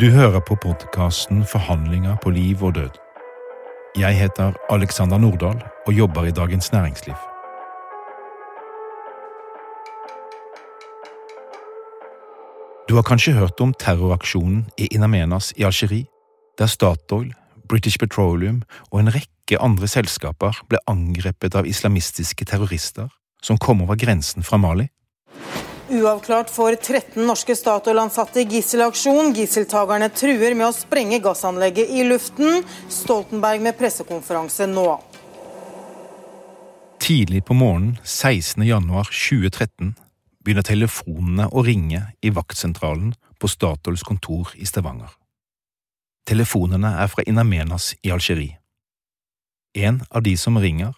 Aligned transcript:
Du 0.00 0.10
hører 0.10 0.40
på 0.40 0.56
podkasten 0.56 1.42
Forhandlinger 1.44 2.16
på 2.22 2.30
liv 2.30 2.62
og 2.64 2.74
død. 2.74 2.94
Jeg 4.00 4.16
heter 4.16 4.52
Alexander 4.70 5.18
Nordahl 5.18 5.58
og 5.86 5.92
jobber 5.92 6.24
i 6.24 6.30
Dagens 6.30 6.72
Næringsliv. 6.72 7.14
Du 12.88 12.94
har 12.94 13.02
kanskje 13.02 13.32
hørt 13.32 13.60
om 13.60 13.74
terroraksjonen 13.74 14.64
i 14.78 14.88
In 14.94 15.02
Amenas 15.02 15.52
i 15.56 15.62
Algerie, 15.62 16.06
der 16.58 16.66
Statoil, 16.66 17.34
British 17.68 17.98
Petroleum 17.98 18.62
og 18.92 19.00
en 19.00 19.14
rekke 19.14 19.60
andre 19.60 19.88
selskaper 19.88 20.64
ble 20.68 20.80
angrepet 20.88 21.54
av 21.54 21.68
islamistiske 21.68 22.44
terrorister 22.44 23.12
som 23.42 23.58
kom 23.58 23.82
over 23.82 24.00
grensen 24.00 24.42
fra 24.42 24.56
Mali? 24.56 24.88
Uavklart 25.92 26.50
for 26.50 26.72
13 26.72 27.26
norske 27.26 27.52
Statoil-ansatte 27.56 28.40
i 28.40 28.46
gisselaksjon. 28.48 29.34
Gisseltakerne 29.36 30.08
truer 30.16 30.54
med 30.56 30.70
å 30.70 30.72
sprenge 30.72 31.18
gassanlegget 31.20 31.90
i 31.92 32.06
luften. 32.08 32.62
Stoltenberg 32.88 33.60
med 33.60 33.76
pressekonferanse 33.76 34.70
nå. 34.72 34.86
Tidlig 37.02 37.42
på 37.44 37.56
morgenen 37.58 37.98
16. 38.04 38.64
januar 38.64 39.10
2013 39.10 39.92
begynner 40.40 40.64
telefonene 40.64 41.50
å 41.52 41.66
ringe 41.66 42.06
i 42.24 42.32
vaktsentralen 42.32 43.12
på 43.36 43.50
Statoils 43.52 44.06
kontor 44.06 44.54
i 44.56 44.64
Stavanger. 44.64 45.12
Telefonene 46.24 46.96
er 47.02 47.12
fra 47.12 47.26
Inamenas 47.28 47.92
i 48.00 48.14
Algerie. 48.14 48.62
En 49.76 50.00
av 50.08 50.24
de 50.24 50.36
som 50.40 50.56
ringer, 50.56 50.96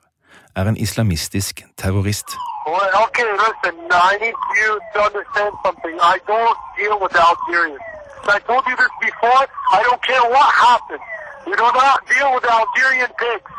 er 0.54 0.70
en 0.70 0.78
islamistisk 0.78 1.64
terrorist. 1.74 2.36
Well, 2.66 2.90
okay, 3.04 3.28
listen, 3.44 3.76
I 3.90 4.16
need 4.24 4.38
you 4.56 4.70
to 4.94 4.98
understand 5.08 5.52
something. 5.64 5.94
I 6.00 6.16
don't 6.26 6.58
deal 6.78 6.96
with 7.02 7.14
Algerians. 7.14 7.84
I 8.24 8.38
told 8.48 8.64
you 8.64 8.76
this 8.76 8.94
before. 9.04 9.44
I 9.76 9.80
don't 9.84 10.02
care 10.02 10.24
what 10.34 10.48
happens. 10.68 11.04
You 11.46 11.54
do 11.56 11.68
not 11.82 12.00
deal 12.08 12.28
with 12.34 12.44
Algerian 12.48 13.12
pigs. 13.20 13.50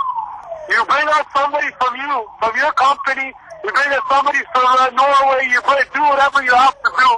You 0.73 0.81
bring 0.89 1.07
out 1.15 1.27
somebody 1.37 1.69
from 1.79 1.93
you, 2.01 2.15
from 2.41 2.53
your 2.57 2.73
company. 2.73 3.29
You 3.63 3.69
bring 3.77 3.91
out 3.93 4.05
somebody 4.09 4.41
from 4.53 4.65
uh, 4.65 4.89
Norway. 4.97 5.45
You 5.53 5.61
bring, 5.61 5.85
do 5.93 6.01
whatever 6.01 6.39
you 6.41 6.55
have 6.65 6.77
to 6.85 6.91
do. 7.03 7.09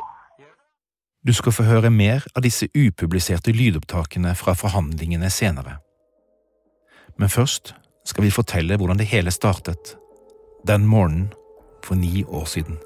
Du 1.27 1.33
skal 1.33 1.51
få 1.51 1.63
høre 1.63 1.89
mer 1.89 2.23
av 2.35 2.44
disse 2.44 2.67
upubliserte 2.75 3.51
lydopptakene 3.51 4.35
fra 4.35 4.53
forhandlingene 4.55 5.29
senere. 5.29 5.77
Men 7.19 7.29
først 7.29 7.73
skal 8.05 8.23
vi 8.23 8.31
fortelle 8.31 8.77
hvordan 8.77 8.99
det 8.99 9.07
hele 9.11 9.31
startet 9.31 9.97
den 10.67 10.85
morgenen 10.88 11.33
for 11.88 11.95
ni 11.95 12.23
år 12.27 12.45
siden. 12.45 12.77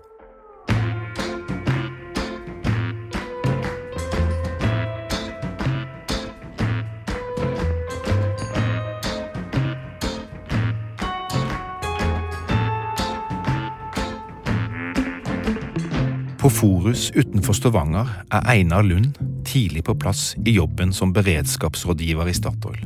På 16.42 16.50
Forus 16.50 17.12
utenfor 17.14 17.54
Stavanger 17.54 18.08
er 18.34 18.48
Einar 18.50 18.82
Lund 18.82 19.14
tidlig 19.46 19.84
på 19.86 19.94
plass 19.94 20.32
i 20.46 20.56
jobben 20.56 20.94
som 20.94 21.14
beredskapsrådgiver 21.14 22.32
i 22.32 22.34
Statoil. 22.34 22.86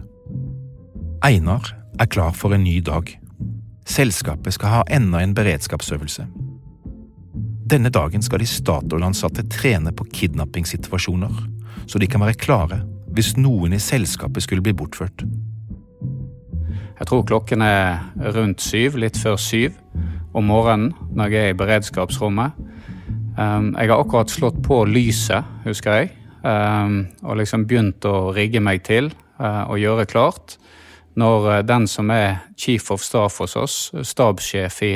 Einar 1.23 1.71
er 1.99 2.09
klar 2.11 2.35
for 2.35 2.51
en 2.51 2.65
ny 2.67 2.81
dag. 2.83 3.15
Selskapet 3.85 4.53
skal 4.53 4.71
ha 4.79 4.83
enda 4.89 5.21
en 5.21 5.35
beredskapsøvelse. 5.37 6.25
Denne 7.65 7.89
dagen 7.89 8.21
skal 8.25 8.41
de 8.41 8.47
Statoil-ansatte 8.49 9.45
trene 9.49 9.93
på 9.93 10.07
kidnappingssituasjoner, 10.13 11.37
så 11.85 12.01
de 12.01 12.09
kan 12.09 12.21
være 12.25 12.37
klare 12.41 12.81
hvis 13.15 13.35
noen 13.37 13.73
i 13.73 13.79
selskapet 13.81 14.43
skulle 14.43 14.65
bli 14.65 14.73
bortført. 14.75 15.23
Jeg 16.95 17.07
tror 17.09 17.25
klokken 17.27 17.61
er 17.61 18.01
rundt 18.35 18.63
syv, 18.63 18.97
litt 18.99 19.17
før 19.19 19.37
syv 19.39 19.75
om 20.35 20.47
morgenen 20.49 20.93
når 21.15 21.31
jeg 21.33 21.47
er 21.47 21.53
i 21.53 21.57
beredskapsrommet. 21.59 22.55
Um, 23.35 23.73
jeg 23.75 23.91
har 23.91 23.99
akkurat 23.99 24.31
slått 24.31 24.61
på 24.63 24.81
lyset, 24.87 25.43
husker 25.65 25.99
jeg, 25.99 26.11
um, 26.41 27.01
og 27.23 27.39
liksom 27.41 27.65
begynt 27.67 28.05
å 28.07 28.31
rigge 28.35 28.61
meg 28.63 28.83
til 28.87 29.11
uh, 29.39 29.67
og 29.67 29.79
gjøre 29.81 30.07
klart. 30.07 30.57
Når 31.15 31.47
uh, 31.47 31.59
den 31.65 31.87
som 31.87 32.11
er 32.11 32.45
chief 32.59 32.91
of 32.91 33.03
staff 33.03 33.39
hos 33.43 33.55
oss, 33.59 33.77
stabssjef 34.03 34.81
i 34.83 34.93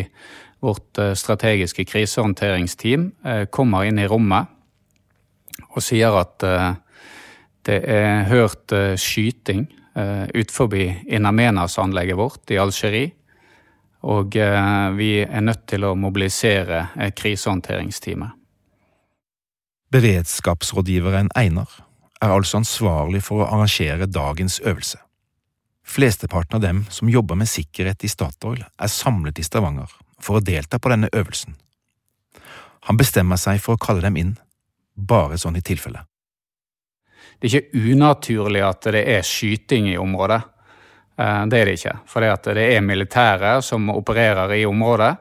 vårt 0.64 1.00
uh, 1.00 1.14
strategiske 1.16 1.86
krisehåndteringsteam, 1.88 3.12
kommer 3.52 3.88
inn 3.88 4.00
i 4.00 4.08
rommet 4.08 4.56
og 5.70 5.84
sier 5.84 6.16
at 6.16 6.44
det 7.68 7.78
er 7.84 8.24
hørt 8.30 8.72
skyting 8.98 9.66
ut 10.34 10.52
forbi 10.52 10.86
Inamenas-anlegget 11.12 12.18
vårt 12.18 12.54
i 12.56 12.58
Algerie. 12.58 13.12
Og 14.08 14.34
vi 14.96 15.10
er 15.22 15.44
nødt 15.44 15.66
til 15.68 15.84
å 15.86 15.94
mobilisere 16.00 16.86
krisehåndteringsteamet. 17.20 18.32
Beredskapsrådgiveren 19.92 21.30
Einar 21.36 21.70
er 22.22 22.34
altså 22.34 22.60
ansvarlig 22.60 23.24
for 23.26 23.44
å 23.44 23.48
arrangere 23.50 24.06
dagens 24.06 24.60
øvelse. 24.64 25.00
Flesteparten 25.90 26.56
av 26.56 26.62
dem 26.62 26.84
som 26.90 27.10
jobber 27.10 27.36
med 27.36 27.50
sikkerhet 27.50 28.04
i 28.06 28.10
Statoil, 28.12 28.62
er 28.62 28.92
samlet 28.94 29.40
i 29.42 29.44
Stavanger 29.44 29.90
for 30.22 30.38
å 30.38 30.44
delta 30.46 30.78
på 30.78 30.92
denne 30.92 31.10
øvelsen. 31.10 31.56
Han 32.86 32.98
bestemmer 33.00 33.40
seg 33.42 33.58
for 33.64 33.74
å 33.74 33.82
kalle 33.82 34.04
dem 34.06 34.20
inn, 34.22 34.36
bare 34.94 35.40
sånn 35.42 35.58
i 35.58 35.64
tilfelle. 35.66 36.04
Det 37.40 37.50
er 37.50 37.56
ikke 37.58 37.90
unaturlig 37.90 38.62
at 38.68 38.90
det 38.94 39.02
er 39.16 39.26
skyting 39.26 39.88
i 39.90 39.98
området. 39.98 40.40
Det 41.18 41.58
er 41.58 41.66
det 41.66 41.78
ikke. 41.80 41.96
For 42.08 42.24
det 42.54 42.66
er 42.68 42.86
militære 42.86 43.54
som 43.66 43.90
opererer 43.90 44.54
i 44.60 44.66
området. 44.70 45.12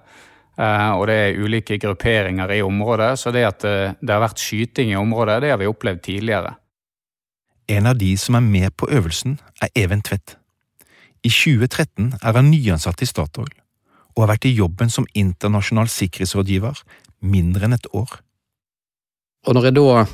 Og 0.59 1.05
det 1.09 1.17
er 1.23 1.39
ulike 1.39 1.79
grupperinger 1.81 2.53
i 2.59 2.62
området. 2.67 3.12
Så 3.19 3.33
det 3.35 3.47
at 3.47 3.65
det 3.65 4.12
har 4.12 4.21
vært 4.23 4.43
skyting 4.43 4.93
i 4.93 4.99
området, 5.00 5.41
det 5.43 5.55
har 5.55 5.62
vi 5.62 5.71
opplevd 5.71 6.03
tidligere. 6.11 6.53
En 7.69 7.87
av 7.87 7.97
de 7.99 8.12
som 8.19 8.37
er 8.37 8.45
med 8.45 8.77
på 8.77 8.91
øvelsen, 8.91 9.39
er 9.62 9.73
Even 9.75 10.03
Tvedt. 10.03 10.37
I 11.27 11.31
2013 11.33 12.12
er 12.23 12.37
han 12.37 12.51
nyansatt 12.53 13.03
i 13.03 13.09
Statoil, 13.09 13.51
og 14.15 14.25
har 14.25 14.33
vært 14.34 14.49
i 14.49 14.55
jobben 14.55 14.91
som 14.93 15.09
internasjonal 15.19 15.91
sikkerhetsrådgiver 15.91 16.83
mindre 17.27 17.67
enn 17.67 17.77
et 17.77 17.89
år. 17.97 18.21
Og 19.47 19.56
når 19.56 19.69
jeg 19.69 19.79
da 19.79 20.06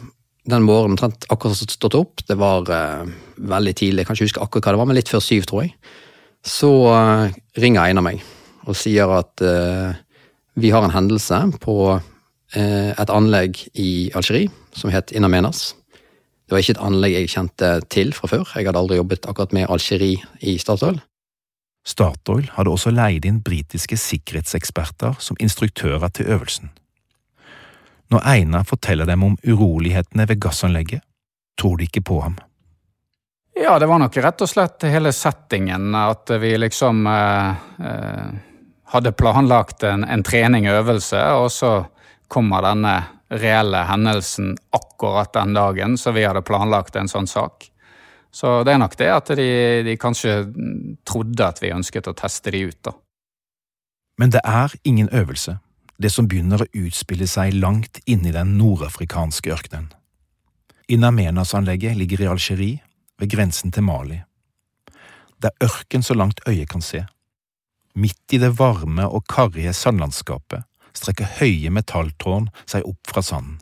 den 0.53 0.65
morgenen 0.65 0.95
omtrent 0.95 1.27
akkurat 1.33 1.57
stått 1.57 1.97
opp, 1.97 2.25
det 2.29 2.37
var 2.41 2.69
uh, 2.69 3.05
veldig 3.37 3.75
tidlig, 3.77 4.03
jeg 4.03 4.09
kan 4.09 4.19
ikke 4.19 4.29
huske 4.29 4.43
akkurat 4.45 4.69
hva 4.69 4.75
det 4.75 4.81
var, 4.83 4.89
men 4.91 4.99
litt 4.99 5.13
før 5.13 5.25
syv, 5.25 5.47
tror 5.49 5.65
jeg, 5.65 5.75
så 6.45 6.73
uh, 6.93 7.37
ringer 7.61 7.87
Einar 7.87 8.05
meg 8.05 8.25
og 8.65 8.77
sier 8.77 9.11
at 9.13 9.45
uh, 9.45 9.97
vi 10.61 10.73
har 10.73 10.85
en 10.85 10.95
hendelse 10.95 11.41
på 11.61 11.79
et 12.55 13.11
anlegg 13.11 13.59
i 13.83 14.13
Algerie 14.15 14.47
som 14.79 14.93
het 14.95 15.11
Inamenas. 15.11 15.73
Det 16.45 16.53
var 16.53 16.61
ikke 16.61 16.77
et 16.77 16.85
anlegg 16.87 17.17
jeg 17.17 17.33
kjente 17.33 17.73
til 17.93 18.13
fra 18.13 18.29
før, 18.29 18.49
jeg 18.53 18.69
hadde 18.69 18.81
aldri 18.81 19.01
jobbet 19.01 19.27
akkurat 19.31 19.55
med 19.57 19.69
Algerie 19.73 20.21
i 20.45 20.59
Statoil. 20.61 21.01
Statoil 21.85 22.49
hadde 22.57 22.73
også 22.73 22.93
leid 22.93 23.27
inn 23.29 23.43
britiske 23.45 23.97
sikkerhetseksperter 24.01 25.17
som 25.21 25.41
instruktører 25.41 26.13
til 26.13 26.31
øvelsen. 26.37 26.73
Når 28.13 28.25
Einar 28.29 28.65
forteller 28.69 29.09
dem 29.09 29.25
om 29.25 29.37
urolighetene 29.45 30.29
ved 30.29 30.41
gassanlegget, 30.41 31.01
tror 31.61 31.77
de 31.77 31.89
ikke 31.89 32.05
på 32.05 32.21
ham. 32.21 32.37
Ja, 33.57 33.79
det 33.79 33.87
var 33.87 34.01
nok 34.03 34.17
rett 34.17 34.43
og 34.43 34.51
slett 34.51 34.85
hele 34.91 35.13
settingen. 35.15 35.95
At 35.95 36.31
vi 36.43 36.57
liksom 36.59 37.07
eh, 37.07 37.65
eh, 37.87 38.31
hadde 38.95 39.15
planlagt 39.15 39.85
en, 39.87 40.05
en 40.05 40.25
trening-øvelse, 40.27 41.21
og 41.39 41.53
så 41.55 41.75
kommer 42.29 42.65
denne 42.67 42.97
reelle 43.41 43.85
hendelsen 43.89 44.55
akkurat 44.75 45.33
den 45.35 45.55
dagen 45.57 45.99
så 45.99 46.13
vi 46.15 46.25
hadde 46.27 46.45
planlagt 46.47 46.97
en 46.97 47.11
sånn 47.11 47.29
sak. 47.31 47.69
Så 48.35 48.63
det 48.67 48.75
er 48.75 48.81
nok 48.83 48.97
det 48.99 49.11
at 49.15 49.31
de, 49.39 49.49
de 49.87 49.97
kanskje 50.01 50.41
trodde 51.07 51.47
at 51.47 51.61
vi 51.63 51.75
ønsket 51.75 52.11
å 52.11 52.17
teste 52.19 52.51
de 52.51 52.65
ut, 52.67 52.81
da. 52.83 52.95
Men 54.19 54.31
det 54.35 54.43
er 54.47 54.75
ingen 54.85 55.09
øvelse. 55.13 55.59
det 55.99 56.11
som 56.11 56.27
begynner 56.27 56.65
å 56.65 56.71
utspille 56.75 57.27
seg 57.31 57.55
langt 57.55 58.01
inne 58.11 58.33
i 58.33 58.35
den 58.35 58.57
nordafrikanske 58.59 59.53
ørkenen. 59.55 59.93
Inamenas-anlegget 60.91 61.95
ligger 61.97 62.25
i 62.25 62.27
Algerie, 62.33 62.81
ved 63.19 63.31
grensen 63.31 63.71
til 63.71 63.87
Mali. 63.87 64.19
Det 65.39 65.53
er 65.53 65.69
ørken 65.69 66.03
så 66.03 66.17
langt 66.19 66.43
øyet 66.49 66.69
kan 66.69 66.83
se. 66.83 67.05
Midt 67.95 68.35
i 68.35 68.41
det 68.43 68.57
varme 68.59 69.07
og 69.07 69.23
karrige 69.31 69.73
sandlandskapet 69.73 70.67
strekker 70.97 71.39
høye 71.41 71.71
metalltårn 71.75 72.51
seg 72.67 72.87
opp 72.89 73.11
fra 73.11 73.23
sanden. 73.23 73.61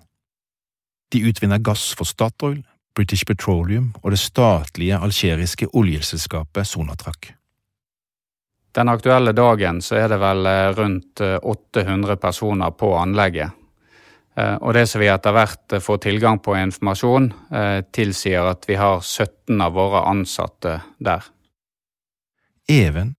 De 1.13 1.21
utvinner 1.29 1.61
gass 1.61 1.91
for 1.97 2.09
Statoil, 2.09 2.63
British 2.97 3.27
Petroleum 3.29 3.93
og 4.03 4.13
det 4.13 4.21
statlige 4.21 4.99
algeriske 5.01 5.69
oljeselskapet 5.77 6.69
Sonatrak. 6.69 7.33
Den 8.73 8.89
aktuelle 8.89 9.35
dagen 9.37 9.83
så 9.85 9.99
er 10.01 10.09
det 10.09 10.19
vel 10.21 10.47
eh, 10.49 10.71
rundt 10.77 11.21
800 11.21 12.15
eh, 12.15 12.21
personer 12.21 12.73
på 12.73 12.95
anlegget. 12.97 13.53
Eh, 14.37 14.55
og 14.55 14.73
det 14.73 14.87
som 14.89 15.03
vi 15.03 15.11
etter 15.13 15.37
hvert 15.37 15.77
får 15.85 16.01
tilgang 16.07 16.41
på 16.41 16.57
informasjon, 16.57 17.29
tilsier 17.93 18.49
at 18.49 18.65
vi 18.69 18.79
har 18.81 19.03
17 19.05 19.61
av 19.61 19.77
våre 19.77 20.07
ansatte 20.09 20.79
der. 20.97 21.29
Even, 22.69 23.15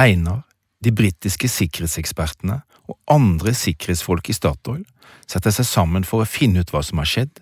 Einar, 0.00 0.46
de 0.80 0.92
britiske 0.96 1.48
sikkerhetsekspertene 1.48 2.62
og 2.86 2.98
andre 3.10 3.54
sikkerhetsfolk 3.56 4.30
i 4.30 4.36
Statoil 4.36 4.84
setter 5.26 5.54
seg 5.54 5.66
sammen 5.68 6.06
for 6.06 6.22
å 6.22 6.28
finne 6.28 6.62
ut 6.62 6.72
hva 6.74 6.82
som 6.86 7.02
har 7.02 7.10
skjedd, 7.10 7.40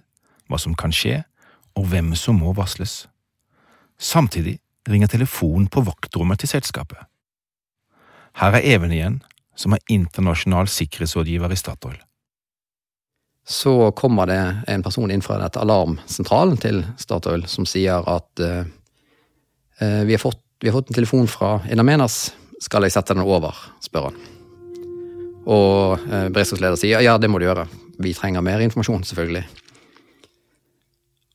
hva 0.49 0.61
som 0.61 0.76
kan 0.79 0.93
skje, 0.94 1.23
og 1.75 1.88
hvem 1.91 2.12
som 2.19 2.38
må 2.41 2.55
varsles. 2.56 3.05
Samtidig 3.99 4.58
ringer 4.88 5.11
telefonen 5.11 5.69
på 5.73 5.85
vaktrommet 5.85 6.43
til 6.43 6.52
selskapet. 6.55 6.99
Her 8.41 8.58
er 8.58 8.67
Even 8.75 8.93
igjen, 8.93 9.20
som 9.55 9.75
er 9.75 9.85
internasjonal 9.91 10.69
sikkerhetsrådgiver 10.70 11.52
i 11.55 11.58
Statoil. 11.58 11.99
Så 13.47 13.93
kommer 13.93 14.26
det 14.26 14.40
en 14.73 14.82
person 14.82 15.11
inn 15.12 15.23
fra 15.23 15.37
dette 15.43 15.61
alarmsentralen 15.61 16.56
til 16.58 16.81
Statoil 16.99 17.44
som 17.50 17.69
sier 17.69 18.06
at 18.08 18.40
uh, 18.40 18.64
vi, 19.79 20.14
har 20.14 20.23
fått, 20.23 20.40
vi, 20.61 20.70
har 20.70 20.79
fått, 20.79 20.90
en 20.90 20.99
telefon 20.99 21.29
fra 21.29 21.58
Inamenas, 21.70 22.32
skal 22.64 22.87
jeg 22.87 22.97
sette 22.97 23.14
den 23.14 23.26
over? 23.26 23.55
spør 23.85 24.08
han. 24.08 24.34
Og 25.44 26.00
uh, 26.06 26.29
beredskapsleder 26.32 26.81
sier 26.81 27.05
ja, 27.05 27.19
det 27.20 27.31
må 27.31 27.41
du 27.41 27.46
gjøre. 27.49 27.67
Vi 28.02 28.14
trenger 28.17 28.44
mer 28.44 28.64
informasjon, 28.64 29.05
selvfølgelig. 29.08 29.44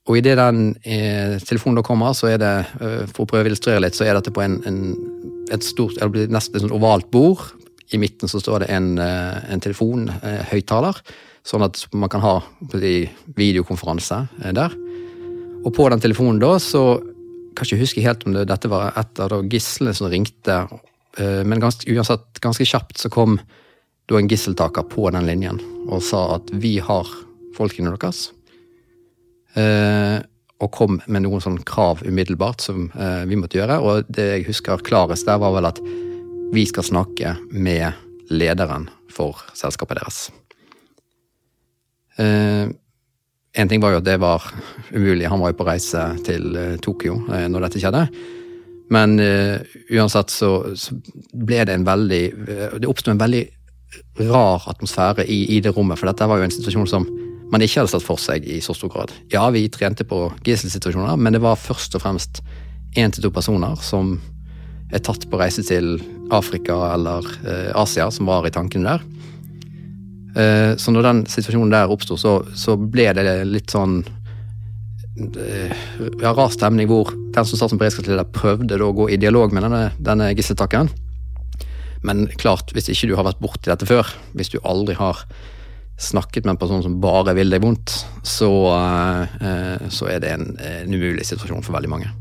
Og 0.09 0.17
idet 0.17 0.39
den 0.39 0.71
eh, 0.89 1.35
telefonen 1.45 1.77
da 1.77 1.83
kommer, 1.85 2.15
så 2.17 2.31
er 2.31 2.39
det, 2.41 2.53
uh, 2.81 3.03
for 3.13 3.23
å 3.23 3.29
prøve 3.29 3.45
å 3.45 3.51
illustrere 3.51 3.83
litt, 3.83 3.97
så 3.97 4.07
er 4.07 4.17
dette 4.17 4.33
på 4.33 4.41
en, 4.41 4.57
en 4.65 4.79
et 5.53 5.65
stort, 5.65 5.97
eller 6.01 6.29
nesten 6.29 6.65
et 6.65 6.73
ovalt 6.73 7.09
bord. 7.13 7.47
I 7.93 7.97
midten 8.01 8.29
så 8.29 8.41
står 8.41 8.63
det 8.63 8.73
en, 8.73 8.91
en 9.01 9.61
telefon, 9.63 10.03
telefonhøyttaler, 10.11 10.99
sånn 11.47 11.65
at 11.65 11.79
man 11.97 12.11
kan 12.11 12.23
ha 12.23 12.35
videokonferanse 12.69 14.19
eh, 14.43 14.53
der. 14.55 14.75
Og 15.65 15.73
på 15.75 15.87
den 15.91 16.03
telefonen 16.03 16.41
da, 16.41 16.53
så 16.61 16.99
kan 17.57 17.67
ikke 17.67 17.81
huske 17.81 18.03
helt 18.05 18.23
om 18.27 18.35
det, 18.35 18.47
dette 18.51 18.71
var 18.71 18.93
et 18.99 19.23
av 19.23 19.41
gislene 19.51 19.95
som 19.97 20.11
ringte, 20.11 20.61
eh, 21.17 21.41
men 21.43 21.63
ganske, 21.63 21.89
uansett 21.91 22.41
ganske 22.43 22.67
kjapt 22.67 23.01
så 23.01 23.11
kom 23.13 23.39
da 24.09 24.17
en 24.17 24.29
gisseltaker 24.29 24.87
på 24.89 25.07
den 25.13 25.27
linjen 25.29 25.61
og 25.87 26.01
sa 26.05 26.25
at 26.39 26.49
vi 26.57 26.77
har 26.81 27.07
folkene 27.57 27.93
deres 27.93 28.29
og 30.59 30.71
kom 30.75 30.99
med 31.07 31.23
noen 31.23 31.43
sånn 31.43 31.59
krav 31.67 32.03
umiddelbart 32.05 32.63
som 32.63 32.89
eh, 32.91 33.23
vi 33.29 33.37
måtte 33.39 33.59
gjøre. 33.59 33.79
Og 33.79 34.09
det 34.11 34.27
jeg 34.27 34.47
husker 34.49 34.83
klarest 34.83 35.27
der, 35.29 35.39
var 35.39 35.55
vel 35.55 35.69
at 35.69 35.79
vi 36.53 36.65
skal 36.67 36.85
snakke 36.85 37.35
med 37.51 37.95
lederen 38.29 38.89
for 39.13 39.39
selskapet 39.57 40.01
deres. 40.01 40.19
Eh, 42.19 42.67
en 43.59 43.71
ting 43.71 43.81
var 43.81 43.95
jo 43.95 44.01
at 44.01 44.09
det 44.09 44.19
var 44.21 44.43
umulig, 44.91 45.29
han 45.31 45.39
var 45.41 45.53
jo 45.53 45.59
på 45.61 45.69
reise 45.69 46.03
til 46.27 46.51
eh, 46.59 46.75
Tokyo 46.83 47.21
eh, 47.31 47.47
når 47.49 47.67
dette 47.67 47.81
skjedde. 47.81 48.03
Men 48.91 49.15
eh, 49.23 49.63
uansett 49.95 50.33
så, 50.33 50.51
så, 50.75 50.97
ble 51.29 51.63
det 51.69 51.75
en 51.77 51.85
veldig 51.85 52.23
eh, 52.25 52.77
Det 52.81 52.89
oppsto 52.89 53.13
en 53.13 53.21
veldig 53.21 53.43
rar 54.19 54.67
atmosfære 54.69 55.25
i, 55.25 55.43
i 55.57 55.59
det 55.63 55.73
rommet, 55.75 55.99
for 55.99 56.09
dette 56.09 56.27
var 56.29 56.39
jo 56.39 56.47
en 56.47 56.53
situasjon 56.53 56.89
som 56.89 57.07
man 57.49 57.63
ikke 57.65 57.81
hadde 57.81 57.91
satt 57.95 58.05
for 58.05 58.21
seg 58.21 58.45
i 58.45 58.59
så 58.61 58.75
stor 58.77 58.91
grad. 58.93 59.13
Ja, 59.33 59.47
vi 59.53 59.65
trente 59.73 60.05
på 60.05 60.27
gisselsituasjoner, 60.45 61.17
men 61.17 61.33
det 61.33 61.41
var 61.41 61.57
først 61.57 61.97
og 61.97 62.03
fremst 62.03 62.43
én 62.97 63.13
til 63.13 63.25
to 63.25 63.31
personer 63.33 63.79
som 63.85 64.17
er 64.93 65.01
tatt 65.05 65.25
på 65.29 65.37
reise 65.37 65.63
til 65.65 65.97
Afrika 66.33 66.77
eller 66.93 67.25
eh, 67.45 67.71
Asia, 67.77 68.09
som 68.13 68.29
var 68.29 68.45
i 68.45 68.53
tankene 68.53 68.93
der. 68.93 69.07
Eh, 70.37 70.71
så 70.77 70.93
når 70.93 71.05
den 71.05 71.25
situasjonen 71.29 71.73
der 71.73 71.91
oppsto, 71.93 72.17
så, 72.17 72.39
så, 72.57 72.77
ble 72.77 73.09
det 73.17 73.25
litt 73.49 73.73
sånn 73.73 74.01
eh, 75.17 75.73
ja, 76.21 76.33
rar 76.33 76.53
stemning 76.53 76.89
hvor 76.89 77.13
den 77.13 77.45
som 77.45 77.57
satt 77.57 77.73
som 77.73 77.81
beredskapsleder, 77.81 78.29
prøvde 78.33 78.81
å 78.81 78.93
gå 78.97 79.09
i 79.09 79.21
dialog 79.21 79.53
med 79.53 79.65
denne, 79.65 79.83
denne 79.97 80.31
gisseltakken. 80.37 80.89
Men 82.05 82.27
klart, 82.39 82.71
hvis 82.75 82.89
ikke 82.91 83.09
du 83.09 83.15
har 83.19 83.27
vært 83.27 83.41
borti 83.43 83.71
dette 83.71 83.87
før, 83.87 84.07
hvis 84.37 84.51
du 84.53 84.59
aldri 84.63 84.95
har 84.99 85.25
snakket 85.99 86.45
med 86.45 86.55
en 86.55 86.61
person 86.61 86.83
som 86.83 86.95
bare 87.03 87.33
vil 87.35 87.51
deg 87.51 87.63
vondt, 87.63 87.91
så, 88.23 88.49
eh, 89.43 89.89
så 89.91 90.07
er 90.07 90.23
det 90.23 90.31
en, 90.31 90.53
en, 90.63 90.95
umulig 90.95 91.25
situasjon 91.27 91.65
for 91.65 91.75
veldig 91.75 91.91
mange. 91.91 92.11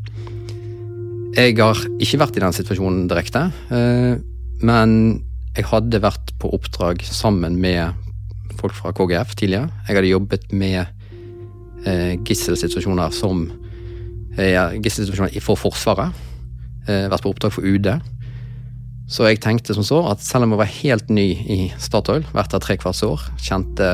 Jeg 1.38 1.54
har 1.60 1.78
ikke 2.02 2.18
vært 2.18 2.38
i 2.38 2.42
den 2.42 2.56
situasjonen 2.56 3.06
direkte, 3.10 3.44
eh, 3.70 4.18
men 4.66 4.90
jeg 5.54 5.68
hadde 5.70 6.02
vært 6.02 6.34
på 6.42 6.50
oppdrag 6.58 7.04
sammen 7.06 7.60
med 7.62 7.94
folk 8.58 8.74
fra 8.74 8.90
KGF 8.90 9.36
tidligere. 9.38 9.70
Jeg 9.86 10.00
hadde 10.00 10.10
jobbet 10.10 10.50
med 10.50 10.80
eh, 11.86 12.18
gisselsituasjoner 12.26 13.14
som 13.14 13.46
gisselsituasjoner 14.38 15.42
for 15.42 15.58
Forsvaret. 15.58 16.14
Vært 16.86 17.24
på 17.24 17.30
oppdrag 17.32 17.50
for 17.50 17.66
UD. 17.66 17.88
Så 19.08 19.24
jeg 19.24 19.40
tenkte 19.40 19.72
som 19.72 19.86
så 19.86 20.02
at 20.10 20.20
selv 20.20 20.44
om 20.44 20.52
jeg 20.52 20.60
var 20.60 20.74
helt 20.82 21.10
ny 21.12 21.26
i 21.32 21.58
Statoil, 21.80 22.26
vært 22.36 22.52
der 22.52 22.60
tre 22.60 22.76
kvarts 22.76 23.00
år, 23.06 23.22
kjente 23.40 23.86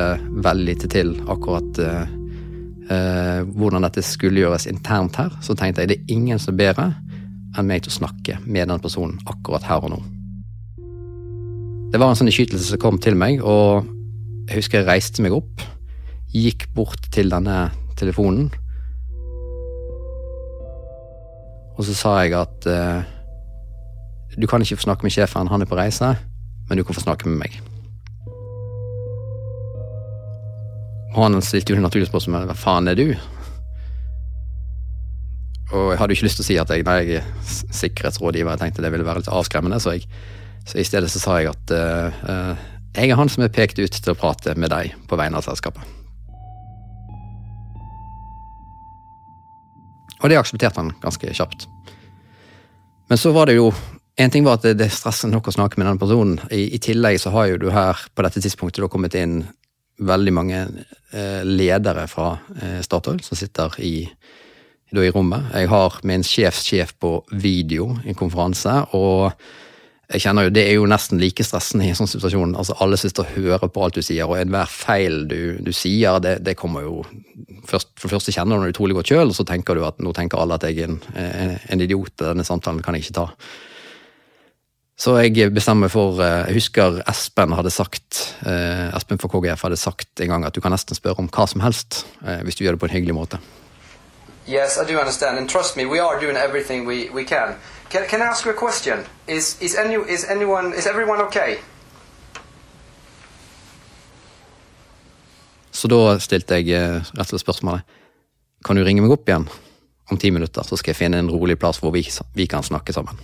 veldig 0.43 0.67
lite 0.67 0.91
til 0.91 1.13
akkurat 1.31 1.79
uh, 1.79 2.09
uh, 2.91 3.47
hvordan 3.55 3.87
dette 3.87 4.03
skulle 4.03 4.43
gjøres 4.43 4.67
internt 4.71 5.21
her, 5.23 5.31
så 5.39 5.55
tenkte 5.55 5.85
jeg 5.85 5.93
det 5.93 6.01
er 6.01 6.17
ingen 6.17 6.43
som 6.43 6.57
er 6.57 6.63
bedre 6.65 6.89
enn 7.55 7.71
meg 7.71 7.85
til 7.85 7.95
å 7.95 7.99
snakke 8.01 8.41
med 8.43 8.67
den 8.73 8.83
personen 8.83 9.23
akkurat 9.31 9.63
her 9.71 9.87
og 9.87 9.95
nå. 9.95 10.01
Det 11.95 12.03
var 12.03 12.11
en 12.11 12.19
sånn 12.19 12.33
innskytelse 12.33 12.73
som 12.73 12.83
kom 12.83 12.99
til 12.99 13.15
meg, 13.15 13.39
og 13.39 13.87
jeg 14.49 14.65
husker 14.65 14.83
jeg 14.83 14.91
reiste 14.91 15.23
meg 15.23 15.39
opp, 15.39 15.63
gikk 16.35 16.67
bort 16.75 17.07
til 17.15 17.31
denne 17.31 17.69
telefonen, 17.95 18.51
og 21.75 21.87
så 21.87 21.95
sa 21.95 22.21
jeg 22.25 22.35
at 22.39 22.67
uh, 22.71 23.14
du 24.41 24.47
kan 24.51 24.63
ikke 24.63 24.77
få 24.77 24.89
snakke 24.89 25.07
med 25.07 25.15
sjefen, 25.15 25.51
han 25.51 25.63
er 25.63 25.69
på 25.71 25.79
reise, 25.79 26.15
men 26.69 26.79
du 26.79 26.85
kan 26.85 26.97
få 26.97 27.05
snakke 27.05 27.29
med 27.29 27.39
meg. 27.45 27.61
Han 31.15 31.39
stilte 31.43 31.75
jo 31.75 31.83
naturlig 31.83 32.09
spørsmål 32.11 32.49
hva 32.49 32.57
faen 32.59 32.91
er 32.91 32.99
du? 32.99 33.07
Og 35.75 35.93
jeg 35.93 35.99
hadde 35.99 36.15
jo 36.15 36.19
ikke 36.19 36.27
lyst 36.27 36.41
til 36.41 36.45
å 36.45 36.49
si 36.49 36.57
at 36.61 36.71
jeg, 36.71 36.85
nei, 36.87 36.97
jeg 37.07 37.21
er 37.21 37.29
sikkerhetsrådgiver, 37.79 38.55
jeg 38.55 38.63
tenkte 38.63 38.83
det 38.85 38.93
ville 38.95 39.07
være 39.07 39.23
litt 39.23 39.31
avskremmende, 39.33 39.79
så, 39.83 39.95
jeg, 39.95 40.09
så 40.67 40.79
i 40.79 40.87
stedet 40.87 41.11
så 41.11 41.23
sa 41.23 41.39
jeg 41.41 41.51
at 41.55 41.75
uh, 41.75 42.65
jeg 42.95 43.11
er 43.11 43.19
han 43.19 43.31
som 43.31 43.47
er 43.47 43.55
pekt 43.55 43.81
ut 43.83 43.95
til 43.95 44.13
å 44.13 44.19
prate 44.19 44.55
med 44.59 44.71
deg 44.75 44.95
på 45.11 45.19
vegne 45.19 45.41
av 45.41 45.47
selskapet. 45.47 45.83
Og 50.23 50.31
det 50.31 50.39
aksepterte 50.41 50.81
han 50.81 50.95
ganske 51.03 51.35
kjapt. 51.37 51.67
Men 53.11 53.21
så 53.21 53.35
var 53.35 53.51
det 53.51 53.59
jo 53.59 53.73
en 54.17 54.31
ting 54.31 54.45
var 54.47 54.59
at 54.59 54.67
det, 54.69 54.77
det 54.79 54.91
stresser 54.95 55.31
nok 55.31 55.49
å 55.51 55.57
snakke 55.57 55.81
med 55.81 55.89
den 55.91 55.99
personen. 55.99 56.39
I, 56.55 56.69
I, 56.77 56.81
tillegg 56.83 57.19
så 57.23 57.33
har 57.35 57.51
jo 57.51 57.61
du 57.65 57.69
her 57.75 57.99
på 58.15 58.27
dette 58.27 58.43
tidspunktet 58.45 58.85
da 58.85 58.91
kommet 58.91 59.17
inn 59.19 59.41
veldig 59.99 60.35
mange 60.35 60.61
eh, 61.15 61.43
ledere 61.47 62.07
fra 62.11 62.37
eh, 62.61 62.79
Statoil 62.83 63.21
som 63.23 63.39
sitter 63.39 63.75
i, 63.83 63.97
da, 64.91 65.03
i 65.03 65.11
rommet. 65.15 65.51
Jeg 65.55 65.71
har 65.71 65.99
min 66.07 66.27
sjefssjef 66.27 66.95
på 67.03 67.17
video 67.43 67.93
i 68.05 68.13
en 68.13 68.19
konferanse, 68.19 68.75
og 68.95 69.33
jeg 70.05 70.21
kjenner 70.21 70.47
jo, 70.47 70.53
Det 70.53 70.63
er 70.69 70.75
jo 70.77 70.87
nesten 70.87 71.19
like 71.19 71.43
stressende 71.47 71.87
i 71.87 71.91
en 71.91 71.99
sånn 71.99 72.11
situasjon. 72.11 72.55
altså 72.61 72.77
Alle 72.85 72.99
sitter 73.01 73.25
og 73.25 73.35
hører 73.35 73.71
på 73.73 73.83
alt 73.83 73.99
du 73.99 74.03
sier, 74.05 74.29
og 74.29 74.39
enhver 74.39 74.71
feil 74.71 75.25
du, 75.27 75.57
du 75.65 75.73
sier, 75.73 76.21
det, 76.23 76.37
det, 76.45 76.55
kommer 76.61 76.87
jo 76.87 77.03
først, 77.67 77.95
For 77.99 78.07
det 78.07 78.19
første 78.19 78.35
kjenner 78.37 78.61
du 78.61 78.69
det 78.69 78.77
utrolig 78.77 78.99
godt 78.99 79.11
sjøl, 79.11 79.33
og 79.33 79.39
så 79.39 79.47
tenker 79.49 79.75
du 79.75 79.87
at 79.89 79.99
nå 79.99 80.13
tenker 80.15 80.39
alle 80.39 80.59
at 80.61 80.67
jeg 80.69 80.85
er 80.85 80.93
en, 80.93 80.99
en, 81.19 81.55
en 81.57 81.87
idiot. 81.87 82.15
Denne 82.21 82.47
samtalen 82.47 82.83
kan 82.85 82.95
jeg 82.95 83.09
ikke 83.09 83.19
ta. 83.23 83.31
Så 84.97 85.17
jeg 85.19 85.51
bestemmer 85.51 85.91
for 85.91 86.21
eh, 86.23 86.47
Jeg 86.49 86.61
husker 86.61 87.01
Espen 87.11 87.53
hadde 87.53 87.71
sagt 87.75 88.21
eh, 88.47 88.95
Espen 88.95 89.19
for 89.19 89.33
KGF 89.33 89.67
hadde 89.67 89.77
sagt 89.77 90.21
en 90.23 90.31
gang 90.31 90.47
at 90.47 90.55
du 90.55 90.61
kan 90.63 90.71
nesten 90.71 90.95
spørre 90.95 91.19
om 91.19 91.29
hva 91.35 91.47
som 91.51 91.65
helst 91.65 92.05
eh, 92.23 92.45
hvis 92.47 92.55
du 92.55 92.63
gjør 92.65 92.77
det 92.77 92.83
på 92.85 92.87
en 92.87 92.95
hyggelig 92.95 93.15
måte. 93.15 93.41
Yes, 94.47 94.77
I 94.79 94.85
do 94.87 94.99
understand, 95.01 95.39
and 95.39 95.49
trust 95.49 95.77
me, 95.77 95.87
we 95.87 95.99
are 95.99 96.21
doing 96.21 96.37
everything 96.37 96.87
we, 96.87 97.09
we 97.11 97.25
can. 97.25 97.57
can. 97.91 98.07
Can 98.07 98.21
I 98.21 98.25
ask 98.25 98.45
you 98.45 98.53
a 98.53 98.55
question? 98.55 99.03
Is 99.27 99.57
is 99.61 99.75
any 99.75 99.97
is 100.09 100.25
anyone 100.31 100.75
is 100.79 100.87
everyone 100.87 101.23
okay? 101.23 101.57
Så 105.71 105.89
da 105.89 106.19
stilte 106.21 106.61
jeg 106.61 106.71
rett 106.71 107.21
og 107.21 107.33
slett 107.33 107.43
spørsmålet 107.43 107.83
Kan 108.65 108.77
du 108.77 108.85
ringe 108.85 109.03
meg 109.03 109.11
opp 109.11 109.29
igjen 109.29 109.49
om 110.13 110.19
ti 110.21 110.31
minutter, 110.31 110.63
så 110.63 110.77
skal 110.77 110.93
jeg 110.93 111.01
finne 111.01 111.19
en 111.19 111.31
rolig 111.33 111.59
plass 111.59 111.81
hvor 111.81 111.91
vi, 111.91 112.05
vi 112.37 112.47
kan 112.47 112.63
snakke 112.63 112.93
sammen. 112.93 113.19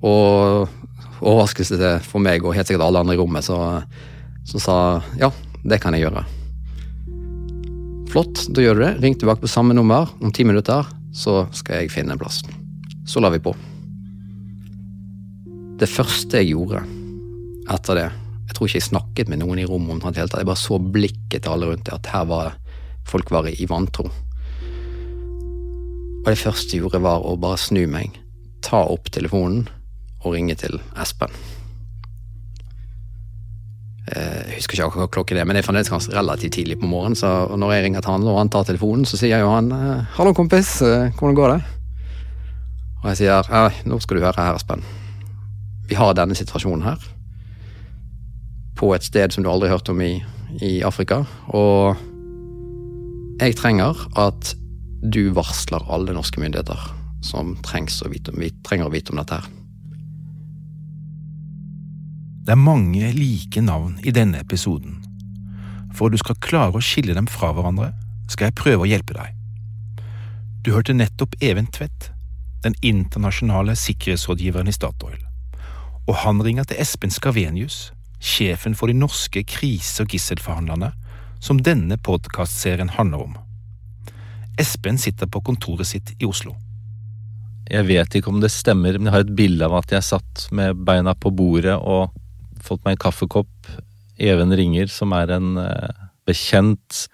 Og 0.00 0.68
overraskelse 1.20 1.76
for 2.06 2.22
meg 2.24 2.44
og 2.44 2.54
helt 2.56 2.68
sikkert 2.68 2.86
alle 2.86 3.02
andre 3.02 3.16
i 3.16 3.20
rommet, 3.20 3.44
så, 3.44 3.82
så 4.48 4.62
sa 4.62 4.76
ja, 5.20 5.30
det 5.64 5.80
kan 5.82 5.96
jeg 5.96 6.06
gjøre. 6.06 6.24
Flott, 8.10 8.46
da 8.50 8.64
gjør 8.64 8.78
du 8.78 8.84
det. 8.84 8.94
Ring 9.04 9.18
tilbake 9.18 9.44
på 9.44 9.50
samme 9.50 9.76
nummer 9.76 10.10
om 10.20 10.32
ti 10.34 10.46
minutter, 10.46 10.88
så 11.14 11.44
skal 11.54 11.84
jeg 11.84 11.92
finne 11.94 12.16
en 12.16 12.20
plass. 12.20 12.40
Så 13.06 13.22
la 13.22 13.30
vi 13.30 13.42
på. 13.42 13.52
Det 15.80 15.88
første 15.88 16.40
jeg 16.40 16.52
gjorde 16.52 16.82
etter 17.70 17.96
det 17.96 18.08
Jeg 18.50 18.56
tror 18.56 18.66
ikke 18.66 18.80
jeg 18.80 18.84
snakket 18.84 19.28
med 19.30 19.38
noen 19.40 19.60
i 19.62 19.64
rommet 19.64 20.02
om 20.02 20.10
det 20.10 20.18
hele 20.18 20.28
tatt. 20.28 20.40
Jeg 20.42 20.48
bare 20.48 20.58
så 20.58 20.80
blikket 20.82 21.44
til 21.44 21.52
alle 21.52 21.68
rundt 21.70 21.84
det, 21.86 21.94
at 21.94 22.08
her 22.10 22.24
var 22.26 22.56
folk 23.06 23.30
var 23.30 23.46
i 23.46 23.66
vantro. 23.70 24.08
Og 26.20 26.26
det 26.26 26.40
første 26.40 26.74
jeg 26.74 26.82
gjorde, 26.82 26.98
var 27.04 27.22
å 27.22 27.36
bare 27.38 27.60
snu 27.62 27.84
meg, 27.86 28.18
ta 28.66 28.82
opp 28.90 29.06
telefonen 29.14 29.68
og 30.20 30.34
ringe 30.34 30.56
til 30.58 30.80
Espen. 31.00 31.32
Eh, 34.10 34.40
jeg 34.48 34.56
husker 34.58 34.74
ikke 34.74 34.88
akkurat 34.88 35.12
klokken 35.14 35.38
er, 35.38 35.46
men 35.46 35.54
det 35.54 35.62
er 35.62 35.68
fremdeles 35.68 35.92
ganske 35.92 36.14
relativt 36.16 36.56
tidlig 36.58 36.80
på 36.80 36.88
morgenen. 36.90 37.18
Så 37.18 37.28
når 37.56 37.72
jeg 37.72 37.84
ringer 37.84 38.00
til 38.02 38.14
han 38.16 38.26
og 38.26 38.38
han 38.40 38.50
tar 38.50 38.66
telefonen, 38.66 39.06
så 39.06 39.20
sier 39.20 39.38
jo 39.38 39.52
han 39.52 39.70
eh, 39.72 40.04
'hallo, 40.16 40.32
kompis, 40.32 40.82
eh, 40.82 41.12
hvordan 41.14 41.34
går 41.34 41.48
det?' 41.54 41.62
Og 43.02 43.08
jeg 43.10 43.16
sier 43.16 43.42
'nå 43.86 44.00
skal 44.00 44.16
du 44.16 44.22
høre 44.22 44.36
her, 44.36 44.54
Espen. 44.54 44.82
Vi 45.88 45.94
har 45.94 46.14
denne 46.14 46.34
situasjonen 46.34 46.82
her. 46.82 46.98
På 48.76 48.94
et 48.94 49.04
sted 49.04 49.32
som 49.32 49.44
du 49.44 49.50
aldri 49.50 49.68
har 49.68 49.76
hørt 49.76 49.88
om 49.88 50.00
i, 50.00 50.22
i 50.60 50.82
Afrika. 50.82 51.24
Og 51.48 51.96
jeg 53.40 53.56
trenger 53.56 53.94
at 54.16 54.54
du 55.12 55.32
varsler 55.32 55.80
alle 55.88 56.12
norske 56.12 56.40
myndigheter 56.40 56.76
som 57.22 57.56
trengs 57.62 58.02
å 58.02 58.08
vite, 58.08 58.32
vi 58.36 58.50
trenger 58.64 58.86
å 58.86 58.92
vite 58.92 59.12
om 59.12 59.20
dette 59.20 59.34
her. 59.34 59.59
Det 62.40 62.54
er 62.54 62.56
mange 62.56 63.10
like 63.12 63.60
navn 63.60 63.98
i 64.00 64.12
denne 64.16 64.40
episoden. 64.40 64.96
For 65.92 66.08
at 66.08 66.14
du 66.14 66.20
skal 66.22 66.38
klare 66.40 66.78
å 66.78 66.84
skille 66.84 67.12
dem 67.12 67.26
fra 67.28 67.50
hverandre, 67.52 67.90
skal 68.32 68.48
jeg 68.48 68.56
prøve 68.56 68.86
å 68.86 68.88
hjelpe 68.88 69.16
deg. 69.18 69.34
Du 70.64 70.72
hørte 70.72 70.96
nettopp 70.96 71.36
Even 71.44 71.68
Tvedt, 71.68 72.10
den 72.64 72.76
internasjonale 72.80 73.74
sikkerhetsrådgiveren 73.76 74.68
i 74.68 74.74
Statoil, 74.76 75.20
og 76.08 76.14
han 76.22 76.40
ringer 76.44 76.68
til 76.68 76.80
Espen 76.80 77.12
Skavenius, 77.12 77.90
sjefen 78.20 78.76
for 78.76 78.88
de 78.88 78.96
norske 78.96 79.42
krise- 79.44 80.04
og 80.04 80.16
gisselforhandlerne, 80.16 80.92
som 81.40 81.60
denne 81.60 81.96
podkastserien 81.96 82.92
handler 82.96 83.26
om. 83.28 83.36
Espen 84.60 85.00
sitter 85.00 85.28
på 85.28 85.44
kontoret 85.44 85.88
sitt 85.88 86.14
i 86.18 86.28
Oslo. 86.28 86.56
Jeg 87.70 87.86
vet 87.86 88.16
ikke 88.16 88.32
om 88.32 88.40
det 88.42 88.50
stemmer, 88.52 88.96
men 88.98 89.08
jeg 89.08 89.14
har 89.14 89.24
et 89.28 89.36
bilde 89.36 89.68
av 89.68 89.76
at 89.78 89.92
jeg 89.94 90.08
satt 90.08 90.48
med 90.56 90.80
beina 90.88 91.14
på 91.14 91.32
bordet 91.32 91.76
og 91.78 92.10
fått 92.66 92.82
meg 92.84 92.96
en 92.96 93.04
kaffekopp. 93.06 93.70
Even 94.20 94.52
ringer, 94.56 94.90
som 94.92 95.14
er 95.16 95.32
en 95.36 95.56
eh, 95.60 96.02
bekjent, 96.28 97.06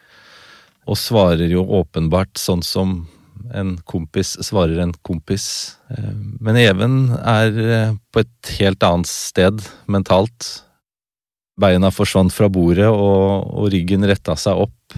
og 0.87 0.99
svarer 0.99 1.51
jo 1.51 1.65
åpenbart 1.81 2.39
sånn 2.39 2.65
som 2.67 2.99
en 3.55 3.77
kompis 3.87 4.35
svarer 4.43 4.81
en 4.83 4.95
kompis. 5.07 5.77
Eh, 5.93 6.15
men 6.43 6.59
Even 6.59 6.99
er 7.21 7.59
eh, 7.63 7.97
på 8.11 8.25
et 8.25 8.53
helt 8.59 8.87
annet 8.87 9.11
sted 9.11 9.63
mentalt. 9.91 10.51
Beina 11.57 11.93
forsvant 11.95 12.35
fra 12.35 12.51
bordet, 12.53 12.89
og, 12.91 13.47
og 13.57 13.71
ryggen 13.73 14.05
retta 14.05 14.35
seg 14.37 14.67
opp. 14.67 14.97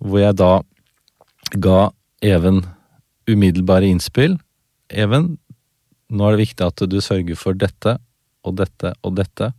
Hvor 0.00 0.18
jeg 0.18 0.34
da 0.40 0.52
ga 1.62 1.90
Even 2.26 2.64
umiddelbare 3.30 3.86
innspill. 3.88 4.34
Even, 4.90 5.36
nå 6.10 6.26
er 6.26 6.34
det 6.34 6.42
viktig 6.42 6.66
at 6.66 6.82
du 6.90 6.98
sørger 7.00 7.38
for 7.38 7.56
dette 7.56 7.94
og 8.46 8.56
dette 8.60 8.94
og 9.04 9.16
dette. 9.18 9.52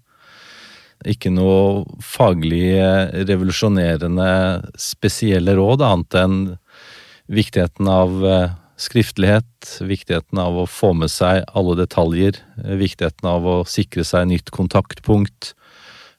Ikke 1.08 1.32
noe 1.34 1.84
faglig 2.06 2.78
revolusjonerende 3.26 4.32
spesielle 4.80 5.56
råd, 5.58 5.82
annet 5.86 6.18
enn 6.20 6.42
viktigheten 7.32 7.88
av 7.90 8.26
eh, 8.28 8.54
skriftlighet, 8.82 9.80
viktigheten 9.86 10.40
av 10.42 10.58
å 10.62 10.68
få 10.70 10.92
med 10.98 11.12
seg 11.14 11.46
alle 11.58 11.78
detaljer, 11.80 12.40
viktigheten 12.58 13.30
av 13.30 13.48
å 13.48 13.58
sikre 13.70 14.06
seg 14.08 14.30
nytt 14.32 14.52
kontaktpunkt. 14.54 15.54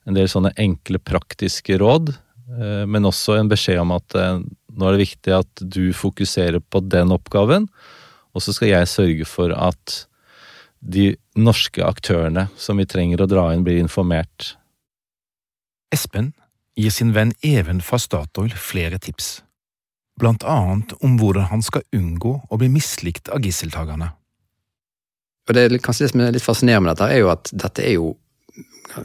En 0.07 0.19
del 0.19 0.31
sånne 0.31 0.55
enkle, 0.61 0.99
praktiske 1.03 1.79
råd, 1.83 2.15
eh, 2.59 2.85
men 2.89 3.09
også 3.09 3.39
en 3.39 3.51
beskjed 3.53 3.83
om 3.83 3.95
at 3.97 4.19
eh, 4.19 4.41
nå 4.73 4.89
er 4.89 4.97
det 4.97 5.05
viktig 5.05 5.37
at 5.37 5.63
du 5.63 5.93
fokuserer 5.97 6.63
på 6.63 6.83
den 6.87 7.13
oppgaven, 7.15 7.69
og 8.33 8.45
så 8.45 8.55
skal 8.57 8.73
jeg 8.73 8.91
sørge 8.91 9.29
for 9.29 9.53
at 9.53 10.07
de 10.83 11.13
norske 11.39 11.85
aktørene 11.87 12.49
som 12.59 12.81
vi 12.81 12.87
trenger 12.91 13.23
å 13.23 13.31
dra 13.31 13.47
inn, 13.55 13.65
blir 13.65 13.79
informert. 13.79 14.57
Espen 15.95 16.33
gir 16.79 16.91
sin 16.91 17.13
venn 17.15 17.35
Even 17.45 17.83
fra 17.85 18.01
Statoil 18.01 18.53
flere 18.59 18.99
tips, 18.99 19.43
blant 20.19 20.45
annet 20.49 20.95
om 21.05 21.19
hvordan 21.21 21.51
han 21.53 21.63
skal 21.63 21.87
unngå 21.95 22.35
å 22.49 22.59
bli 22.59 22.71
mislikt 22.73 23.31
av 23.33 23.45
gisseltakerne. 23.45 24.11
Og 25.49 25.57
det, 25.59 25.83
kanskje 25.83 26.07
det 26.07 26.13
som 26.13 26.23
er 26.23 26.35
litt 26.35 26.45
fascinerende 26.45 26.87
med 26.87 26.97
dette, 26.97 27.11
er 27.13 27.23
jo 27.25 27.33
at 27.33 27.51
dette 27.53 27.85
er 27.85 27.97
jo 27.97 28.13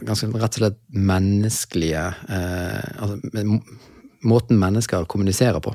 ganske 0.04 0.28
rett 0.34 0.58
og 0.58 0.60
slett 0.60 0.78
menneskelige 0.92 2.04
eh, 2.28 2.88
altså, 3.00 3.58
måten 4.28 4.58
mennesker 4.60 5.06
kommuniserer 5.10 5.62
på. 5.64 5.74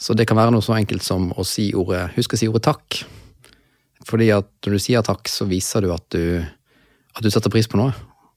Så 0.00 0.16
det 0.16 0.26
kan 0.28 0.38
være 0.38 0.54
noe 0.54 0.64
så 0.64 0.74
enkelt 0.78 1.04
som 1.04 1.28
å 1.36 1.44
si 1.44 1.70
ordet 1.76 2.06
Husk 2.16 2.34
å 2.34 2.40
si 2.40 2.48
ordet 2.48 2.64
takk. 2.70 3.02
Fordi 4.08 4.30
at 4.32 4.48
når 4.64 4.76
du 4.76 4.82
sier 4.82 5.04
takk, 5.04 5.28
så 5.28 5.46
viser 5.48 5.84
du 5.84 5.90
at 5.94 6.06
du, 6.14 6.40
at 7.16 7.24
du 7.24 7.30
setter 7.30 7.52
pris 7.52 7.68
på 7.68 7.80
noe. 7.80 7.92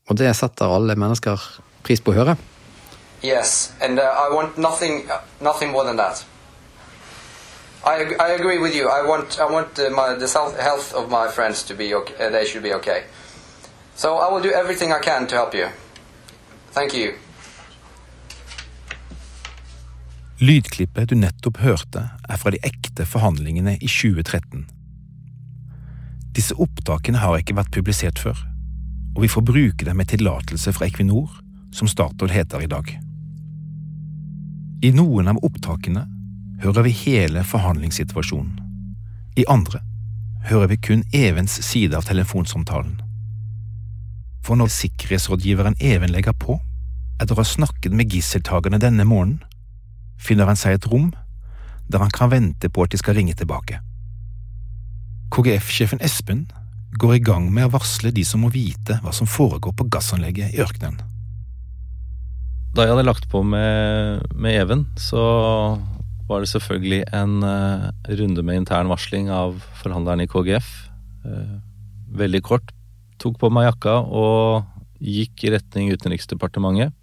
Og 0.09 0.19
det 0.19 0.33
setter 0.35 0.71
alle 0.71 0.97
mennesker 0.99 1.39
pris 1.83 2.03
på 2.03 2.11
å 2.11 2.17
høre. 2.17 2.35
Yes, 3.23 3.71
and 3.79 3.99
uh, 3.99 4.03
I 4.03 4.33
want 4.35 4.57
nothing, 4.57 5.07
nothing 5.39 5.71
more 5.71 5.85
than 5.85 5.95
that. 5.95 6.25
I, 7.85 8.15
I 8.19 8.31
agree 8.35 8.59
with 8.59 8.75
you. 8.75 8.89
I 8.89 9.07
want, 9.07 9.39
I 9.39 9.45
want 9.45 9.79
uh, 9.79 9.89
my, 9.89 10.15
the 10.15 10.27
health 10.61 10.93
of 10.93 11.09
my 11.09 11.27
friends 11.27 11.63
to 11.63 11.73
be 11.73 11.93
okay. 11.95 12.15
Uh, 12.19 12.29
they 12.29 12.45
should 12.45 12.63
be 12.63 12.73
okay. 12.73 13.03
So 13.95 14.17
I 14.17 14.31
will 14.31 14.41
do 14.41 14.51
everything 14.51 14.91
I 14.91 14.99
can 14.99 15.27
to 15.27 15.35
help 15.35 15.53
you. 15.53 15.67
Thank 16.71 16.93
you. 16.93 17.13
Lydklippet 20.39 21.09
du 21.09 21.15
nettopp 21.15 21.57
hørte, 21.63 22.09
er 22.29 22.39
fra 22.41 22.51
de 22.51 22.59
ekte 22.67 23.05
forhandlingene 23.07 23.77
i 23.79 23.87
2013. 23.87 24.65
Disse 26.33 26.55
opptakene 26.57 27.21
har 27.21 27.37
ikke 27.37 27.55
vært 27.57 27.73
publisert 27.75 28.17
før, 28.21 28.39
og 29.13 29.21
vi 29.21 29.29
får 29.29 29.45
bruke 29.45 29.85
dem 29.85 29.99
med 30.01 30.09
tillatelse 30.09 30.73
fra 30.73 30.87
Equinor, 30.89 31.29
som 31.73 31.89
Statoil 31.89 32.33
heter 32.33 32.65
i 32.65 32.69
dag. 32.69 32.89
I 34.83 34.91
noen 34.97 35.29
av 35.29 35.39
opptakene 35.45 36.07
hører 36.63 36.87
vi 36.87 36.95
hele 37.05 37.43
forhandlingssituasjonen. 37.45 38.57
I 39.37 39.45
andre 39.49 39.79
hører 40.49 40.73
vi 40.73 40.77
kun 40.77 41.05
Evens 41.13 41.55
side 41.65 41.97
av 41.97 42.09
telefonsamtalen. 42.09 42.97
For 44.43 44.59
når 44.59 44.73
sikkerhetsrådgiveren 44.73 45.77
Even 45.79 46.11
legger 46.11 46.35
på, 46.35 46.57
etter 47.21 47.37
å 47.37 47.43
ha 47.43 47.47
snakket 47.47 47.93
med 47.95 48.11
gisseltakerne 48.11 48.81
denne 48.81 49.05
morgenen, 49.07 49.39
finner 50.19 50.49
han 50.49 50.59
seg 50.59 50.77
et 50.77 50.89
rom 50.91 51.11
der 51.87 52.01
han 52.03 52.13
kan 52.13 52.31
vente 52.31 52.69
på 52.69 52.83
at 52.83 52.93
de 52.93 52.99
skal 52.99 53.15
ringe 53.17 53.35
tilbake. 53.37 53.79
KGF-sjefen 55.33 55.97
Espen 56.05 56.43
går 57.01 57.15
i 57.15 57.21
gang 57.25 57.47
med 57.49 57.65
å 57.65 57.73
varsle 57.73 58.11
de 58.13 58.21
som 58.27 58.43
må 58.45 58.51
vite 58.53 58.99
hva 59.01 59.09
som 59.17 59.25
foregår 59.25 59.73
på 59.73 59.87
gassanlegget 59.89 60.53
i 60.53 60.61
ørkenen. 60.61 60.99
Da 62.77 62.85
jeg 62.85 62.93
hadde 62.93 63.05
lagt 63.07 63.25
på 63.31 63.41
med, 63.41 64.27
med 64.37 64.59
Even, 64.59 64.83
så 64.97 65.23
var 66.29 66.43
det 66.43 66.51
selvfølgelig 66.51 66.99
en 67.17 67.41
uh, 67.41 67.89
runde 68.19 68.45
med 68.45 68.61
intern 68.61 68.91
varsling 68.91 69.31
av 69.33 69.57
forhandleren 69.81 70.21
i 70.21 70.29
KGF. 70.29 70.69
Uh, 71.25 71.57
veldig 72.13 72.41
kort. 72.45 72.69
Tok 73.21 73.39
på 73.41 73.49
meg 73.53 73.71
jakka 73.71 73.95
og 74.05 74.67
gikk 75.01 75.47
i 75.47 75.53
retning 75.55 75.89
Utenriksdepartementet. 75.97 76.93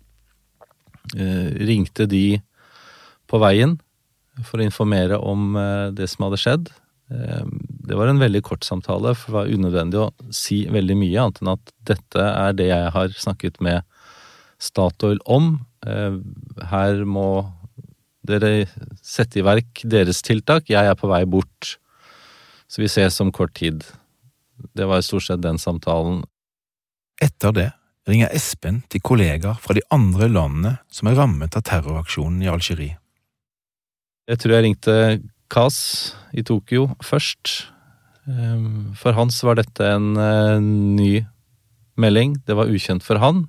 Uh, 1.16 1.50
ringte 1.66 2.06
de 2.06 2.38
på 3.30 3.42
veien 3.42 3.74
for 4.46 4.62
å 4.62 4.66
informere 4.66 5.18
om 5.18 5.58
det 5.94 6.06
som 6.08 6.24
hadde 6.24 6.38
skjedd. 6.40 6.70
Eh, 7.10 7.46
det 7.90 7.98
var 7.98 8.10
en 8.10 8.22
veldig 8.22 8.42
kort 8.46 8.64
samtale, 8.64 9.14
for 9.18 9.30
det 9.30 9.38
var 9.38 9.54
unødvendig 9.54 10.00
å 10.00 10.10
si 10.34 10.62
veldig 10.70 10.96
mye, 11.00 11.22
annet 11.24 11.40
enn 11.42 11.54
at 11.56 11.72
dette 11.90 12.26
er 12.26 12.54
det 12.58 12.68
jeg 12.70 12.92
har 12.96 13.16
snakket 13.18 13.60
med 13.64 13.82
Statoil 14.60 15.18
om. 15.24 15.54
Eh, 15.86 16.20
her 16.70 17.04
må 17.08 17.28
dere 18.26 18.68
sette 19.02 19.40
i 19.40 19.46
verk 19.46 19.82
deres 19.82 20.20
tiltak, 20.22 20.68
jeg 20.70 20.86
er 20.86 20.98
på 20.98 21.10
vei 21.10 21.24
bort. 21.24 21.76
Så 22.70 22.84
vi 22.84 22.90
ses 22.92 23.18
om 23.24 23.32
kort 23.34 23.56
tid. 23.58 23.82
Det 24.76 24.86
var 24.86 25.02
stort 25.02 25.26
sett 25.26 25.42
den 25.42 25.58
samtalen. 25.58 26.22
Etter 27.20 27.54
det 27.56 27.70
ringer 28.08 28.30
Espen 28.36 28.82
til 28.92 29.02
kollegaer 29.04 29.58
fra 29.60 29.74
de 29.76 29.82
andre 29.92 30.28
landene 30.30 30.76
som 30.92 31.10
er 31.10 31.18
rammet 31.18 31.56
av 31.58 31.64
terroraksjonen 31.66 32.44
i 32.44 32.50
Algerie. 32.52 32.96
Jeg 34.30 34.38
tror 34.38 34.54
jeg 34.54 34.66
ringte 34.68 34.94
Kas 35.50 35.78
i 36.36 36.44
Tokyo 36.46 36.88
først. 37.02 37.70
Ehm, 38.30 38.92
for 38.98 39.16
Hans 39.18 39.40
var 39.42 39.58
dette 39.58 39.86
en 39.86 40.14
eh, 40.16 40.58
ny 40.62 41.12
melding. 42.00 42.38
Det 42.46 42.56
var 42.56 42.70
ukjent 42.70 43.04
for 43.04 43.20
han. 43.22 43.48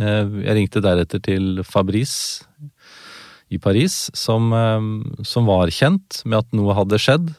Eh, 0.00 0.24
jeg 0.46 0.56
ringte 0.56 0.82
deretter 0.84 1.22
til 1.22 1.62
Fabrice 1.66 2.46
i 3.52 3.60
Paris, 3.62 4.08
som, 4.16 4.48
eh, 4.56 4.86
som 5.28 5.48
var 5.48 5.72
kjent 5.74 6.22
med 6.24 6.40
at 6.40 6.56
noe 6.56 6.76
hadde 6.78 7.00
skjedd. 7.02 7.34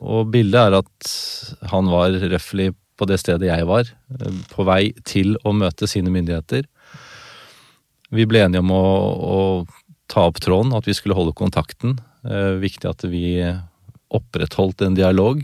Og 0.00 0.30
bildet 0.32 0.70
er 0.70 0.78
at 0.78 1.10
han 1.72 1.90
var 1.92 2.14
røftlig 2.14 2.70
på 2.96 3.08
det 3.08 3.18
stedet 3.20 3.48
jeg 3.48 3.64
var, 3.68 3.88
på 4.52 4.64
vei 4.68 4.92
til 5.08 5.34
å 5.44 5.52
møte 5.56 5.88
sine 5.88 6.12
myndigheter. 6.12 6.66
Vi 8.12 8.26
ble 8.28 8.42
enige 8.44 8.60
om 8.60 8.72
å, 8.76 8.84
å 9.24 9.40
ta 10.10 10.26
opp 10.28 10.40
tråden, 10.42 10.74
at 10.76 10.88
vi 10.88 10.96
skulle 10.96 11.16
holde 11.16 11.36
kontakten. 11.36 11.96
Eh, 12.26 12.54
viktig 12.60 12.88
at 12.88 13.04
vi 13.08 13.40
opprettholdt 14.10 14.82
en 14.84 14.96
dialog. 14.98 15.40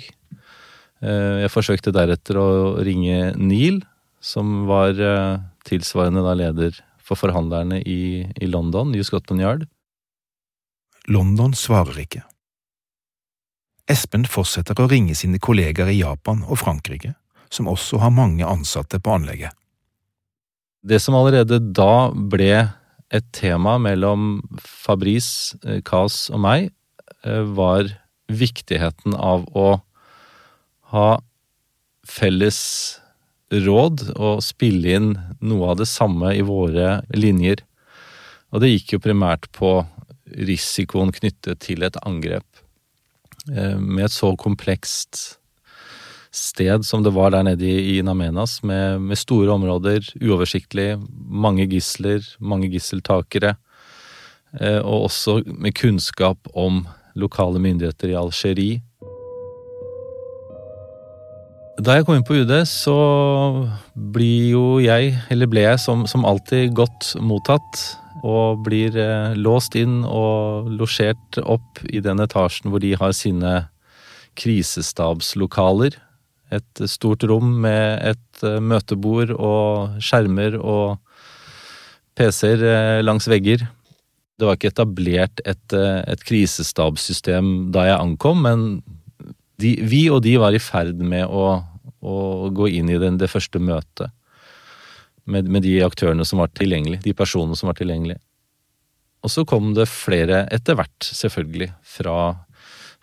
Eh, 1.00 1.36
jeg 1.44 1.52
forsøkte 1.52 1.94
deretter 1.94 2.38
å 2.40 2.48
ringe 2.84 3.32
Neil, 3.38 3.80
som 4.20 4.66
var 4.68 4.98
eh, 4.98 5.38
tilsvarende 5.68 6.24
da 6.26 6.34
leder 6.36 6.76
for 7.06 7.18
forhandlerne 7.20 7.80
i, 7.86 8.26
i 8.26 8.48
London, 8.50 8.90
New 8.92 9.04
Scotland 9.06 9.44
Yard. 9.44 9.66
London 11.06 11.54
svarer 11.54 12.00
ikke. 12.02 12.24
Espen 13.86 14.26
fortsetter 14.26 14.80
å 14.82 14.88
ringe 14.90 15.14
sine 15.14 15.38
kollegaer 15.38 15.92
i 15.92 16.00
Japan 16.00 16.42
og 16.42 16.58
Frankrike, 16.58 17.14
som 17.48 17.70
også 17.70 18.00
har 18.02 18.10
mange 18.10 18.44
ansatte 18.44 18.98
på 18.98 19.14
anlegget. 19.14 19.54
Det 20.86 20.98
som 21.02 21.14
allerede 21.18 21.60
da 21.62 22.10
ble 22.10 22.66
et 23.14 23.26
tema 23.36 23.76
mellom 23.78 24.40
Fabrice, 24.58 25.58
Kas 25.86 26.26
og 26.32 26.42
meg, 26.42 26.70
var 27.26 27.90
viktigheten 28.26 29.14
av 29.14 29.46
å 29.54 29.68
ha 30.92 31.08
felles 32.06 32.60
råd 33.52 34.08
og 34.16 34.42
spille 34.42 34.96
inn 34.98 35.10
noe 35.44 35.72
av 35.72 35.80
det 35.80 35.88
samme 35.90 36.32
i 36.34 36.44
våre 36.46 37.00
linjer. 37.14 37.62
Og 38.54 38.62
det 38.62 38.72
gikk 38.72 38.96
jo 38.96 39.04
primært 39.06 39.48
på 39.54 39.78
risikoen 40.26 41.12
knyttet 41.14 41.62
til 41.62 41.86
et 41.86 41.98
angrep. 42.06 42.46
Eh, 43.52 43.78
med 43.78 44.08
et 44.08 44.14
så 44.14 44.32
komplekst 44.38 45.38
sted 46.36 46.84
som 46.86 47.04
det 47.04 47.14
var 47.16 47.32
der 47.34 47.46
nede 47.46 47.66
i 47.66 48.00
Namenas, 48.04 48.60
med, 48.62 49.00
med 49.00 49.18
store 49.18 49.54
områder, 49.56 50.04
uoversiktlig, 50.20 50.96
mange 51.16 51.66
gisler, 51.70 52.24
mange 52.40 52.70
gisseltakere, 52.72 53.56
eh, 54.60 54.80
og 54.80 55.08
også 55.08 55.40
med 55.46 55.76
kunnskap 55.78 56.50
om 56.54 56.84
lokale 57.16 57.62
myndigheter 57.62 58.12
i 58.12 58.18
Algerie. 58.20 58.82
Da 61.76 61.98
jeg 61.98 62.06
kom 62.06 62.16
inn 62.16 62.24
på 62.24 62.38
UD, 62.40 62.54
så 62.68 62.96
blir 63.92 64.52
jo 64.54 64.64
jeg, 64.80 65.12
eller 65.32 65.48
ble 65.50 65.66
jeg 65.66 65.80
som, 65.82 66.06
som 66.08 66.24
alltid, 66.24 66.72
godt 66.76 67.12
mottatt. 67.20 67.82
Og 68.26 68.62
blir 68.64 68.96
eh, 68.96 69.36
låst 69.36 69.76
inn 69.78 70.00
og 70.08 70.70
losjert 70.72 71.36
opp 71.44 71.82
i 71.84 72.00
den 72.02 72.22
etasjen 72.24 72.72
hvor 72.72 72.80
de 72.82 72.94
har 72.96 73.12
sine 73.14 73.52
krisestabslokaler. 74.40 75.98
Et 76.54 76.82
stort 76.86 77.24
rom 77.26 77.48
med 77.64 77.98
et 78.06 78.44
eh, 78.46 78.60
møtebord 78.62 79.32
og 79.34 79.96
skjermer 80.02 80.54
og 80.60 80.98
PC-er 82.16 82.62
eh, 82.62 83.04
langs 83.04 83.26
vegger. 83.28 83.64
Det 84.36 84.46
var 84.46 84.58
ikke 84.58 84.70
etablert 84.70 85.42
et, 85.44 85.64
eh, 85.74 86.02
et 86.06 86.22
krisestabssystem 86.28 87.72
da 87.74 87.88
jeg 87.88 87.98
ankom, 87.98 88.44
men 88.46 88.66
de, 89.60 89.72
vi 89.88 90.06
og 90.12 90.22
de 90.26 90.36
var 90.40 90.54
i 90.54 90.62
ferd 90.62 91.00
med 91.00 91.26
å, 91.26 91.58
å 92.04 92.16
gå 92.54 92.70
inn 92.78 92.92
i 92.92 93.00
den, 93.00 93.18
det 93.20 93.30
første 93.32 93.58
møtet. 93.58 94.12
Med, 95.26 95.48
med, 95.50 95.64
de 95.66 95.80
aktørene 95.82 96.22
som 96.22 96.38
var 96.38 96.52
tilgjengelige, 96.54 97.02
de 97.02 97.16
personene 97.16 97.58
som 97.58 97.66
var 97.66 97.74
tilgjengelige. 97.80 98.20
Og 99.26 99.32
så 99.32 99.42
kom 99.48 99.72
det 99.74 99.88
flere 99.90 100.44
etter 100.54 100.76
hvert, 100.78 100.94
selvfølgelig, 101.02 101.72
fra 101.96 102.18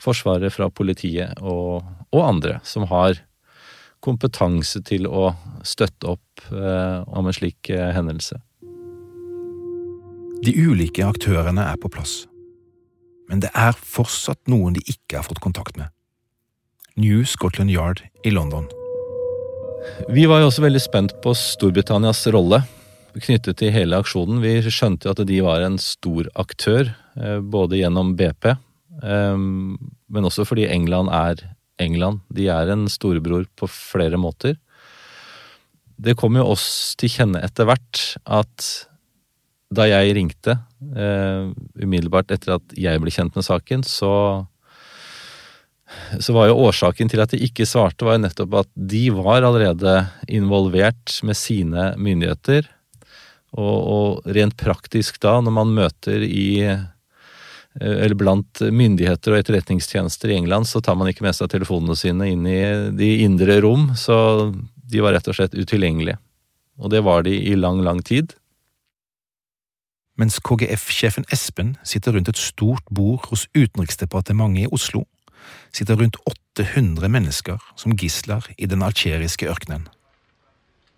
Forsvaret, 0.04 0.52
fra 0.52 0.70
politiet 0.74 1.38
og, 1.40 1.84
og 2.12 2.24
andre, 2.26 2.58
som 2.68 2.84
har 2.90 3.20
kompetanse 4.04 4.82
til 4.86 5.08
å 5.08 5.32
støtte 5.66 6.16
opp 6.16 6.46
eh, 6.52 7.00
om 7.08 7.30
en 7.30 7.36
slik 7.36 7.72
eh, 7.72 7.92
hendelse. 7.96 8.40
De 10.44 10.54
ulike 10.60 11.06
aktørene 11.08 11.64
er 11.72 11.80
på 11.80 11.92
plass, 11.92 12.26
men 13.32 13.44
det 13.44 13.54
er 13.56 13.78
fortsatt 13.78 14.42
noen 14.52 14.76
de 14.76 14.84
ikke 14.84 15.22
har 15.22 15.28
fått 15.28 15.44
kontakt 15.44 15.80
med. 15.80 15.88
New 17.00 17.24
Scotland 17.26 17.72
Yard 17.74 18.04
i 18.28 18.34
London. 18.34 18.68
Vi 20.12 20.28
var 20.30 20.44
jo 20.44 20.50
også 20.52 20.64
veldig 20.64 20.82
spent 20.84 21.16
på 21.24 21.34
Storbritannias 21.36 22.26
rolle 22.36 22.62
knyttet 23.14 23.60
til 23.60 23.74
hele 23.74 23.98
aksjonen. 24.02 24.42
Vi 24.44 24.58
skjønte 24.68 25.08
jo 25.08 25.14
at 25.14 25.24
de 25.30 25.40
var 25.46 25.64
en 25.64 25.80
stor 25.82 26.28
aktør, 26.40 26.92
eh, 27.16 27.40
både 27.40 27.80
gjennom 27.80 28.16
BP, 28.20 28.56
men 29.04 30.28
også 30.30 30.46
fordi 30.46 30.68
England 30.70 31.10
er 31.12 31.40
England. 31.82 32.22
De 32.34 32.48
er 32.52 32.72
en 32.74 32.88
storebror 32.92 33.48
på 33.60 33.70
flere 33.72 34.20
måter. 34.20 34.58
Det 35.98 36.18
kom 36.20 36.38
jo 36.38 36.48
oss 36.54 36.96
til 37.00 37.12
kjenne 37.12 37.42
etter 37.46 37.70
hvert 37.70 38.02
at 38.26 38.70
da 39.74 39.88
jeg 39.90 40.14
ringte, 40.18 40.58
eh, 40.94 41.50
umiddelbart 41.82 42.34
etter 42.34 42.58
at 42.60 42.76
jeg 42.78 43.02
ble 43.02 43.14
kjent 43.14 43.38
med 43.38 43.46
saken, 43.48 43.86
så 43.88 44.14
så 46.18 46.34
var 46.34 46.50
jo 46.50 46.62
årsaken 46.68 47.10
til 47.12 47.22
at 47.24 47.34
de 47.34 47.42
ikke 47.46 47.68
svarte, 47.70 48.06
var 48.06 48.18
jo 48.18 48.24
nettopp 48.26 48.56
at 48.64 48.70
de 48.74 49.04
var 49.14 49.46
allerede 49.46 49.96
involvert 50.26 51.20
med 51.26 51.38
sine 51.38 51.92
myndigheter. 52.02 52.66
Og, 53.54 53.78
og 53.78 54.32
rent 54.34 54.56
praktisk 54.58 55.20
da, 55.22 55.36
når 55.44 55.54
man 55.54 55.74
møter 55.76 56.24
i 56.26 56.66
eller 57.82 58.16
blant 58.18 58.62
myndigheter 58.62 59.34
og 59.34 59.40
etterretningstjenester 59.42 60.30
i 60.30 60.38
England, 60.38 60.68
så 60.70 60.82
tar 60.84 60.98
man 61.00 61.10
ikke 61.10 61.26
med 61.26 61.36
seg 61.38 61.50
telefonene 61.50 61.98
sine 61.98 62.30
inn 62.30 62.46
i 62.46 62.60
de 62.94 63.10
indre 63.26 63.58
rom, 63.66 63.92
så 63.98 64.52
de 64.54 65.02
var 65.02 65.16
rett 65.16 65.30
og 65.32 65.38
slett 65.38 65.58
utilgjengelige. 65.58 66.20
Og 66.82 66.94
det 66.94 67.04
var 67.06 67.26
de 67.26 67.34
i 67.34 67.56
lang, 67.58 67.82
lang 67.86 68.02
tid. 68.06 68.36
Mens 70.20 70.38
KGF-sjefen 70.46 71.26
Espen 71.34 71.74
sitter 71.86 72.14
rundt 72.14 72.30
et 72.30 72.38
stort 72.38 72.86
bord 72.94 73.26
hos 73.32 73.48
Utenriksdepartementet 73.58 74.68
i 74.68 74.70
Oslo, 74.74 75.08
sitter 75.74 75.98
rundt 75.98 76.20
800 76.30 77.10
mennesker 77.10 77.62
som 77.76 77.98
gisler 77.98 78.46
i 78.58 78.70
den 78.70 78.86
algeriske 78.86 79.50
ørkenen. 79.50 79.88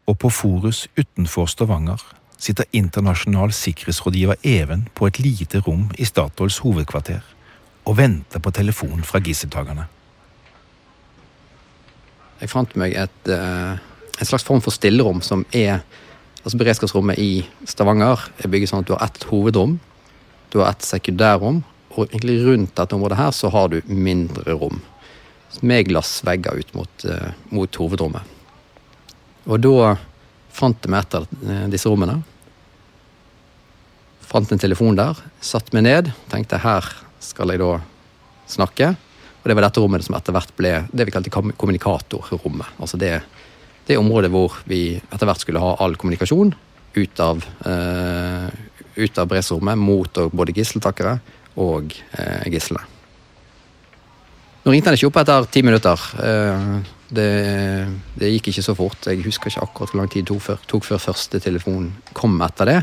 Og 0.06 0.20
på 0.20 0.30
Forus 0.30 0.86
utenfor 1.00 1.48
Stavanger 1.50 2.04
sitter 2.46 2.70
internasjonal 2.78 3.54
sikkerhetsrådgiver 3.56 4.38
Even 4.46 4.86
på 4.94 5.10
et 5.10 5.20
lite 5.20 5.62
rom 5.66 5.90
i 5.98 6.06
Statoils 6.06 6.62
hovedkvarter 6.64 7.24
og 7.86 7.98
venter 7.98 8.42
på 8.42 8.54
telefon 8.54 9.04
fra 9.06 9.22
gisseltakerne. 9.24 9.88
Jeg 12.42 12.52
fant 12.52 12.74
meg 12.76 12.96
et, 13.00 13.30
eh, 13.30 13.78
et 14.20 14.28
slags 14.28 14.44
form 14.44 14.62
for 14.62 14.72
stillerom 14.72 15.22
som 15.22 15.46
er 15.54 15.84
Altså 16.46 16.60
Beredskapsrommet 16.62 17.18
i 17.18 17.42
Stavanger 17.66 18.22
er 18.38 18.52
bygget 18.54 18.70
sånn 18.70 18.84
at 18.84 18.86
du 18.86 18.94
har 18.94 19.08
ett 19.08 19.24
hovedrom, 19.32 19.80
du 20.54 20.60
har 20.60 20.70
ett 20.70 20.86
sekundærrom, 20.86 21.64
og 21.98 22.12
egentlig 22.12 22.36
rundt 22.46 22.76
dette 22.78 22.94
området 22.94 23.18
her 23.18 23.32
så 23.34 23.50
har 23.50 23.72
du 23.72 23.80
mindre 23.90 24.54
rom. 24.54 24.78
Med 25.66 25.88
glassvegger 25.88 26.60
ut 26.60 26.76
mot, 26.78 27.06
uh, 27.10 27.32
mot 27.50 27.80
hovedrommet. 27.82 28.22
Og 29.48 29.58
da 29.64 29.96
fant 30.54 30.86
jeg 30.86 30.94
meg 30.94 31.02
et 31.02 31.18
av 31.18 31.26
eh, 31.34 31.66
disse 31.74 31.90
rommene. 31.90 32.20
Fant 34.36 34.52
en 34.52 34.60
telefon 34.60 34.98
der, 35.00 35.16
satt 35.40 35.70
meg 35.72 35.86
ned, 35.86 36.10
tenkte 36.28 36.60
her 36.60 36.84
skal 37.24 37.54
jeg 37.54 37.62
da 37.62 37.78
snakke. 38.52 38.90
Og 39.40 39.48
det 39.48 39.56
var 39.56 39.64
dette 39.64 39.80
rommet 39.80 40.04
som 40.04 40.18
etter 40.18 40.36
hvert 40.36 40.52
ble 40.58 40.74
det 40.92 41.06
vi 41.08 41.14
kalte 41.16 41.32
kommunikatorrommet. 41.32 42.76
Altså 42.84 43.00
det 43.00 43.14
det 43.86 44.00
området 44.02 44.32
hvor 44.34 44.58
vi 44.70 44.98
etter 44.98 45.30
hvert 45.30 45.44
skulle 45.44 45.62
ha 45.62 45.76
all 45.84 45.96
kommunikasjon 46.00 46.54
ut 46.96 47.22
av, 47.22 47.44
uh, 47.68 48.48
ut 48.96 49.20
av 49.22 49.30
Bresrommet 49.30 49.78
mot 49.78 50.22
både 50.32 50.56
gisseltakere 50.56 51.18
og 51.62 51.94
uh, 51.94 52.46
gislene. 52.50 52.82
Nå 54.66 54.74
ringte 54.74 54.90
han 54.90 54.98
ikke 54.98 55.12
opp 55.12 55.20
etter 55.22 55.50
ti 55.54 55.62
minutter. 55.66 56.06
Uh, 56.18 56.80
det, 57.14 57.30
det, 58.18 58.32
gikk 58.34 58.50
ikke 58.50 58.66
så 58.66 58.74
fort. 58.78 59.06
Jeg 59.06 59.22
husker 59.28 59.52
ikke 59.52 59.68
akkurat 59.68 59.94
hvor 59.94 60.02
lang 60.02 60.10
tid 60.10 60.26
det 60.26 60.32
tok 60.32 60.46
før, 60.48 60.64
tok 60.72 60.88
før 60.88 61.04
første 61.12 61.44
telefon 61.44 61.92
kom 62.18 62.40
etter 62.42 62.72
det. 62.72 62.80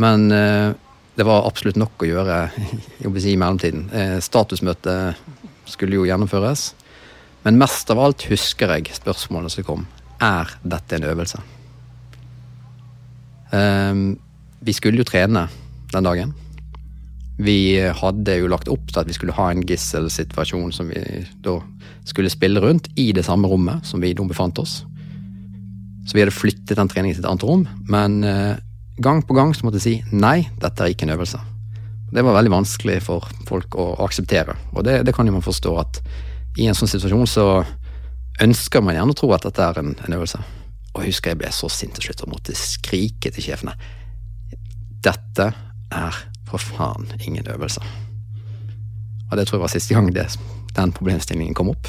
Men 0.00 0.28
det 0.32 1.24
var 1.28 1.44
absolutt 1.44 1.76
nok 1.76 2.04
å 2.04 2.08
gjøre 2.08 2.36
i 3.04 3.36
mellomtiden. 3.36 3.88
Statusmøtet 4.24 5.18
skulle 5.68 5.98
jo 5.98 6.06
gjennomføres. 6.08 6.70
Men 7.42 7.58
mest 7.58 7.90
av 7.90 8.00
alt 8.00 8.24
husker 8.30 8.70
jeg 8.76 8.94
spørsmålene 8.96 9.52
som 9.52 9.66
kom 9.66 9.84
er 10.22 10.52
dette 10.62 10.96
en 10.96 11.08
øvelse? 11.10 11.40
Um, 13.52 14.04
vi 14.62 14.74
skulle 14.76 15.02
jo 15.02 15.08
trene 15.08 15.48
den 15.92 16.06
dagen. 16.06 16.32
Vi 17.42 17.80
hadde 17.80 18.38
jo 18.38 18.50
lagt 18.52 18.70
opp 18.70 18.92
til 18.92 19.02
at 19.02 19.08
vi 19.10 19.16
skulle 19.16 19.34
ha 19.34 19.48
en 19.50 19.64
gisselsituasjon 19.66 20.72
som 20.74 20.92
vi 20.92 21.02
da 21.42 21.58
skulle 22.06 22.30
spille 22.32 22.62
rundt 22.62 22.88
i 23.00 23.10
det 23.16 23.24
samme 23.26 23.50
rommet 23.50 23.86
som 23.88 24.02
vi 24.02 24.12
da 24.14 24.24
befant 24.28 24.60
oss. 24.62 24.82
Så 26.06 26.14
vi 26.14 26.22
hadde 26.22 26.34
flyttet 26.34 26.78
den 26.78 26.90
treningen 26.90 27.16
til 27.16 27.24
et 27.24 27.30
annet 27.30 27.46
rom, 27.46 27.66
men 27.90 28.22
eh, 28.26 28.54
gang 29.02 29.22
på 29.26 29.36
gang 29.36 29.52
så 29.54 29.66
måtte 29.66 29.80
jeg 29.80 29.84
si 29.84 30.16
nei, 30.16 30.48
dette 30.62 30.84
er 30.84 30.94
ikke 30.94 31.08
en 31.08 31.16
øvelse. 31.16 31.40
Det 32.12 32.24
var 32.24 32.36
veldig 32.36 32.52
vanskelig 32.52 32.98
for 33.06 33.28
folk 33.48 33.76
å 33.80 33.92
akseptere, 34.04 34.56
og 34.76 34.84
det, 34.86 35.00
det 35.06 35.14
kan 35.16 35.28
jo 35.28 35.34
man 35.34 35.44
forstå 35.44 35.72
at 35.80 36.02
i 36.60 36.66
en 36.68 36.76
sånn 36.76 36.90
situasjon 36.90 37.30
så 37.30 37.46
ønsker 38.42 38.84
man 38.84 38.96
gjerne 38.96 39.14
å 39.14 39.16
tro 39.16 39.30
at 39.32 39.46
dette 39.46 39.64
er 39.64 39.80
en, 39.80 39.94
en 39.96 40.16
øvelse. 40.18 40.40
Og 40.92 41.00
jeg 41.00 41.14
husker 41.14 41.32
jeg 41.32 41.40
ble 41.40 41.52
så 41.54 41.70
sint 41.72 41.96
til 41.96 42.10
slutt 42.10 42.26
og 42.26 42.34
måtte 42.34 42.56
skrike 42.58 43.32
til 43.32 43.46
sjefene. 43.46 43.72
Dette 45.02 45.48
er 45.92 46.18
for 46.48 46.60
faen 46.60 47.08
ingen 47.20 47.48
øvelse. 47.48 47.80
Og 49.30 49.38
det 49.38 49.46
tror 49.48 49.58
jeg 49.58 49.64
var 49.64 49.72
siste 49.72 49.96
gang 49.96 50.10
det, 50.12 50.26
den 50.76 50.92
problemstillingen 50.92 51.56
kom 51.56 51.72
opp. 51.72 51.88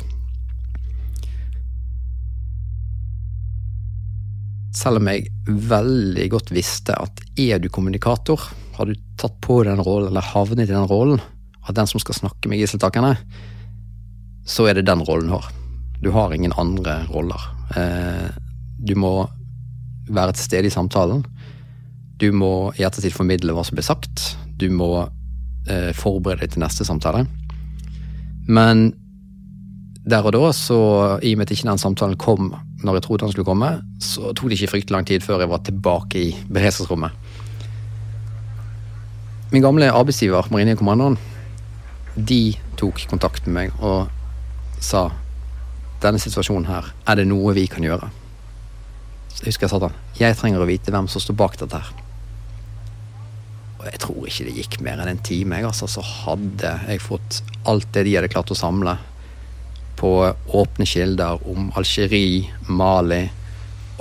Selv 4.73 4.97
om 4.97 5.09
jeg 5.11 5.29
veldig 5.47 6.27
godt 6.33 6.51
visste 6.53 6.95
at 6.97 7.21
er 7.39 7.61
du 7.61 7.69
kommunikator, 7.69 8.41
har 8.73 8.89
du 8.89 8.95
tatt 9.21 9.35
på 9.45 9.61
den 9.67 9.81
rollen 9.85 10.09
eller 10.09 10.25
havnet 10.33 10.65
i 10.65 10.73
den 10.73 10.87
rollen, 10.89 11.21
at 11.67 11.77
den 11.77 11.89
som 11.89 12.01
skal 12.01 12.17
snakke 12.17 12.49
med 12.49 12.59
gisseltakerne, 12.59 13.13
så 14.49 14.65
er 14.67 14.79
det 14.79 14.87
den 14.89 15.03
rollen 15.05 15.29
du 15.29 15.35
har. 15.37 15.51
Du 16.03 16.09
har 16.11 16.33
ingen 16.33 16.55
andre 16.59 17.03
roller. 17.13 17.39
Eh, 17.77 18.33
du 18.83 18.95
må 18.99 19.13
være 20.09 20.33
til 20.35 20.49
stede 20.49 20.67
i 20.67 20.73
samtalen. 20.73 21.23
Du 22.19 22.31
må 22.35 22.73
i 22.75 22.83
ettertid 22.83 23.13
formidle 23.15 23.55
hva 23.55 23.63
som 23.63 23.77
ble 23.77 23.85
sagt. 23.85 24.33
Du 24.59 24.67
må 24.73 25.05
eh, 25.69 25.93
forberede 25.95 26.43
deg 26.43 26.55
til 26.55 26.65
neste 26.65 26.87
samtale. 26.87 27.23
Men 28.49 28.89
der 30.03 30.25
og 30.27 30.33
da, 30.35 30.51
så 30.51 30.79
i 31.23 31.31
og 31.31 31.39
med 31.39 31.47
at 31.47 31.55
ikke 31.55 31.69
den 31.69 31.79
samtalen 31.79 32.19
kom 32.19 32.51
når 32.83 32.99
jeg 32.99 33.05
trodde 33.05 33.27
han 33.27 33.33
skulle 33.33 33.47
komme, 33.47 33.69
så 34.03 34.33
tok 34.35 34.49
det 34.51 34.57
ikke 34.59 34.73
fryktelig 34.75 34.95
lang 34.95 35.07
tid 35.07 35.23
før 35.23 35.43
jeg 35.43 35.51
var 35.51 35.63
tilbake 35.63 36.19
i 36.19 36.31
beredskapsrommet. 36.51 37.15
Min 39.53 39.63
gamle 39.63 39.91
arbeidsgiver, 39.93 40.49
Marinekommandoen, 40.51 41.17
de 42.15 42.55
tok 42.77 43.05
kontakt 43.09 43.45
med 43.47 43.55
meg 43.55 43.83
og 43.85 44.09
sa 44.83 45.07
denne 46.03 46.19
situasjonen 46.19 46.67
her, 46.67 46.89
er 47.07 47.19
det 47.19 47.27
noe 47.29 47.53
vi 47.55 47.67
kan 47.71 47.85
gjøre? 47.85 48.09
Så 49.33 49.43
jeg 49.43 49.53
husker 49.53 49.67
jeg 49.67 49.73
sa 49.73 49.79
til 49.79 49.87
han, 49.89 50.01
jeg 50.19 50.39
trenger 50.39 50.63
å 50.63 50.69
vite 50.69 50.93
hvem 50.93 51.07
som 51.09 51.23
står 51.23 51.37
bak 51.39 51.55
dette 51.61 51.79
her. 51.79 51.93
Og 53.79 53.87
jeg 53.87 54.01
tror 54.03 54.27
ikke 54.27 54.47
det 54.47 54.57
gikk 54.57 54.77
mer 54.83 54.99
enn 55.03 55.13
en 55.13 55.23
time, 55.23 55.61
jeg, 55.61 55.69
altså, 55.69 55.89
så 55.91 56.03
hadde 56.03 56.75
jeg 56.89 57.03
fått 57.03 57.41
alt 57.69 57.89
det 57.95 58.05
de 58.07 58.17
hadde 58.17 58.31
klart 58.33 58.51
å 58.53 58.57
samle 58.57 58.97
på 59.99 60.11
åpne 60.53 60.85
kilder 60.89 61.41
om 61.49 61.71
Algerie, 61.77 62.49
Mali 62.67 63.23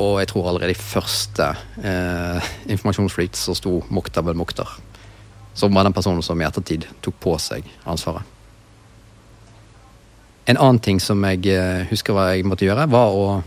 og 0.01 0.19
jeg 0.23 0.31
tror 0.31 0.49
allerede 0.49 0.73
i 0.73 0.79
første 0.79 1.51
eh, 1.85 2.53
informasjonsflyt 2.73 3.37
så 3.37 3.55
sto 3.55 3.79
vel 3.83 4.37
Mokta 4.37 4.65
Som 5.55 5.75
var 5.75 5.85
den 5.85 5.93
personen 5.93 6.23
som 6.23 6.41
i 6.41 6.45
ettertid 6.45 6.87
tok 7.03 7.15
på 7.21 7.37
seg 7.39 7.65
ansvaret. 7.85 8.23
En 10.47 10.57
annen 10.57 10.81
ting 10.81 11.01
som 11.01 11.23
jeg 11.25 11.47
eh, 11.47 11.87
husker 11.91 12.13
hva 12.17 12.33
jeg 12.33 12.47
måtte 12.49 12.65
gjøre, 12.65 12.89
var 12.91 13.13
å 13.13 13.43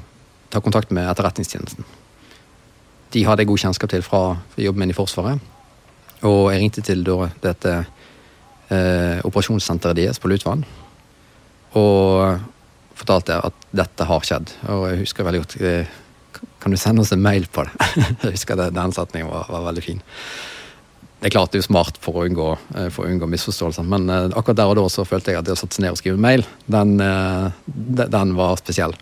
ta 0.50 0.62
kontakt 0.62 0.92
med 0.92 1.10
Etterretningstjenesten. 1.10 1.84
De 3.12 3.26
hadde 3.26 3.42
jeg 3.42 3.50
god 3.50 3.64
kjennskap 3.66 3.90
til 3.92 4.06
fra 4.06 4.38
jobben 4.56 4.86
min 4.86 4.94
i 4.94 4.96
Forsvaret. 4.96 5.42
Og 6.24 6.54
jeg 6.54 6.62
ringte 6.62 6.82
til 6.86 7.04
dette 7.44 7.74
eh, 8.70 9.20
operasjonssenteret 9.26 9.98
deres 9.98 10.22
på 10.22 10.32
Lutvann. 10.32 10.64
Og 11.76 12.40
fortalte 12.96 13.36
jeg 13.36 13.50
at 13.50 13.70
dette 13.76 14.08
har 14.08 14.26
skjedd. 14.26 14.52
Og 14.72 14.88
jeg 14.90 15.04
husker 15.04 15.28
veldig 15.28 15.44
godt 15.44 15.56
eh, 15.62 15.94
Kan 16.64 16.74
du 16.74 16.80
sende 16.80 17.04
oss 17.04 17.14
en 17.16 17.24
mail 17.24 17.48
på 17.52 17.66
det? 17.68 17.88
jeg 18.24 18.38
husker 18.38 18.60
det, 18.60 18.72
Den 18.76 18.96
setningen 18.96 19.32
var, 19.32 19.50
var, 19.52 19.66
veldig 19.70 19.84
fin. 19.84 20.04
Det 21.20 21.30
er 21.30 21.34
klart 21.34 21.52
det 21.54 21.60
er 21.60 21.64
jo 21.64 21.70
smart 21.72 21.98
for 22.04 22.20
å 22.20 22.26
unngå, 22.28 22.50
eh, 22.78 22.90
for 22.94 23.06
å 23.06 23.12
unngå 23.12 23.30
misforståelser, 23.32 23.88
men 23.92 24.10
eh, 24.14 24.28
akkurat 24.32 24.62
der 24.62 24.74
og 24.74 24.78
da 24.80 24.86
så 24.92 25.08
følte 25.08 25.34
jeg 25.34 25.42
at 25.42 25.48
det 25.48 25.56
å 25.56 25.60
satse 25.60 25.84
ned 25.84 25.96
og 25.96 26.00
skrive 26.00 26.22
mail, 26.22 26.46
den, 26.70 27.00
den 27.00 28.36
var 28.38 28.60
spesiell. 28.62 28.94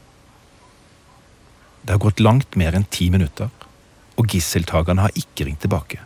Det 1.84 1.92
har 1.92 2.00
gått 2.00 2.24
langt 2.24 2.56
mer 2.60 2.78
enn 2.78 2.88
ti 2.88 3.10
minutter, 3.12 3.52
og 4.16 4.30
gisseltakerne 4.32 5.04
har 5.04 5.20
ikke 5.20 5.50
ringt 5.50 5.66
tilbake. 5.66 6.00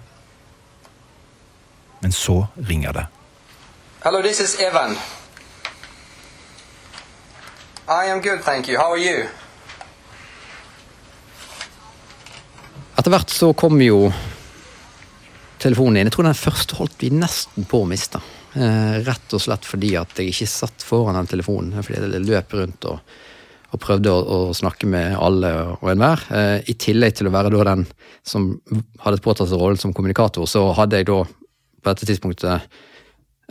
Men 2.01 2.15
så 2.15 2.47
ringer 2.55 2.97
det. 2.97 3.05
Hello, 4.01 4.23
this 4.25 4.41
is 4.41 4.57
Evan. 4.63 4.97
I 7.89 8.09
am 8.11 8.19
good, 8.19 8.41
thank 8.41 8.67
you. 8.67 8.77
How 8.77 8.91
are 8.91 8.99
you? 8.99 9.27
Etter 12.99 13.13
hvert 13.13 13.31
så 13.31 13.53
kom 13.55 13.79
jo 13.79 14.09
telefonen 15.63 16.01
inn. 16.01 16.09
Jeg 16.09 16.17
tror 16.17 16.27
den 16.27 16.35
første 16.35 16.75
holdt 16.81 16.97
vi 16.99 17.13
nesten 17.15 17.63
på 17.63 17.79
å 17.85 17.87
miste. 17.87 18.19
Eh, 18.59 18.97
rett 19.07 19.31
og 19.31 19.39
slett 19.39 19.63
fordi 19.63 19.93
at 19.95 20.19
jeg 20.19 20.33
ikke 20.33 20.49
satt 20.51 20.83
foran 20.83 21.15
den 21.15 21.31
telefonen. 21.31 21.77
Fordi 21.79 22.01
jeg 22.01 22.25
løp 22.25 22.57
rundt 22.59 22.89
og, 22.91 23.15
og 23.71 23.83
prøvde 23.85 24.11
å, 24.11 24.19
å, 24.19 24.41
snakke 24.57 24.91
med 24.91 25.15
alle 25.15 25.53
og 25.77 25.87
enhver. 25.93 26.27
Eh, 26.27 26.67
I 26.67 26.75
tillegg 26.75 27.15
til 27.15 27.31
å 27.31 27.35
være 27.37 27.53
da 27.55 27.69
den 27.69 27.87
som 28.19 28.49
hadde 29.05 29.23
påtatt 29.23 29.47
seg 29.47 29.63
rollen 29.63 29.79
som 29.79 29.95
kommunikator, 29.95 30.43
så 30.43 30.73
hadde 30.75 30.99
jeg 30.99 31.07
da 31.07 31.21
på 31.23 31.87
dette 31.87 32.11
tidspunktet 32.11 32.83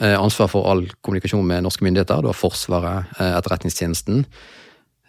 ansvar 0.05 0.51
for 0.53 0.69
all 0.69 0.85
kommunikasjon 1.01 1.47
med 1.47 1.65
norske 1.65 1.85
myndigheter. 1.85 2.23
Var 2.23 2.37
Forsvaret, 2.37 3.13
eh, 3.21 3.33
Etterretningstjenesten 3.39 4.27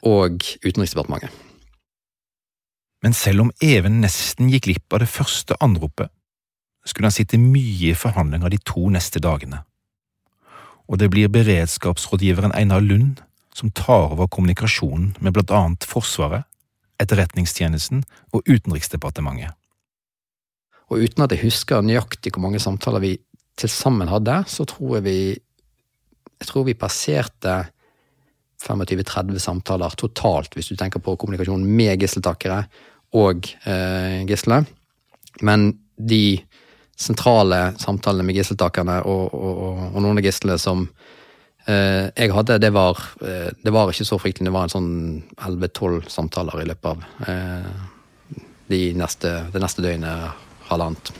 og 0.03 0.43
Utenriksdepartementet. 0.63 1.29
Men 3.03 3.13
selv 3.13 3.41
om 3.41 3.51
Even 3.61 4.01
nesten 4.01 4.49
gikk 4.49 4.63
glipp 4.63 4.93
av 4.93 4.99
det 4.99 5.09
første 5.09 5.55
anropet, 5.61 6.09
skulle 6.85 7.05
han 7.11 7.15
sitte 7.15 7.37
mye 7.37 7.91
i 7.91 7.97
forhandlinger 7.97 8.49
de 8.49 8.57
to 8.63 8.87
neste 8.89 9.19
dagene. 9.19 9.63
Og 10.87 10.97
det 10.97 11.11
blir 11.11 11.27
beredskapsrådgiveren 11.27 12.55
Einar 12.55 12.81
Lund 12.81 13.21
som 13.53 13.71
tar 13.71 14.13
over 14.13 14.27
kommunikasjonen 14.27 15.15
med 15.19 15.33
blant 15.33 15.51
annet 15.51 15.87
Forsvaret, 15.87 16.45
Etterretningstjenesten 17.01 18.03
og 18.33 18.47
Utenriksdepartementet. 18.47 19.53
Og 20.87 21.03
uten 21.03 21.25
at 21.25 21.33
jeg 21.33 21.43
husker 21.43 21.83
nøyaktig 21.83 22.31
hvor 22.31 22.45
mange 22.45 22.61
samtaler 22.63 23.03
vi 23.03 23.17
til 23.57 23.71
sammen 23.71 24.09
hadde, 24.11 24.43
så 24.47 24.65
tror 24.69 24.99
jeg 24.99 25.07
vi 25.07 25.19
Jeg 26.37 26.47
tror 26.51 26.65
vi 26.67 26.77
passerte 26.77 27.53
25-30 28.61 29.39
samtaler 29.41 29.89
totalt, 29.97 30.53
hvis 30.53 30.69
du 30.69 30.75
tenker 30.77 31.01
på 31.01 31.15
kommunikasjon 31.17 31.63
med 31.65 31.97
gisseltakere 31.97 32.59
og 33.17 33.49
eh, 33.65 34.21
gisselet. 34.29 34.69
Men 35.41 35.71
de 35.97 36.37
sentrale 36.97 37.73
samtalene 37.81 38.25
med 38.25 38.37
gisseltakerne 38.37 39.01
og, 39.05 39.33
og, 39.33 39.61
og, 39.93 39.99
noen 40.01 40.17
av 40.17 40.25
gislene 40.25 40.57
som 40.61 40.87
eh, 41.65 42.09
jeg 42.09 42.33
hadde, 42.33 42.57
det 42.61 42.73
var, 42.73 43.01
eh, 43.21 43.49
det 43.61 43.73
var 43.73 43.93
ikke 43.93 44.09
så 44.09 44.17
fryktelig. 44.21 44.49
Det 44.49 44.55
var 44.55 44.67
en 44.67 44.75
sånn 44.77 44.91
11-12 45.37 46.09
samtaler 46.13 46.63
i 46.63 46.67
løpet 46.71 46.91
av 46.93 47.29
eh, 47.29 47.71
de 48.73 48.81
neste, 48.97 49.39
det 49.53 49.63
neste 49.63 49.85
døgnet, 49.85 50.43
halvannet. 50.71 51.13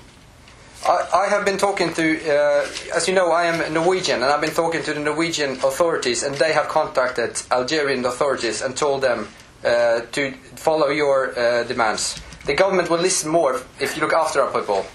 I, 0.85 1.27
have 1.29 1.43
been 1.43 1.57
talking 1.57 1.93
to, 1.93 2.03
uh, 2.03 2.95
as 2.95 3.07
you 3.07 3.15
know, 3.15 3.31
I 3.31 3.45
am 3.45 3.73
Norwegian, 3.73 4.21
and 4.21 4.31
I've 4.31 4.41
been 4.41 4.53
talking 4.53 4.83
to 4.83 4.93
the 4.93 4.99
Norwegian 4.99 5.51
authorities, 5.63 6.23
and 6.23 6.35
they 6.35 6.53
have 6.53 6.67
contacted 6.67 7.41
Algerian 7.51 8.05
authorities 8.05 8.61
and 8.61 8.75
told 8.75 9.01
them 9.01 9.27
uh, 9.65 10.01
to 10.11 10.33
follow 10.55 10.89
your 10.89 11.37
uh, 11.37 11.63
demands. 11.63 12.21
The 12.45 12.53
government 12.53 12.89
will 12.89 13.01
listen 13.01 13.31
more 13.31 13.59
if 13.79 13.95
you 13.95 14.01
look 14.01 14.13
after 14.13 14.41
our 14.41 14.51
people. 14.51 14.85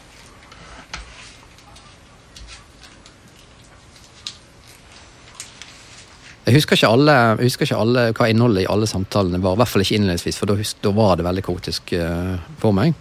Jeg 6.44 6.54
husker, 6.54 6.74
ikke 6.74 6.88
alle, 6.88 7.12
jeg 7.12 7.46
husker 7.46 7.62
ikke 7.68 7.76
alle, 7.78 8.06
hva 8.18 8.26
innholdet 8.26 8.64
i 8.64 8.70
alle 8.70 8.86
samtalene 8.90 9.38
var, 9.42 9.54
i 9.54 9.60
hvert 9.60 9.70
fall 9.70 9.84
ikke 9.84 9.94
innledningsvis, 9.94 10.38
for 10.40 10.50
da, 10.50 10.56
da 10.82 10.90
var 10.96 11.20
det 11.20 11.26
veldig 11.26 11.44
kaotisk 11.46 11.92
uh, 11.94 12.34
for 12.58 12.74
meg. 12.74 12.96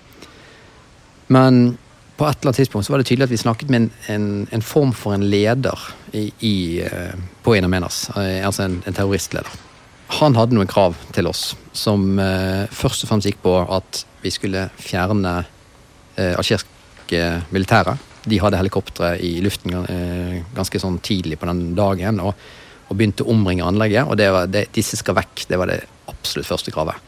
Men 1.33 1.77
på 2.21 2.27
et 2.29 2.37
eller 2.37 2.51
annet 2.51 2.59
tidspunkt 2.61 2.85
så 2.85 2.93
var 2.93 3.01
det 3.01 3.07
tydelig 3.09 3.25
at 3.25 3.33
vi 3.33 3.41
snakket 3.41 3.71
med 3.73 3.81
en, 3.81 3.91
en, 4.13 4.25
en 4.53 4.61
form 4.61 4.91
for 4.93 5.15
en 5.15 5.23
leder 5.25 5.85
i, 6.13 6.27
i, 6.45 6.55
eh, 6.85 7.15
på 7.41 7.55
Ina 7.57 7.69
Menas, 7.71 8.03
eh, 8.13 8.45
altså 8.45 8.67
en, 8.67 8.75
en, 8.85 8.93
terroristleder. 8.93 9.49
Han 10.19 10.35
hadde 10.37 10.53
noen 10.53 10.69
krav 10.69 10.99
til 11.15 11.29
oss 11.31 11.55
som 11.73 12.19
eh, 12.21 12.67
først 12.69 13.07
og 13.07 13.09
fremst 13.09 13.25
gikk 13.25 13.41
på 13.41 13.55
at 13.63 14.03
vi 14.21 14.33
skulle 14.33 14.67
fjerne 14.77 15.33
eh, 15.41 16.35
algeriske 16.35 17.23
militære. 17.49 17.97
De 18.29 18.37
hadde 18.43 18.59
helikoptre 18.59 19.15
i 19.17 19.39
luften 19.41 19.79
eh, 19.81 20.35
ganske 20.53 20.83
sånn 20.83 20.99
tidlig 21.01 21.39
på 21.41 21.49
den 21.49 21.71
dagen 21.79 22.21
og, 22.21 22.35
og 22.85 22.99
begynte 22.99 23.25
å 23.25 23.33
omringe 23.33 23.65
anlegget. 23.65 24.05
Og 24.05 24.19
det 24.21 24.29
var 24.35 24.51
det, 24.51 24.67
disse 24.77 24.99
skal 24.99 25.17
vekk. 25.17 25.47
Det 25.49 25.57
var 25.57 25.73
det 25.73 25.79
absolutt 26.11 26.51
første 26.51 26.75
kravet. 26.75 27.01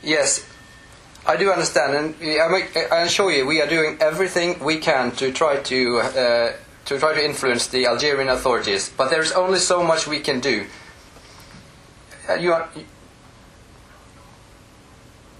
Yes, 0.00 0.38
I 1.30 1.36
do 1.36 1.52
understand, 1.52 1.94
and 1.94 2.14
I, 2.20 2.48
make, 2.48 2.74
you, 2.74 3.46
we 3.46 3.62
are 3.62 3.68
doing 3.68 3.96
everything 4.00 4.58
we 4.64 4.78
can 4.78 5.12
to 5.12 5.30
try 5.30 5.58
to 5.62 6.00
uh, 6.00 6.52
to 6.86 6.98
try 6.98 7.14
to 7.14 7.24
influence 7.24 7.68
the 7.68 7.86
Algerian 7.86 8.28
authorities. 8.28 8.90
But 8.96 9.10
there 9.10 9.22
is 9.22 9.30
only 9.32 9.60
so 9.60 9.84
much 9.84 10.08
we 10.08 10.18
can 10.18 10.40
do. 10.40 10.66
Uh, 12.28 12.34
you 12.34 12.52
are, 12.52 12.68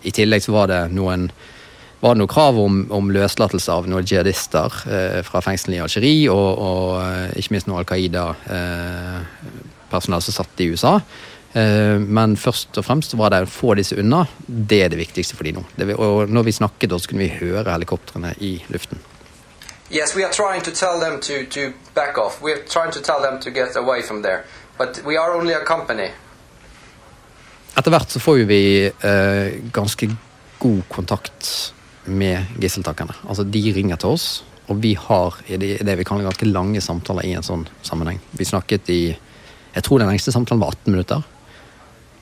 I 0.02 0.10
tillegg 0.10 0.42
så 0.42 0.52
var 0.52 0.66
det 0.66 0.88
noen 0.94 1.30
var 2.00 2.14
det 2.14 2.18
noe 2.22 2.28
krav 2.32 2.58
om, 2.58 2.92
om 2.96 3.10
løslatelse 3.12 3.72
av 3.72 3.88
noen 3.90 4.06
jihadister 4.08 4.72
eh, 4.88 5.22
fra 5.26 5.40
fengslene 5.44 5.76
i 5.76 5.80
Algerie, 5.84 6.30
og, 6.32 6.50
og 6.56 7.02
eh, 7.02 7.30
ikke 7.36 7.52
minst 7.52 7.66
noe 7.68 7.78
Al 7.82 7.88
Qaida-personell 7.90 10.20
eh, 10.22 10.24
som 10.24 10.34
satt 10.38 10.60
i 10.64 10.70
USA. 10.72 10.94
Eh, 11.52 11.98
men 11.98 12.36
først 12.38 12.78
og 12.78 12.86
fremst 12.86 13.16
var 13.18 13.32
det 13.34 13.42
å 13.44 13.50
få 13.50 13.74
disse 13.78 13.98
unna. 13.98 14.24
Det 14.46 14.82
er 14.84 14.92
det 14.92 15.00
viktigste 15.00 15.38
for 15.38 15.48
de 15.48 15.56
nå. 15.56 15.64
Det, 15.76 15.88
og 15.96 16.30
når 16.30 16.46
vi 16.46 16.58
snakket, 16.60 16.94
så 16.94 17.10
kunne 17.10 17.26
vi 17.26 17.32
høre 17.40 17.72
helikoptrene 17.72 18.34
i 18.38 18.56
luften. 18.70 19.02
Yes, 19.90 20.14
we 20.14 20.22
are 20.22 20.32
trying 20.32 20.62
to 20.62 20.70
tell 20.70 21.00
them 21.00 21.18
to, 21.20 21.44
to 21.50 21.72
back 21.94 22.18
off. 22.18 22.40
We 22.42 22.52
are 22.52 22.62
trying 22.62 22.92
to 22.92 23.00
tell 23.02 23.20
them 23.22 23.40
to 23.40 23.50
get 23.50 23.76
away 23.76 24.02
from 24.02 24.22
there. 24.22 24.44
But 24.78 25.02
we 25.04 25.16
are 25.18 25.34
only 25.34 25.54
a 25.54 25.64
company. 25.66 26.10
Etter 27.74 27.90
hvert 27.90 28.10
så 28.10 28.20
får 28.20 28.44
vi 28.46 28.62
eh, 28.86 29.58
ganske 29.72 30.06
god 30.58 30.82
kontakt 30.88 31.72
med 32.04 32.44
gisseltakerne. 32.62 33.14
Altså, 33.28 33.44
de 33.44 33.62
ringer 33.74 33.98
til 34.00 34.14
oss, 34.14 34.28
og 34.68 34.78
vi 34.82 34.94
har 34.94 35.36
det, 35.48 35.80
det 35.86 35.98
vi 35.98 36.06
kaller 36.06 36.28
ganske 36.28 36.46
lange 36.46 36.80
samtaler 36.80 37.26
i 37.26 37.34
en 37.34 37.46
sånn 37.46 37.66
sammenheng. 37.82 38.20
Vi 38.30 38.46
snakket 38.46 38.90
i 38.94 39.02
Jeg 39.70 39.84
tror 39.86 40.00
den 40.02 40.08
lengste 40.10 40.32
samtalen 40.34 40.62
var 40.62 40.74
18 40.74 40.90
minutter. 40.92 41.22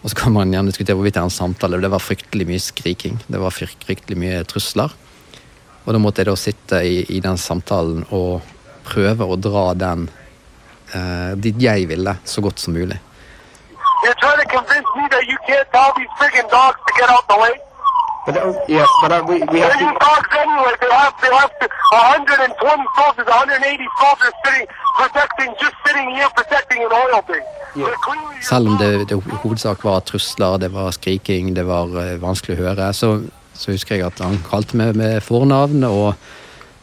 Og 0.02 0.10
så 0.10 0.16
kan 0.16 0.32
man 0.32 0.52
gjerne 0.52 0.70
diskutere 0.70 0.96
hvorvidt 0.98 1.16
det 1.16 1.22
er 1.22 1.28
en 1.28 1.34
samtale. 1.34 1.80
Det 1.82 1.90
var 1.90 2.02
fryktelig 2.02 2.46
mye 2.46 2.62
skriking. 2.62 3.18
Det 3.26 3.40
var 3.42 3.54
fryktelig 3.54 4.18
mye 4.18 4.44
trusler. 4.46 4.94
Og 5.84 5.94
da 5.94 6.00
måtte 6.02 6.22
jeg 6.22 6.30
da 6.30 6.36
sitte 6.38 6.80
i, 6.86 7.02
i 7.16 7.20
den 7.24 7.38
samtalen 7.40 8.04
og 8.14 8.44
prøve 8.86 9.26
å 9.26 9.36
dra 9.40 9.72
den 9.76 10.06
uh, 10.94 11.32
dit 11.36 11.56
jeg 11.60 11.88
ville, 11.90 12.14
så 12.24 12.44
godt 12.44 12.62
som 12.62 12.76
mulig. 12.76 13.00
You're 14.04 14.14
trying 14.22 14.38
to 14.38 14.46
convince 14.46 14.86
me 14.94 15.08
that 15.10 15.26
you 15.26 15.36
can't 15.48 15.66
tell 15.74 15.90
these 15.96 16.12
friggin' 16.20 16.48
dogs 16.52 16.78
to 16.86 16.92
get 16.94 17.10
out 17.10 17.26
the 17.28 17.38
way? 17.40 17.67
But 18.28 18.36
uh, 18.36 18.52
yeah, 18.68 18.84
but 19.00 19.10
uh, 19.10 19.24
we, 19.24 19.36
we 19.52 19.58
have 19.64 19.72
to. 19.80 19.88
dogs 20.04 20.32
anyway. 20.36 20.74
They 20.82 20.92
have, 21.00 21.14
they 21.22 21.32
have 21.32 21.52
to, 21.60 21.66
120 21.96 22.84
soldiers, 22.98 23.26
180 23.26 23.88
soldiers 24.00 24.34
sitting, 24.44 24.66
protecting, 25.00 25.48
just 25.62 25.76
sitting 25.86 26.08
here 26.12 26.28
protecting 26.36 26.84
an 26.84 26.92
oil 26.92 27.22
thing. 27.22 27.44
They're 27.72 28.42
Selv 28.42 28.68
om 28.68 28.76
det, 28.76 29.08
det 29.08 29.16
hovedsak 29.42 29.84
var 29.84 30.00
trusler, 30.00 30.58
det 30.58 30.68
var 30.72 30.90
skriking, 30.90 31.54
det 31.56 31.64
var 31.64 31.88
eh, 32.02 32.18
vanskelig 32.20 32.58
å 32.58 32.66
høre, 32.66 32.90
så, 32.92 33.14
så 33.56 33.72
husker 33.72 33.96
jeg 33.96 34.04
at 34.10 34.20
han 34.20 34.36
kalte 34.44 34.76
meg 34.76 34.92
med 35.00 35.22
fornavn, 35.24 35.88
og 35.88 36.12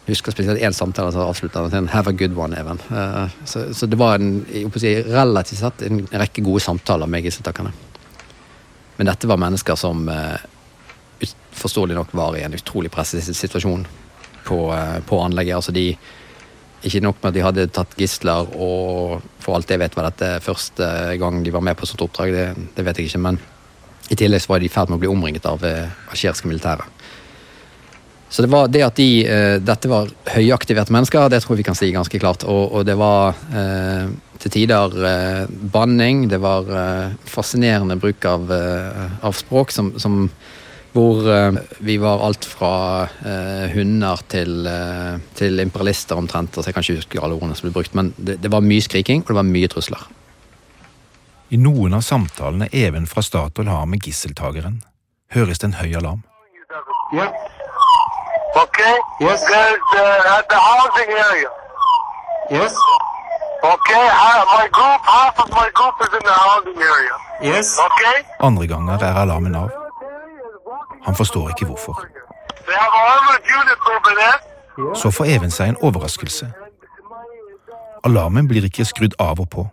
husker 0.09 0.33
spesielt 0.33 0.65
én 0.65 0.73
samtale 0.73 1.13
som 1.13 1.27
avslutta 1.27 1.61
med 1.61 1.77
en 1.77 1.89
'have 1.93 2.09
a 2.09 2.17
good 2.17 2.33
one', 2.33 2.57
Even. 2.59 2.81
Uh, 2.89 3.29
så, 3.45 3.73
så 3.73 3.85
det 3.85 3.99
var 4.01 4.15
en, 4.15 4.45
si, 4.75 4.95
relativt 5.03 5.59
sett 5.59 5.81
en 5.81 6.07
rekke 6.09 6.41
gode 6.41 6.65
samtaler 6.65 7.05
med 7.05 7.21
gisseltakerne. 7.21 7.71
Men 8.97 9.07
dette 9.07 9.27
var 9.27 9.37
mennesker 9.37 9.75
som 9.75 10.09
eh, 10.09 10.41
forståelig 11.55 11.95
nok 11.97 12.13
var 12.17 12.37
i 12.37 12.43
en 12.45 12.55
utrolig 12.57 12.91
presset 12.91 13.25
situasjon 13.25 13.85
på, 14.45 14.59
eh, 14.75 14.99
på 15.07 15.19
anlegget. 15.23 15.55
Altså 15.55 15.73
de 15.75 15.89
ikke 16.85 17.01
nok 17.01 17.21
med 17.21 17.29
at 17.31 17.35
de 17.35 17.45
hadde 17.45 17.67
tatt 17.73 17.95
gisler, 17.97 18.49
og 18.55 19.21
for 19.41 19.55
alt 19.55 19.71
jeg 19.71 19.81
vet 19.81 19.95
var 19.97 20.11
dette 20.11 20.39
første 20.45 20.89
gang 21.17 21.41
de 21.43 21.53
var 21.53 21.63
med 21.65 21.77
på 21.77 21.87
sånt 21.89 22.03
oppdrag, 22.05 22.33
det, 22.35 22.47
det 22.75 22.85
vet 22.85 22.99
jeg 22.99 23.09
ikke, 23.09 23.23
men 23.25 23.39
i 24.13 24.17
tillegg 24.19 24.43
så 24.43 24.51
var 24.51 24.61
de 24.61 24.67
i 24.67 24.73
ferd 24.73 24.91
med 24.91 24.99
å 24.99 25.01
bli 25.01 25.09
omringet 25.09 25.47
av 25.49 25.63
asjerske 25.63 26.11
algeriske 26.13 26.51
militære. 26.51 26.85
Så 28.29 28.41
det 28.41 28.49
var 28.51 28.67
det 28.67 28.81
at 28.83 28.97
de, 28.97 29.09
eh, 29.25 29.57
dette 29.63 29.89
var 29.89 30.09
høyaktiverte 30.33 30.93
mennesker, 30.93 31.29
det 31.29 31.39
tror 31.43 31.55
jeg 31.55 31.63
vi 31.63 31.67
kan 31.69 31.77
si 31.77 31.91
ganske 31.93 32.19
klart. 32.19 32.43
Og, 32.43 32.73
og 32.75 32.85
det 32.87 32.97
var 32.99 33.37
eh, 33.53 34.09
til 34.43 34.51
tider 34.51 34.97
eh, 35.07 35.43
banning, 35.47 36.25
det 36.31 36.41
var 36.43 36.67
eh, 36.67 37.13
fascinerende 37.29 37.95
bruk 38.01 38.25
av, 38.27 38.51
eh, 38.51 39.13
av 39.25 39.37
språk 39.37 39.71
som, 39.71 39.93
som 40.01 40.25
hvor 40.95 41.25
eh, 41.27 41.57
vi 41.83 41.97
var 41.99 42.21
alt 42.23 42.45
fra 42.47 42.75
eh, 43.03 43.71
hunder 43.73 44.21
til, 44.31 44.63
eh, 44.67 45.17
til 45.35 45.59
imperialister 45.59 46.15
omtrent. 46.15 46.55
Altså 46.55 46.69
jeg 46.69 46.77
kan 46.77 46.85
ikke 46.85 47.01
huske 47.01 47.23
alle 47.23 47.35
ordene 47.35 47.57
som 47.57 47.67
ble 47.67 47.75
brukt, 47.75 47.95
men 47.99 48.13
det, 48.15 48.37
det 48.43 48.51
var 48.51 48.63
mye 48.63 48.83
skriking, 48.83 49.25
og 49.25 49.33
det 49.33 49.39
var 49.41 49.49
mye 49.49 49.71
trusler. 49.71 50.05
I 51.51 51.59
noen 51.61 51.93
av 51.93 52.01
samtalene 52.01 52.69
Even 52.71 53.05
fra 53.11 53.21
Statoil 53.21 53.67
har 53.69 53.85
med 53.91 54.07
gisseltageren, 54.07 54.79
høres 55.35 55.59
det 55.59 55.69
en 55.69 55.77
høy 55.81 55.91
alarm. 55.99 56.23
Yeah. 57.13 57.29
Okay? 58.55 58.95
Yes. 59.21 59.43
There's 59.51 59.91
uh, 59.99 60.37
at 60.39 60.47
the 60.49 60.59
housing 60.59 61.11
area. 61.11 61.51
Yes. 62.49 62.73
Okay? 63.63 64.05
My 64.55 64.67
group, 64.71 65.01
half 65.03 65.39
of 65.43 65.49
my 65.51 65.69
group 65.75 65.95
is 66.01 66.11
in 66.17 66.23
the 66.23 66.37
housing 66.47 66.79
area. 66.79 67.15
Yes. 67.43 67.77
Okay? 67.79 68.23
Andre 68.39 68.67
ganger 68.67 69.03
er 69.03 69.25
alarmen 69.25 69.55
av. 69.55 69.84
Han 71.05 71.15
forstår 71.15 71.49
ikke 71.49 71.65
hvorfor. 71.65 72.05
Så 74.95 75.11
får 75.11 75.25
Even 75.25 75.51
seg 75.51 75.69
en 75.69 75.81
overraskelse. 75.81 76.49
Alarmen 78.05 78.47
blir 78.47 78.65
ikke 78.67 78.85
skrudd 78.85 79.15
av 79.19 79.39
og 79.39 79.49
på. 79.49 79.67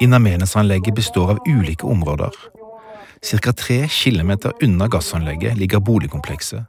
In 0.00 0.14
Amenes-anlegget 0.14 0.94
består 0.94 1.30
av 1.34 1.38
ulike 1.46 1.86
områder. 1.86 2.34
Cirka 3.22 3.52
tre 3.52 3.88
kilometer 3.88 4.52
unna 4.62 4.88
gassanlegget 4.90 5.58
ligger 5.58 5.78
boligkomplekset, 5.78 6.64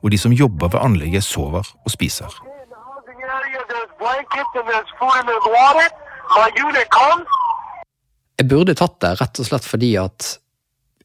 hvor 0.00 0.10
de 0.10 0.18
som 0.18 0.32
jobber 0.32 0.68
ved 0.68 0.80
anlegget 0.80 1.24
sover 1.24 1.66
og 1.84 1.90
spiser. 1.90 2.30
Jeg 8.38 8.48
burde 8.48 8.74
tatt 8.74 9.00
det 9.00 9.12
rett 9.20 9.40
og 9.40 9.46
slett 9.50 9.66
fordi 9.66 9.92
at 9.98 10.30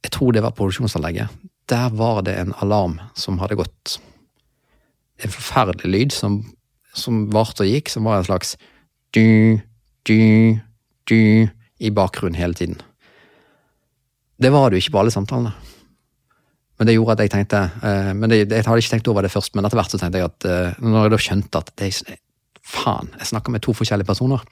jeg 0.04 0.14
tror 0.16 0.34
det 0.34 0.44
var 0.44 0.56
produksjonsanlegget. 0.56 1.32
Der 1.70 1.90
var 1.94 2.22
det 2.26 2.38
en 2.40 2.54
alarm 2.64 3.00
som 3.16 3.40
hadde 3.42 3.60
gått. 3.60 3.98
En 5.20 5.34
forferdelig 5.34 5.92
lyd 5.92 6.16
som, 6.16 6.42
som 6.96 7.26
varte 7.34 7.66
og 7.66 7.72
gikk, 7.72 7.92
som 7.92 8.08
var 8.08 8.20
en 8.20 8.30
slags 8.30 8.56
du, 9.14 9.60
du, 10.08 10.60
du 11.10 11.50
i 11.80 11.92
bakgrunnen 11.92 12.40
hele 12.40 12.54
tiden. 12.54 12.80
Det 14.40 14.52
var 14.54 14.70
det 14.70 14.80
jo 14.80 14.86
ikke 14.86 14.96
på 14.96 15.02
alle 15.04 15.14
samtalene. 15.14 15.52
Men 16.80 16.88
det 16.88 16.96
gjorde 16.96 17.18
at 17.18 17.26
jeg 17.26 17.32
tenkte 17.34 17.60
eh, 17.84 18.14
Men 18.16 18.32
jeg 18.32 18.48
hadde 18.48 18.80
ikke 18.80 18.94
tenkt 18.94 19.10
over 19.12 19.26
det 19.26 19.34
først, 19.34 19.52
men 19.56 19.68
etter 19.68 19.76
hvert 19.76 19.92
så 19.92 20.00
tenkte 20.00 20.22
jeg 20.22 20.30
at 20.30 20.48
eh, 20.48 20.78
når 20.80 21.06
jeg 21.06 21.12
da 21.12 21.22
skjønte 21.26 21.60
at 21.60 21.72
det, 21.82 21.90
faen, 22.64 23.12
jeg 23.20 23.32
snakker 23.34 23.52
med 23.52 23.66
to 23.66 23.76
forskjellige 23.76 24.08
personer. 24.08 24.46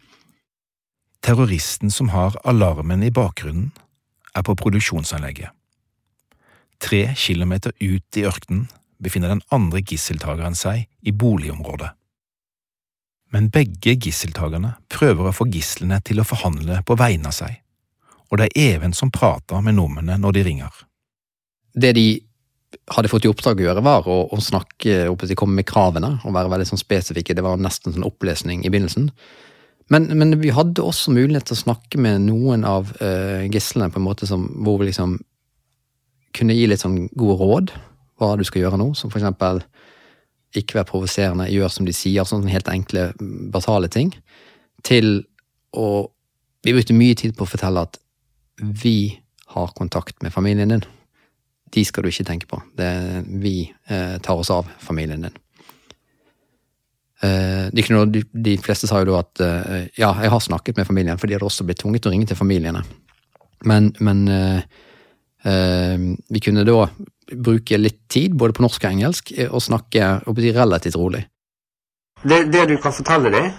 Terroristen 1.24 1.94
som 1.94 2.12
har 2.12 2.36
alarmen 2.48 3.06
i 3.06 3.14
bakgrunnen, 3.14 3.72
er 4.38 4.46
på 4.46 4.56
produksjonsanlegget. 4.58 5.54
Tre 6.82 7.02
kilometer 7.18 7.74
ut 7.82 8.20
i 8.20 8.26
ørkenen 8.30 8.68
befinner 9.02 9.34
den 9.34 9.46
andre 9.54 9.82
gisseltakeren 9.82 10.58
seg 10.58 10.86
i 11.02 11.14
boligområdet. 11.14 11.90
Men 13.34 13.50
begge 13.52 13.98
gisseltagerne 14.00 14.78
prøver 14.94 15.30
å 15.30 15.36
få 15.36 15.50
gislene 15.52 16.00
til 16.06 16.22
å 16.22 16.28
forhandle 16.28 16.80
på 16.88 16.96
vegne 17.00 17.32
av 17.32 17.36
seg, 17.36 17.58
og 18.32 18.40
det 18.40 18.48
er 18.48 18.76
Even 18.76 18.94
som 18.96 19.12
prater 19.12 19.62
med 19.64 19.78
nordmennene 19.78 20.20
når 20.22 20.38
de 20.38 20.44
ringer. 20.44 20.72
det 21.76 21.94
de 21.94 22.08
hadde 22.92 23.10
fått 23.12 23.26
i 23.26 23.30
oppdrag 23.32 23.60
å 23.62 23.66
gjøre, 23.68 23.84
var 23.84 24.08
å, 24.10 24.18
å 24.34 24.40
snakke, 24.44 25.08
å 25.10 25.16
komme 25.40 25.62
med 25.62 25.68
kravene 25.68 26.18
og 26.24 26.34
være 26.36 26.52
veldig 26.52 26.68
sånn 26.72 26.82
spesifikke. 26.82 27.36
Det 27.36 27.44
var 27.46 27.60
nesten 27.62 27.94
sånn 27.94 28.08
opplesning 28.08 28.66
i 28.66 28.72
begynnelsen. 28.72 29.12
Men, 29.94 30.10
men 30.20 30.36
vi 30.42 30.52
hadde 30.52 30.84
også 30.84 31.14
mulighet 31.16 31.48
til 31.48 31.56
å 31.56 31.64
snakke 31.64 32.00
med 32.02 32.26
noen 32.26 32.66
av 32.68 32.90
uh, 33.00 33.46
gislene 33.48 33.92
på 33.94 34.02
en 34.02 34.08
måte 34.08 34.28
som, 34.28 34.44
hvor 34.66 34.82
vi 34.82 34.90
liksom 34.90 35.16
kunne 36.36 36.58
gi 36.58 36.66
litt 36.68 36.84
sånn 36.84 37.06
gode 37.18 37.38
råd 37.40 37.72
hva 38.20 38.34
du 38.38 38.44
skal 38.48 38.66
gjøre 38.66 38.80
nå, 38.82 38.92
som 38.98 39.14
for 39.14 39.22
eksempel 39.22 39.62
ikke 40.58 40.80
være 40.80 40.90
provoserende, 40.90 41.48
gjør 41.54 41.72
som 41.72 41.88
de 41.88 41.94
sier, 41.96 42.26
sånne 42.26 42.52
helt 42.52 42.70
enkle, 42.72 43.12
basale 43.54 43.90
ting, 43.94 44.14
til 44.86 45.22
å 45.78 46.08
Vi 46.66 46.74
brukte 46.74 46.96
mye 46.98 47.16
tid 47.16 47.36
på 47.38 47.46
å 47.46 47.48
fortelle 47.48 47.80
at 47.86 48.00
vi 48.60 49.14
har 49.54 49.70
kontakt 49.78 50.18
med 50.26 50.34
familien 50.34 50.74
din 50.74 50.82
de 51.74 51.84
skal 51.86 52.04
du 52.04 52.12
ikke 52.12 52.28
tenke 52.28 52.48
på. 52.50 52.60
Det 52.78 52.92
vi 53.44 53.68
eh, 53.88 54.18
tar 54.24 54.40
oss 54.40 54.52
av 54.54 54.70
familien 54.80 55.28
din. 55.28 55.32
Eh, 55.32 55.36
det 55.36 55.36
er 55.36 55.36
ikke 55.36 55.38
noe, 55.38 57.07
de, 57.22 58.24
de 58.32 58.58
fleste 58.62 58.88
sa 58.90 59.02
jo 59.02 59.10
da 59.10 59.22
at 59.24 59.42
eh, 59.42 59.86
ja, 59.98 60.12
jeg 60.22 60.32
har 60.34 60.42
snakket 60.44 60.78
med 60.78 60.88
familien, 60.88 61.18
for 61.18 61.28
de 61.28 61.38
hadde 61.38 61.48
også 61.48 61.66
blitt 61.66 61.82
tvunget 61.82 62.06
til 62.06 62.12
å 62.12 62.14
ringe 62.14 62.30
til 62.30 62.38
familiene. 62.38 62.84
Men, 63.66 63.90
men 64.00 64.28
eh, 64.30 64.60
eh, 65.50 65.96
vi 66.30 66.44
kunne 66.44 66.66
da 66.68 66.84
bruke 67.34 67.80
litt 67.80 68.04
tid, 68.10 68.36
både 68.38 68.54
på 68.54 68.64
norsk 68.64 68.84
og 68.86 68.92
engelsk, 68.92 69.32
eh, 69.38 69.50
og 69.50 69.64
snakke 69.64 70.12
og 70.28 70.38
bli 70.38 70.54
relativt 70.56 71.00
rolig. 71.00 71.24
Det, 72.24 72.44
det 72.54 72.68
du 72.70 72.78
kan 72.82 72.96
fortelle 72.96 73.32
dem, 73.34 73.50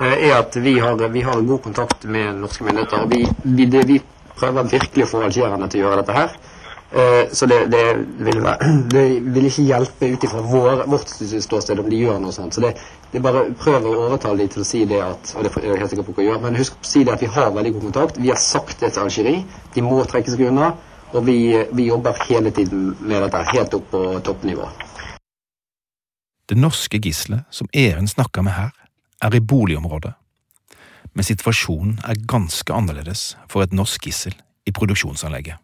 eh, 0.00 0.16
er 0.28 0.36
at 0.40 0.56
vi 0.56 0.76
har, 0.82 0.98
vi 1.14 1.22
har 1.22 1.46
god 1.46 1.62
kontakt 1.62 2.04
med 2.04 2.42
norske 2.42 2.66
myndigheter. 2.66 3.06
Vi, 3.10 3.22
vi, 3.44 3.68
det, 3.70 3.86
vi 3.90 4.00
prøver 4.34 4.70
virkelig 4.74 5.06
å 5.06 5.12
få 5.12 5.22
algerierne 5.28 5.70
til 5.70 5.82
å 5.82 5.86
gjøre 5.86 6.02
dette 6.02 6.18
her. 6.18 6.36
Eh, 6.94 7.32
så 7.32 7.46
det, 7.46 7.66
det, 7.66 7.96
vil 8.18 8.42
være, 8.42 8.72
det, 8.94 9.04
vil 9.34 9.48
ikke 9.48 9.66
hjelpe 9.66 10.10
ut 10.12 10.24
ifra 10.28 10.42
vår, 10.46 10.84
vårt 10.86 11.10
ståsted 11.10 11.80
om 11.82 11.88
de 11.90 11.98
gjør 11.98 12.20
noe 12.22 12.34
sånt. 12.34 12.54
Så 12.54 12.62
det, 12.62 12.76
det 13.10 13.18
er 13.18 13.24
bare 13.24 13.48
prøv 13.58 13.88
å 13.90 13.94
overtale 14.04 14.44
de 14.44 14.52
til 14.54 14.62
å 14.62 14.68
si 14.68 14.84
det 14.86 15.00
at 15.02 15.32
og 15.34 15.42
det 15.42 15.50
er 15.58 15.72
jeg 15.72 15.80
helt 15.82 15.94
sikker 15.94 16.06
på 16.06 16.14
hva 16.14 16.26
gjør, 16.28 16.42
Men 16.44 16.58
husk 16.60 16.78
å 16.78 16.86
si 16.86 17.02
det 17.02 17.16
at 17.16 17.24
vi 17.24 17.30
har 17.34 17.50
veldig 17.56 17.72
god 17.74 17.86
kontakt. 17.88 18.20
Vi 18.22 18.30
har 18.30 18.38
sagt 18.38 18.78
det 18.84 18.92
til 18.94 19.08
Algerie. 19.08 19.42
De 19.74 19.82
må 19.82 19.98
trekke 20.06 20.30
seg 20.30 20.46
unna. 20.52 20.70
Og 21.14 21.26
vi, 21.26 21.38
vi 21.74 21.86
jobber 21.86 22.18
hele 22.28 22.50
tiden 22.54 22.88
med 23.00 23.22
dette, 23.22 23.42
helt 23.52 23.74
opp 23.74 23.90
på 23.90 24.04
toppnivå. 24.26 24.66
Det 26.50 26.58
norske 26.58 26.98
gisselet 26.98 27.46
som 27.54 27.70
Even 27.72 28.06
snakker 28.10 28.42
med 28.42 28.54
her, 28.54 28.70
er 29.22 29.34
i 29.34 29.40
boligområdet. 29.40 30.12
Men 31.14 31.26
situasjonen 31.26 32.00
er 32.06 32.22
ganske 32.28 32.74
annerledes 32.74 33.32
for 33.50 33.62
et 33.62 33.74
norsk 33.74 34.10
gissel 34.10 34.34
i 34.66 34.74
produksjonsanlegget. 34.74 35.63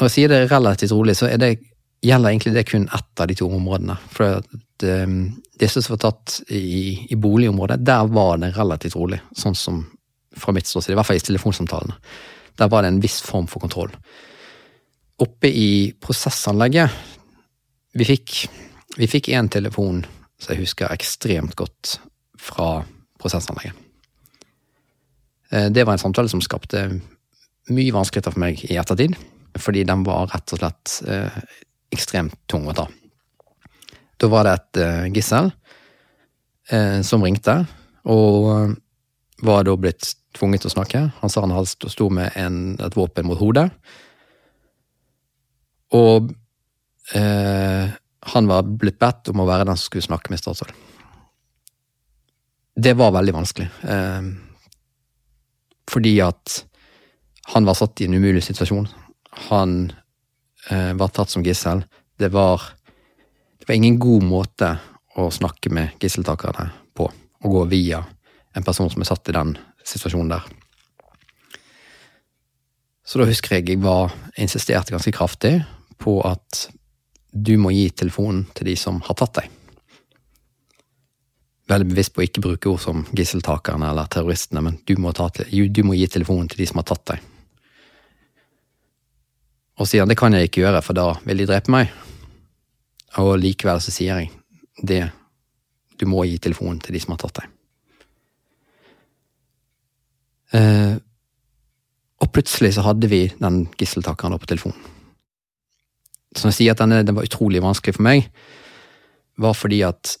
Når 0.00 0.08
jeg 0.08 0.14
sier 0.14 0.32
det 0.32 0.46
relativt 0.48 0.94
rolig, 0.96 1.14
så 1.18 1.28
det, 1.36 1.58
gjelder 2.00 2.30
egentlig 2.30 2.54
det 2.54 2.64
kun 2.70 2.88
ett 2.88 3.20
av 3.20 3.28
de 3.28 3.36
to 3.36 3.46
områdene. 3.52 3.96
For 4.14 4.38
at, 4.40 4.84
um, 5.04 5.18
disse 5.60 5.82
som 5.84 5.92
var 5.92 6.00
tatt 6.06 6.38
i, 6.48 7.10
i, 7.12 7.18
boligområdet, 7.20 7.82
der 7.84 8.08
var 8.08 8.40
det 8.40 8.54
relativt 8.56 8.96
rolig. 8.96 9.20
Sånn 9.36 9.58
som 9.58 9.82
fra 10.40 10.54
mitt 10.56 10.70
ståsted, 10.70 10.94
i 10.94 10.96
hvert 10.96 11.10
fall 11.10 11.20
i 11.20 11.26
telefonsamtalene. 11.26 11.98
Der 12.56 12.70
var 12.72 12.84
det 12.84 12.94
en 12.94 13.02
viss 13.04 13.18
form 13.24 13.48
for 13.50 13.60
kontroll. 13.60 13.92
Oppe 15.20 15.50
i 15.52 15.92
prosessanlegget 16.00 16.88
Vi 17.92 18.06
fikk 18.06 18.32
vi 18.96 19.06
fikk 19.10 19.28
én 19.34 19.48
telefon 19.50 20.04
som 20.40 20.54
jeg 20.54 20.64
husker 20.64 20.90
ekstremt 20.94 21.56
godt 21.58 21.98
fra 22.40 22.80
prosessanlegget. 23.20 23.74
Eh, 25.50 25.68
det 25.70 25.84
var 25.84 25.94
en 25.94 26.02
samtale 26.02 26.30
som 26.30 26.42
skapte 26.42 26.86
mye 27.70 27.94
vanskeligheter 27.94 28.34
for 28.34 28.42
meg 28.42 28.64
i 28.66 28.78
ettertid 28.80 29.18
fordi 29.58 29.84
den 29.88 30.04
var 30.06 30.30
rett 30.30 30.54
og 30.54 30.60
slett 30.60 30.96
eh, 31.08 31.40
ekstremt 31.94 32.36
tung 32.50 32.68
å 32.70 32.76
ta. 32.76 32.86
Da 34.20 34.28
var 34.30 34.46
det 34.46 34.54
et 34.58 34.80
eh, 34.84 35.08
gissel 35.16 35.50
eh, 36.70 37.00
som 37.06 37.24
ringte, 37.24 37.56
og 38.10 38.50
eh, 38.54 38.74
var 39.46 39.64
da 39.64 39.76
blitt 39.80 40.12
tvunget 40.36 40.64
til 40.64 40.70
å 40.70 40.76
snakke. 40.76 41.02
Han 41.22 41.32
sa 41.32 41.42
han 41.44 41.54
hadde 41.54 41.90
sto 41.90 42.10
med 42.12 42.36
en, 42.38 42.76
et 42.82 42.96
våpen 42.96 43.26
mot 43.26 43.40
hodet. 43.40 43.70
Og 45.96 46.30
eh, 47.16 47.90
han 48.34 48.50
var 48.50 48.68
blitt 48.68 49.00
bedt 49.00 49.32
om 49.32 49.42
å 49.42 49.48
være 49.48 49.66
den 49.70 49.80
som 49.80 49.88
skulle 49.88 50.06
snakke 50.06 50.30
med 50.30 50.42
Statoil. 50.42 50.74
Det 52.80 52.92
var 52.96 53.16
veldig 53.16 53.34
vanskelig. 53.34 53.68
Eh, 53.82 54.30
fordi 55.90 56.18
at 56.22 56.60
han 57.50 57.66
var 57.66 57.74
satt 57.74 58.00
i 58.00 58.06
en 58.06 58.14
umulig 58.20 58.44
situasjon 58.46 58.86
han 59.30 59.92
eh, 60.70 60.92
var 60.94 61.08
tatt 61.08 61.30
som 61.30 61.44
gissel. 61.44 61.84
Det 62.18 62.28
var, 62.28 62.62
det 63.58 63.68
var 63.68 63.74
ingen 63.74 63.98
god 63.98 64.24
måte 64.26 64.74
å 65.16 65.30
snakke 65.30 65.72
med 65.72 66.00
gisseltakerne 66.02 66.70
på. 66.94 67.10
Å 67.40 67.48
gå 67.48 67.64
via 67.70 68.02
en 68.56 68.66
person 68.66 68.90
som 68.90 69.02
er 69.02 69.08
satt 69.08 69.28
i 69.30 69.36
den 69.36 69.54
situasjonen 69.86 70.34
der. 70.34 70.48
Så 73.06 73.18
da 73.18 73.26
husker 73.26 73.56
jeg 73.56 73.72
jeg 73.72 73.82
var 73.82 74.12
insisterte 74.38 74.94
ganske 74.94 75.12
kraftig 75.14 75.56
på 75.98 76.20
at 76.26 76.68
du 77.30 77.56
må 77.58 77.72
gi 77.74 77.88
telefonen 77.90 78.44
til 78.54 78.70
de 78.70 78.76
som 78.78 79.00
har 79.06 79.18
tatt 79.18 79.40
deg. 79.40 79.48
Veldig 81.70 81.90
bevisst 81.90 82.14
på 82.14 82.22
å 82.22 82.26
ikke 82.26 82.42
bruke 82.42 82.70
ord 82.70 82.82
som 82.82 83.04
gisseltakerne 83.14 83.90
eller 83.90 84.10
terroristene, 84.10 84.62
men 84.66 84.78
du 84.86 84.96
må, 84.98 85.12
ta, 85.14 85.28
du 85.30 85.82
må 85.86 85.94
gi 85.94 86.08
telefonen 86.10 86.50
til 86.50 86.62
de 86.62 86.70
som 86.70 86.80
har 86.82 86.88
tatt 86.90 87.04
deg. 87.12 87.29
Og 89.80 89.88
sier 89.88 90.04
han 90.04 90.10
det 90.10 90.18
kan 90.20 90.34
jeg 90.36 90.50
ikke 90.50 90.64
gjøre, 90.66 90.82
for 90.84 90.96
da 90.96 91.14
vil 91.24 91.40
de 91.40 91.48
drepe 91.48 91.72
meg. 91.72 91.88
Og 93.20 93.32
likevel 93.40 93.80
så 93.82 93.92
sier 93.94 94.20
jeg 94.20 94.30
det, 94.86 95.02
du 96.00 96.06
må 96.08 96.26
gi 96.28 96.38
telefonen 96.40 96.80
til 96.84 96.96
de 96.96 97.00
som 97.02 97.14
har 97.14 97.22
tatt 97.24 97.40
deg. 97.40 97.56
Eh, 100.60 100.96
og 102.20 102.32
plutselig 102.34 102.74
så 102.76 102.84
hadde 102.84 103.08
vi 103.10 103.22
den 103.40 103.62
gisseltakeren 103.80 104.36
på 104.40 104.50
telefonen. 104.50 104.80
Som 106.36 106.50
jeg 106.50 106.58
sier 106.60 106.76
at 106.76 106.82
denne, 106.82 107.02
den 107.06 107.16
var 107.16 107.26
utrolig 107.26 107.62
vanskelig 107.64 107.96
for 107.96 108.06
meg, 108.06 108.28
var 109.40 109.56
fordi 109.56 109.80
at 109.86 110.14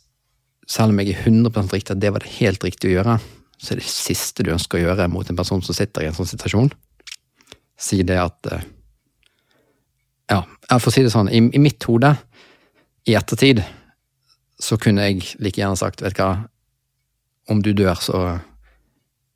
selv 0.70 0.94
om 0.94 1.00
jeg 1.02 1.12
er 1.12 1.28
100 1.28 1.68
riktig 1.74 1.94
at 1.94 2.02
det 2.02 2.12
var 2.14 2.24
det 2.24 2.32
helt 2.38 2.64
riktige 2.64 2.94
å 2.94 2.96
gjøre, 2.98 3.16
så 3.60 3.74
er 3.74 3.80
det 3.80 3.90
siste 3.92 4.44
du 4.46 4.52
ønsker 4.54 4.78
å 4.78 4.84
gjøre 4.86 5.08
mot 5.12 5.28
en 5.28 5.38
person 5.38 5.60
som 5.62 5.76
sitter 5.76 6.06
i 6.06 6.08
en 6.08 6.16
sånn 6.16 6.30
situasjon, 6.30 6.70
si 7.80 8.00
det 8.06 8.16
at 8.22 8.48
eh, 8.54 8.64
ja, 10.30 10.44
for 10.78 10.90
å 10.90 10.94
si 10.94 11.02
det 11.04 11.12
sånn, 11.12 11.30
i, 11.32 11.42
i 11.42 11.62
mitt 11.62 11.82
hode, 11.88 12.12
i 13.08 13.16
ettertid, 13.18 13.62
så 14.60 14.76
kunne 14.80 15.08
jeg 15.08 15.34
like 15.42 15.58
gjerne 15.58 15.78
sagt, 15.78 16.04
vet 16.04 16.14
du 16.16 16.22
hva, 16.22 16.30
om 17.50 17.62
du 17.64 17.72
dør, 17.74 17.98
så, 17.98 18.20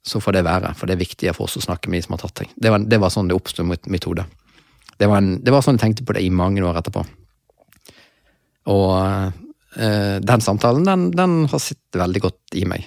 så 0.05 0.21
får 0.23 0.37
det 0.37 0.45
være, 0.47 0.75
for 0.79 0.87
det 0.87 0.95
er 0.95 1.03
viktigere 1.03 1.37
for 1.37 1.49
oss 1.49 1.59
å 1.59 1.65
snakke 1.65 1.91
med 1.91 1.99
de 1.99 2.07
som 2.07 2.15
har 2.15 2.23
tatt 2.23 2.45
deg. 2.45 2.53
Det 2.55 2.73
det 2.93 3.01
var 3.03 3.11
sånn 3.11 3.31
det 3.31 3.39
oppsto 3.39 3.65
i 3.65 3.71
mitt, 3.73 3.89
mitt 3.91 4.07
hode. 4.07 4.27
Det 5.01 5.09
var, 5.11 5.19
en, 5.19 5.41
det 5.43 5.51
var, 5.51 5.65
sånn 5.65 5.79
jeg 5.79 5.89
tenkte 5.89 6.07
på 6.07 6.15
det 6.15 6.23
i 6.23 6.31
mange 6.31 6.63
år 6.63 6.79
etterpå. 6.79 7.03
Og 8.71 8.93
øh, 8.95 10.17
den 10.23 10.45
samtalen, 10.45 10.87
den, 10.87 11.09
den, 11.17 11.37
har 11.51 11.63
sittet 11.63 11.99
veldig 11.99 12.23
godt 12.29 12.59
i 12.61 12.63
meg. 12.69 12.87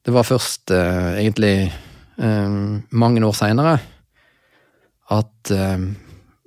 Det 0.00 0.14
var 0.14 0.24
først 0.24 0.72
øh, 0.72 1.18
egentlig 1.18 1.68
øh, 2.16 2.80
mange 2.96 3.26
år 3.26 3.36
seinere 3.36 3.76
at 5.12 5.52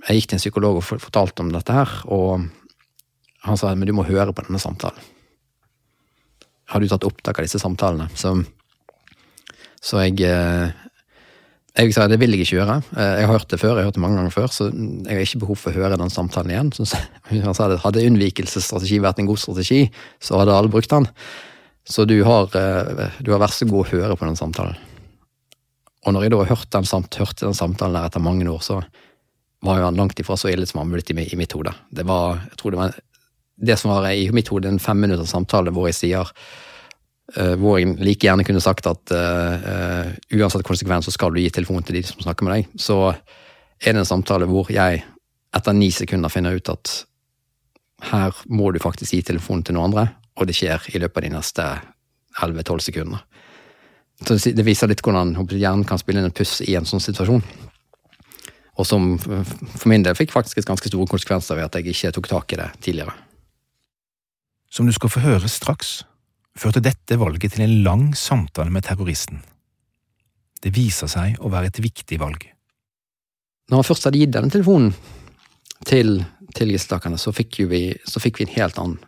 jeg 0.07 0.21
gikk 0.21 0.31
til 0.31 0.37
en 0.37 0.43
psykolog 0.43 0.79
og 0.79 0.85
fortalte 0.85 1.43
om 1.43 1.51
dette 1.53 1.75
her, 1.75 1.91
og 2.09 2.47
han 3.45 3.57
sa 3.57 3.73
men 3.75 3.89
du 3.89 3.93
må 3.97 4.05
høre 4.07 4.33
på 4.33 4.45
denne 4.47 4.61
samtalen. 4.61 5.09
Har 6.71 6.79
du 6.79 6.87
tatt 6.87 7.03
opptak 7.03 7.41
av 7.41 7.45
disse 7.45 7.59
samtalene? 7.59 8.07
Så, 8.15 8.31
så 9.83 10.05
jeg 10.05 10.21
eh, 10.23 10.71
jeg 11.71 11.93
sa 11.95 12.03
det 12.11 12.17
vil 12.19 12.35
jeg 12.35 12.43
ikke 12.43 12.57
gjøre. 12.57 12.77
Eh, 12.99 13.13
jeg 13.21 13.27
har 13.27 13.37
hørt 13.37 13.51
det 13.51 13.59
før, 13.61 13.77
jeg 13.77 13.85
har 13.85 13.89
hørt 13.89 13.97
det 13.97 14.03
mange 14.03 14.19
ganger 14.19 14.33
før, 14.33 14.49
så 14.51 14.67
jeg 14.67 15.15
har 15.15 15.23
ikke 15.23 15.43
behov 15.45 15.59
for 15.59 15.71
å 15.71 15.79
høre 15.79 15.99
den 15.99 16.11
samtalen 16.11 16.51
igjen. 16.51 16.71
Så 16.75 16.87
han 17.31 17.55
sa 17.55 17.69
det, 17.71 17.79
Hadde 17.83 18.03
unnvikelsesstrategi 18.09 18.99
vært 19.03 19.21
en 19.23 19.29
god 19.29 19.39
strategi, 19.39 19.85
så 20.19 20.41
hadde 20.41 20.57
alle 20.57 20.71
brukt 20.71 20.91
den. 20.91 21.07
Så 21.87 22.03
du 22.05 22.17
har, 22.27 22.51
eh, 22.59 23.19
du 23.23 23.31
har 23.31 23.39
vært 23.39 23.55
så 23.55 23.67
god 23.69 23.85
å 23.85 23.91
høre 23.93 24.17
på 24.19 24.27
den 24.27 24.39
samtalen. 24.39 24.75
Og 26.01 26.15
når 26.15 26.25
jeg 26.25 26.33
da 26.33 26.41
har 26.41 26.51
hørt 26.55 26.69
den, 26.75 27.07
hørte 27.21 27.45
den 27.45 27.57
samtalen 27.57 27.95
der 27.95 28.09
etter 28.09 28.23
mange 28.25 28.47
år, 28.51 28.61
så 28.65 28.81
var 29.61 29.77
jo 29.77 29.85
han 29.85 29.95
langt 29.99 30.19
ifra 30.19 30.37
så 30.37 30.49
ille 30.49 30.65
som 30.65 30.81
han 30.81 30.91
blitt 30.91 31.11
i, 31.13 31.17
i, 31.21 31.37
mitt 31.37 31.53
hode. 31.53 31.73
Det 31.89 32.05
var, 32.07 32.41
jeg 32.49 32.57
tror 32.57 32.73
det 32.73 32.81
var 32.81 32.95
det 33.61 33.77
som 33.77 33.93
var 33.93 34.07
i 34.09 34.25
mitt 34.33 34.49
hode 34.49 34.69
en 34.69 34.81
femminutters 34.81 35.29
samtale 35.29 35.73
hvor 35.75 35.85
jeg 35.89 35.97
sier 35.99 36.31
uh, 37.37 37.53
Hvor 37.61 37.77
jeg 37.77 37.93
like 38.01 38.25
gjerne 38.25 38.45
kunne 38.47 38.63
sagt 38.63 38.89
at 38.89 39.13
uh, 39.13 39.53
uh, 39.61 40.09
uansett 40.33 40.65
konsekvens 40.65 41.05
så 41.05 41.13
skal 41.13 41.33
du 41.33 41.41
gi 41.43 41.51
telefonen 41.53 41.85
til 41.85 41.99
de 41.99 42.03
som 42.07 42.25
snakker 42.25 42.47
med 42.47 42.57
deg. 42.57 42.73
Så 42.81 42.97
er 43.11 43.93
det 43.93 44.01
en 44.01 44.09
samtale 44.09 44.49
hvor 44.49 44.71
jeg 44.73 45.03
etter 45.53 45.77
ni 45.77 45.91
sekunder 45.93 46.31
finner 46.31 46.57
ut 46.57 46.73
at 46.73 46.97
her 48.11 48.33
må 48.49 48.71
du 48.73 48.81
faktisk 48.81 49.13
gi 49.13 49.21
telefonen 49.21 49.61
til 49.67 49.77
noen 49.77 49.91
andre, 49.91 50.07
og 50.39 50.47
det 50.49 50.55
skjer 50.57 50.87
i 50.95 51.01
løpet 51.03 51.21
av 51.21 51.27
de 51.27 51.35
neste 51.35 51.65
11-12 52.41 52.85
sekundene. 52.87 53.19
Så 54.25 54.37
det 54.55 54.65
viser 54.65 54.89
litt 54.89 55.03
hvordan 55.05 55.35
hjernen 55.51 55.85
kan 55.85 55.99
spille 56.01 56.21
inn 56.21 56.29
en 56.29 56.33
puss 56.33 56.61
i 56.65 56.73
en 56.77 56.87
sånn 56.87 57.03
situasjon 57.03 57.43
og 58.79 58.87
som 58.87 59.17
for 59.19 59.89
min 59.91 60.05
del 60.05 60.15
fikk 60.17 60.31
faktisk 60.33 60.67
ganske 60.67 60.89
store 60.89 61.09
konsekvenser 61.11 61.59
ved 61.59 61.67
at 61.67 61.77
jeg 61.77 61.91
ikke 61.91 62.13
tok 62.15 62.29
tak 62.31 62.53
i 62.53 62.61
det 62.61 62.69
tidligere. 62.79 63.13
Som 64.71 64.87
du 64.87 64.95
skal 64.95 65.11
få 65.11 65.23
høre 65.25 65.51
straks, 65.51 66.01
førte 66.55 66.83
dette 66.83 67.19
valget 67.19 67.55
til 67.55 67.65
en 67.65 67.81
lang 67.83 68.05
samtale 68.15 68.71
med 68.71 68.85
terroristen. 68.87 69.41
Det 70.61 70.71
viser 70.75 71.09
seg 71.11 71.39
å 71.41 71.51
være 71.51 71.71
et 71.71 71.81
viktig 71.83 72.19
valg. 72.21 72.45
Når 73.71 73.81
han 73.81 73.87
først 73.87 74.07
hadde 74.07 74.21
gitt 74.21 74.33
denne 74.35 74.51
telefonen 74.51 74.93
til, 75.87 76.21
til 76.55 76.73
gisseltakerne, 76.73 77.19
så, 77.19 77.31
så, 77.31 78.19
fikk 78.23 78.41
vi 78.41 78.47
en 78.47 78.55
helt 78.55 78.79
annen 78.79 78.99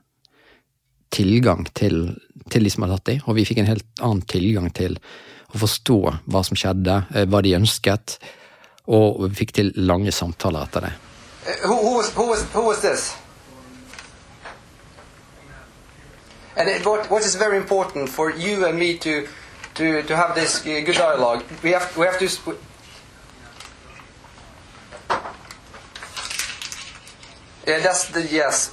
tilgang 1.14 1.68
til, 1.78 2.16
til 2.50 2.66
de 2.66 2.72
som 2.74 2.86
hadde 2.86 2.98
tatt 2.98 3.12
dem, 3.12 3.26
og 3.28 3.38
vi 3.38 3.46
fikk 3.48 3.62
en 3.62 3.70
helt 3.70 4.02
annen 4.02 4.24
tilgang 4.28 4.72
til 4.74 4.98
å 5.54 5.62
forstå 5.62 6.00
hva 6.32 6.42
som 6.48 6.58
skjedde, 6.58 6.96
eh, 7.14 7.28
hva 7.30 7.44
de 7.46 7.54
ønsket, 7.60 8.18
og 8.88 9.30
vi 9.30 9.36
fikk 9.36 9.54
til 9.54 9.72
lange 9.76 10.12
samtaler 10.12 10.68
etter 10.68 10.88
det. 10.88 10.94
Uh, 11.44 11.68
who, 11.68 11.76
who, 11.76 11.98
was, 11.98 12.10
who, 12.16 12.28
was, 12.30 12.44
who 12.54 12.66
was 12.68 12.82
for 18.08 18.30
you 18.32 18.66
and 18.66 18.78
me 18.78 18.98
to, 18.98 19.28
to, 19.74 20.04
to 20.04 20.16
have 20.16 20.36
this 20.36 20.62
uh, 20.62 20.82
good 20.86 20.96
dialogue, 20.96 21.44
we 21.64 21.72
have, 21.72 21.98
we 21.98 22.06
have 22.06 22.20
to. 22.20 22.28
Yeah, 27.66 27.80
that's 27.80 28.10
the 28.10 28.22
yes. 28.22 28.72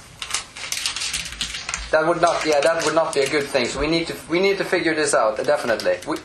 That 1.91 2.07
would 2.07 2.21
not, 2.21 2.45
yeah, 2.45 2.61
that 2.61 2.85
would 2.85 2.95
not 2.95 3.13
be 3.13 3.21
a 3.21 3.29
good 3.29 3.47
thing. 3.47 3.65
So 3.65 3.79
we 3.79 3.87
need 3.87 4.07
to, 4.07 4.15
we 4.29 4.39
need 4.39 4.57
to 4.59 4.63
figure 4.63 4.93
this 4.93 5.13
out 5.13 5.37
definitely. 5.37 5.97
We, 6.07 6.17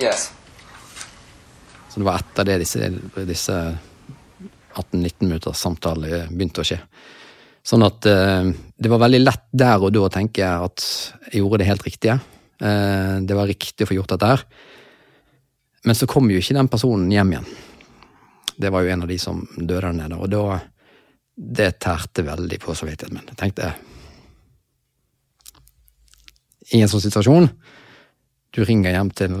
Yes. 0.00 0.30
Så 1.88 2.00
det 2.00 2.06
var 2.08 2.20
etter 2.20 2.44
det 2.44 2.58
disse, 2.60 2.90
disse 3.24 3.58
18-19 4.76 5.24
minutters 5.24 5.60
samtaler 5.62 6.26
begynte 6.28 6.60
å 6.60 6.66
skje. 6.68 6.80
Sånn 7.66 7.82
at 7.86 8.06
eh, 8.06 8.50
det 8.76 8.90
var 8.92 9.00
veldig 9.02 9.22
lett 9.24 9.46
der 9.56 9.82
og 9.82 9.94
da 9.94 10.04
å 10.06 10.12
tenke 10.12 10.46
at 10.46 10.84
jeg 11.32 11.40
gjorde 11.40 11.62
det 11.62 11.70
helt 11.70 11.86
riktige. 11.86 12.18
Eh, 12.60 13.16
det 13.26 13.38
var 13.38 13.48
riktig 13.48 13.86
å 13.86 13.90
få 13.90 13.96
gjort 13.96 14.12
dette 14.14 14.28
her. 14.34 14.44
Men 15.86 15.98
så 15.98 16.08
kom 16.10 16.30
jo 16.30 16.38
ikke 16.38 16.58
den 16.58 16.70
personen 16.70 17.10
hjem 17.10 17.32
igjen. 17.34 17.48
Det 18.56 18.70
var 18.72 18.84
jo 18.84 18.92
en 18.92 19.04
av 19.04 19.10
de 19.10 19.18
som 19.20 19.42
døde 19.56 19.82
der 19.82 19.92
nede, 19.96 20.20
og 20.20 20.32
da 20.32 20.58
Det 21.36 21.78
tærte 21.84 22.22
veldig 22.24 22.56
på 22.60 22.74
samvittigheten 22.74 23.12
min. 23.12 23.26
Jeg 23.28 23.36
tenkte 23.36 23.74
I 26.72 26.80
en 26.80 26.88
sånn 26.88 27.02
situasjon 27.04 27.48
Du 28.56 28.64
ringer 28.64 28.94
hjem 28.94 29.10
til, 29.12 29.34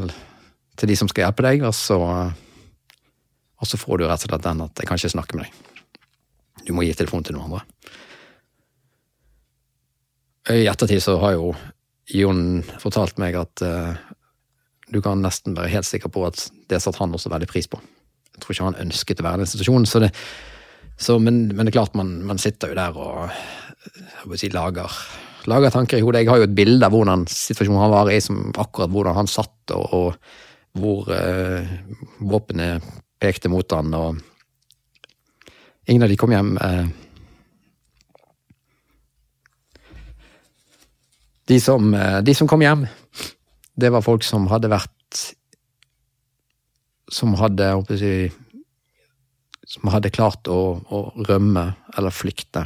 til 0.76 0.90
de 0.90 0.96
som 0.98 1.08
skal 1.10 1.26
hjelpe 1.26 1.44
deg, 1.46 1.64
og 1.66 1.74
så 1.76 1.98
og 3.56 3.68
så 3.68 3.78
får 3.80 4.00
du 4.00 4.04
rett 4.04 4.24
og 4.26 4.30
slett 4.30 4.44
den 4.44 4.64
at 4.66 4.80
jeg 4.80 4.88
kan 4.88 5.00
ikke 5.00 5.14
snakke 5.14 5.38
med 5.38 5.46
deg. 5.46 5.86
Du 6.66 6.74
må 6.76 6.84
gi 6.84 6.96
telefonen 6.96 7.24
til 7.26 7.36
noen 7.36 7.48
andre. 7.48 7.62
I 10.52 10.68
ettertid 10.70 11.02
så 11.02 11.16
har 11.22 11.36
jo 11.36 11.54
Jon 12.14 12.60
fortalt 12.78 13.16
meg 13.18 13.34
at 13.34 13.62
uh, 13.66 13.96
du 14.94 15.00
kan 15.02 15.22
nesten 15.24 15.56
være 15.56 15.72
helt 15.72 15.88
sikker 15.88 16.12
på 16.12 16.22
at 16.28 16.44
det 16.70 16.78
satte 16.82 17.00
han 17.02 17.14
også 17.16 17.32
veldig 17.32 17.48
pris 17.50 17.66
på. 17.70 17.80
Jeg 18.36 18.42
tror 18.42 18.54
ikke 18.54 18.68
han 18.68 18.82
ønsket 18.84 19.22
å 19.22 19.26
være 19.26 19.40
i 19.40 19.42
den 19.42 19.50
situasjonen, 19.50 19.88
så 19.90 20.02
det, 20.04 20.12
så, 21.02 21.16
men, 21.18 21.46
men, 21.50 21.64
det 21.64 21.72
er 21.72 21.78
klart 21.80 21.96
man, 21.98 22.12
man 22.28 22.38
sitter 22.38 22.70
jo 22.70 22.78
der 22.78 23.00
og 23.00 24.36
si, 24.38 24.52
lager, 24.52 24.92
lager, 25.50 25.72
tanker 25.74 25.98
i 25.98 26.04
hodet. 26.04 26.22
Jeg 26.22 26.30
har 26.30 26.42
jo 26.42 26.46
et 26.46 26.54
bilde 26.56 26.86
av 26.86 26.94
hvordan 26.94 27.26
situasjonen 27.30 27.82
han 27.82 27.94
var 27.96 28.12
i, 28.12 28.20
som 28.22 28.44
akkurat 28.54 28.92
hvordan 28.92 29.18
han 29.18 29.30
satt, 29.30 29.74
og, 29.74 29.96
og 29.96 30.45
hvor 30.76 31.10
eh, 31.12 31.66
våpenet 32.18 32.84
pekte 33.20 33.50
mot 33.52 33.72
han, 33.72 33.94
og 33.96 34.20
ingen 35.86 36.04
av 36.04 36.12
de 36.12 36.18
kom 36.20 36.34
hjem. 36.34 36.56
Eh, 36.58 36.86
de 41.52 41.60
som, 41.62 41.94
eh, 41.94 42.20
de 42.22 42.34
som 42.34 42.48
kom 42.48 42.64
hjem, 42.64 42.86
det 43.76 43.92
var 43.92 44.04
folk 44.04 44.24
som 44.24 44.48
hadde 44.52 44.72
vært 44.72 44.92
Som 47.06 47.36
hadde, 47.38 47.62
jeg, 48.02 48.32
som 49.62 49.92
hadde 49.94 50.10
klart 50.10 50.48
å, 50.50 50.82
å 50.90 50.98
rømme 51.28 51.62
eller 51.94 52.10
flykte. 52.10 52.64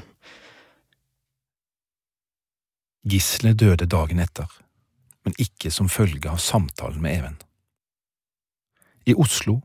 Gisle 3.04 3.52
døde 3.52 3.84
dagen 3.84 4.24
etter, 4.24 4.48
men 5.28 5.36
ikke 5.36 5.68
som 5.68 5.92
følge 5.92 6.32
av 6.32 6.40
samtalen 6.40 7.04
med 7.04 7.18
Even. 7.18 7.36
I 9.08 9.14
Oslo 9.16 9.60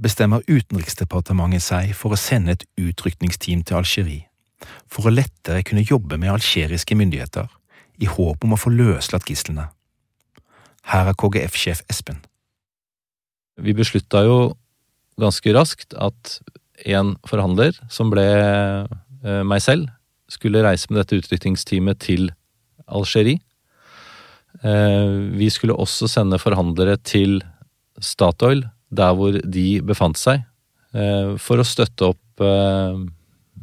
bestemmer 0.00 0.44
Utenriksdepartementet 0.48 1.62
seg 1.64 1.92
for 1.96 2.14
å 2.14 2.20
sende 2.20 2.56
et 2.56 2.66
utrykningsteam 2.80 3.62
til 3.64 3.78
Algerie, 3.78 4.26
for 4.90 5.06
å 5.08 5.14
lettere 5.14 5.64
kunne 5.66 5.86
jobbe 5.86 6.18
med 6.20 6.34
algeriske 6.34 6.96
myndigheter, 6.98 7.48
i 8.02 8.10
håp 8.10 8.44
om 8.44 8.56
å 8.56 8.58
få 8.58 8.72
løslatt 8.74 9.28
gislene. 9.30 9.68
Her 10.90 11.12
er 11.12 11.16
KGF-sjef 11.16 11.84
Espen. 11.88 12.18
Vi 13.56 13.72
beslutta 13.76 14.24
jo 14.26 14.38
ganske 15.20 15.54
raskt 15.54 15.94
at 15.94 16.38
en 16.90 17.14
forhandler, 17.28 17.76
som 17.88 18.10
ble 18.10 18.26
eh, 18.26 19.42
meg 19.46 19.62
selv, 19.62 19.88
skulle 20.28 20.64
reise 20.64 20.90
med 20.90 21.00
dette 21.00 21.20
utrykningsteamet 21.22 22.02
til 22.02 22.32
Algerie. 22.90 23.38
Eh, 24.66 25.14
vi 25.38 25.48
skulle 25.54 25.78
også 25.78 26.10
sende 26.10 26.40
forhandlere 26.42 26.98
til 26.98 27.38
Statoil, 28.02 28.64
der 28.96 29.14
hvor 29.16 29.36
de 29.38 29.68
befant 29.86 30.18
seg, 30.20 30.44
eh, 30.94 31.34
for 31.40 31.60
å 31.60 31.66
støtte 31.66 32.12
opp, 32.12 32.40
eh, 32.40 33.04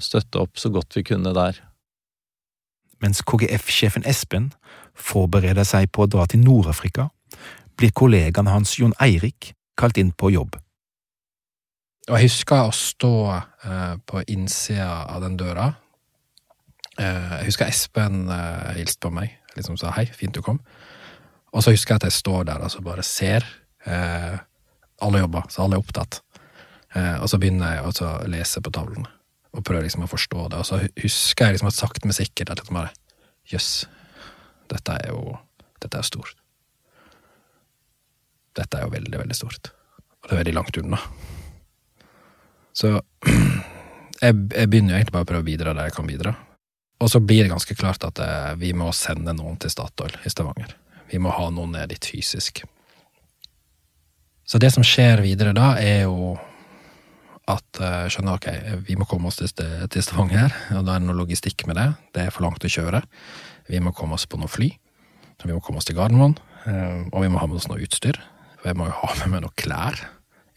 støtte 0.01 0.41
opp 0.41 0.57
så 0.57 0.71
godt 0.73 0.97
vi 0.97 1.05
kunne 1.07 1.33
der. 1.35 1.59
Mens 3.01 3.23
KGF-sjefen 3.25 4.05
Espen 4.05 4.51
forbereder 4.93 5.65
seg 5.65 5.89
på 5.91 6.05
å 6.05 6.09
dra 6.11 6.27
til 6.29 6.43
Nord-Afrika, 6.43 7.09
blir 7.77 7.93
kollegaen 7.97 8.51
hans 8.51 8.75
Jon 8.77 8.93
Eirik 9.01 9.53
kalt 9.79 9.97
inn 9.97 10.11
på 10.11 10.29
jobb. 10.35 10.59
Og 12.09 12.17
jeg 12.17 12.27
husker 12.27 12.67
å 12.67 12.73
stå 12.75 13.15
eh, 13.31 13.95
på 14.05 14.23
innsida 14.33 15.05
av 15.09 15.21
den 15.23 15.37
døra. 15.39 15.69
Eh, 16.99 17.35
jeg 17.39 17.51
husker 17.51 17.69
Espen 17.69 18.25
eh, 18.29 18.71
hilste 18.79 19.05
på 19.05 19.13
meg, 19.15 19.37
liksom 19.55 19.77
sa 19.79 19.93
hei, 19.95 20.07
fint 20.09 20.35
du 20.35 20.41
kom. 20.45 20.59
Og 21.51 21.63
så 21.63 21.73
husker 21.73 21.95
jeg 21.95 22.01
at 22.01 22.07
jeg 22.09 22.17
står 22.19 22.47
der 22.49 22.61
og 22.61 22.69
altså 22.69 22.81
bare 22.85 23.05
ser. 23.05 23.45
Eh, 23.85 24.37
alle 25.01 25.23
jobber, 25.23 25.47
så 25.49 25.65
alle 25.65 25.77
er 25.77 25.83
opptatt. 25.83 26.21
Eh, 26.95 27.17
og 27.21 27.29
så 27.31 27.39
begynner 27.41 27.77
jeg 27.77 28.03
å 28.05 28.11
lese 28.31 28.61
på 28.63 28.73
tavlene, 28.73 29.09
og 29.55 29.65
prøver 29.67 29.87
liksom 29.87 30.05
å 30.05 30.11
forstå 30.11 30.49
det. 30.51 30.59
Og 30.61 30.67
så 30.67 30.81
husker 31.03 31.47
jeg 31.47 31.57
liksom 31.57 31.71
at 31.71 31.77
sakte, 31.77 32.07
men 32.07 32.17
sikkert 32.17 32.53
at 32.53 32.61
liksom 32.61 32.79
bare 32.81 32.93
Jøss, 33.51 33.87
dette 34.71 34.93
er 35.01 35.09
jo 35.11 35.35
Dette 35.81 35.97
er 35.97 36.05
stort. 36.05 36.35
Dette 38.53 38.77
er 38.77 38.83
jo 38.85 38.91
veldig, 38.93 39.17
veldig 39.17 39.35
stort. 39.35 39.71
Og 40.21 40.27
det 40.27 40.35
er 40.35 40.39
veldig 40.43 40.53
langt 40.53 40.77
unna. 40.77 40.99
Så 42.77 42.91
jeg, 44.21 44.35
jeg 44.35 44.69
begynner 44.69 44.93
jo 44.93 44.99
egentlig 44.99 45.15
bare 45.15 45.25
å 45.25 45.29
prøve 45.31 45.41
å 45.41 45.47
bidra 45.47 45.73
der 45.73 45.89
jeg 45.89 45.95
kan 45.95 46.05
bidra. 46.11 46.35
Og 47.01 47.09
så 47.09 47.17
blir 47.23 47.41
det 47.41 47.49
ganske 47.49 47.75
klart 47.79 48.05
at 48.05 48.21
eh, 48.21 48.51
vi 48.61 48.75
må 48.77 48.91
sende 48.93 49.33
noen 49.33 49.57
til 49.57 49.73
Statoil 49.73 50.19
i 50.21 50.29
Stavanger. 50.29 50.75
Vi 51.09 51.17
må 51.17 51.33
ha 51.33 51.49
noen 51.49 51.73
ned 51.73 51.89
dit 51.95 52.11
fysisk. 52.13 52.61
Så 54.51 54.59
det 54.59 54.73
som 54.73 54.83
skjer 54.83 55.21
videre 55.23 55.53
da, 55.55 55.77
er 55.79 56.01
jo 56.09 56.33
at 57.47 57.79
uh, 57.79 58.07
skjønner 58.11 58.35
ok, 58.35 58.47
vi 58.83 58.97
må 58.99 59.07
komme 59.07 59.29
oss 59.29 59.39
til, 59.39 59.51
til 59.87 60.03
Stavanger, 60.03 60.51
og 60.75 60.83
da 60.83 60.97
er 60.97 61.03
det 61.03 61.07
noe 61.07 61.15
logistikk 61.21 61.63
med 61.69 61.77
det. 61.79 61.85
Det 62.11 62.25
er 62.25 62.33
for 62.35 62.43
langt 62.43 62.65
å 62.67 62.71
kjøre. 62.71 62.99
Vi 63.71 63.79
må 63.79 63.93
komme 63.95 64.17
oss 64.17 64.27
på 64.27 64.39
noe 64.41 64.51
fly. 64.51 64.67
Vi 65.41 65.53
må 65.55 65.61
komme 65.63 65.79
oss 65.79 65.87
til 65.87 65.95
Gardermoen. 65.95 66.35
Uh, 66.65 67.07
og 67.13 67.23
vi 67.23 67.29
må 67.31 67.39
ha 67.39 67.47
med 67.47 67.61
oss 67.61 67.69
noe 67.71 67.79
utstyr. 67.79 68.19
For 68.59 68.73
jeg 68.73 68.79
må 68.81 68.89
jo 68.89 68.97
ha 68.99 69.13
med 69.21 69.31
meg 69.37 69.45
noe 69.45 69.55
klær. 69.55 70.01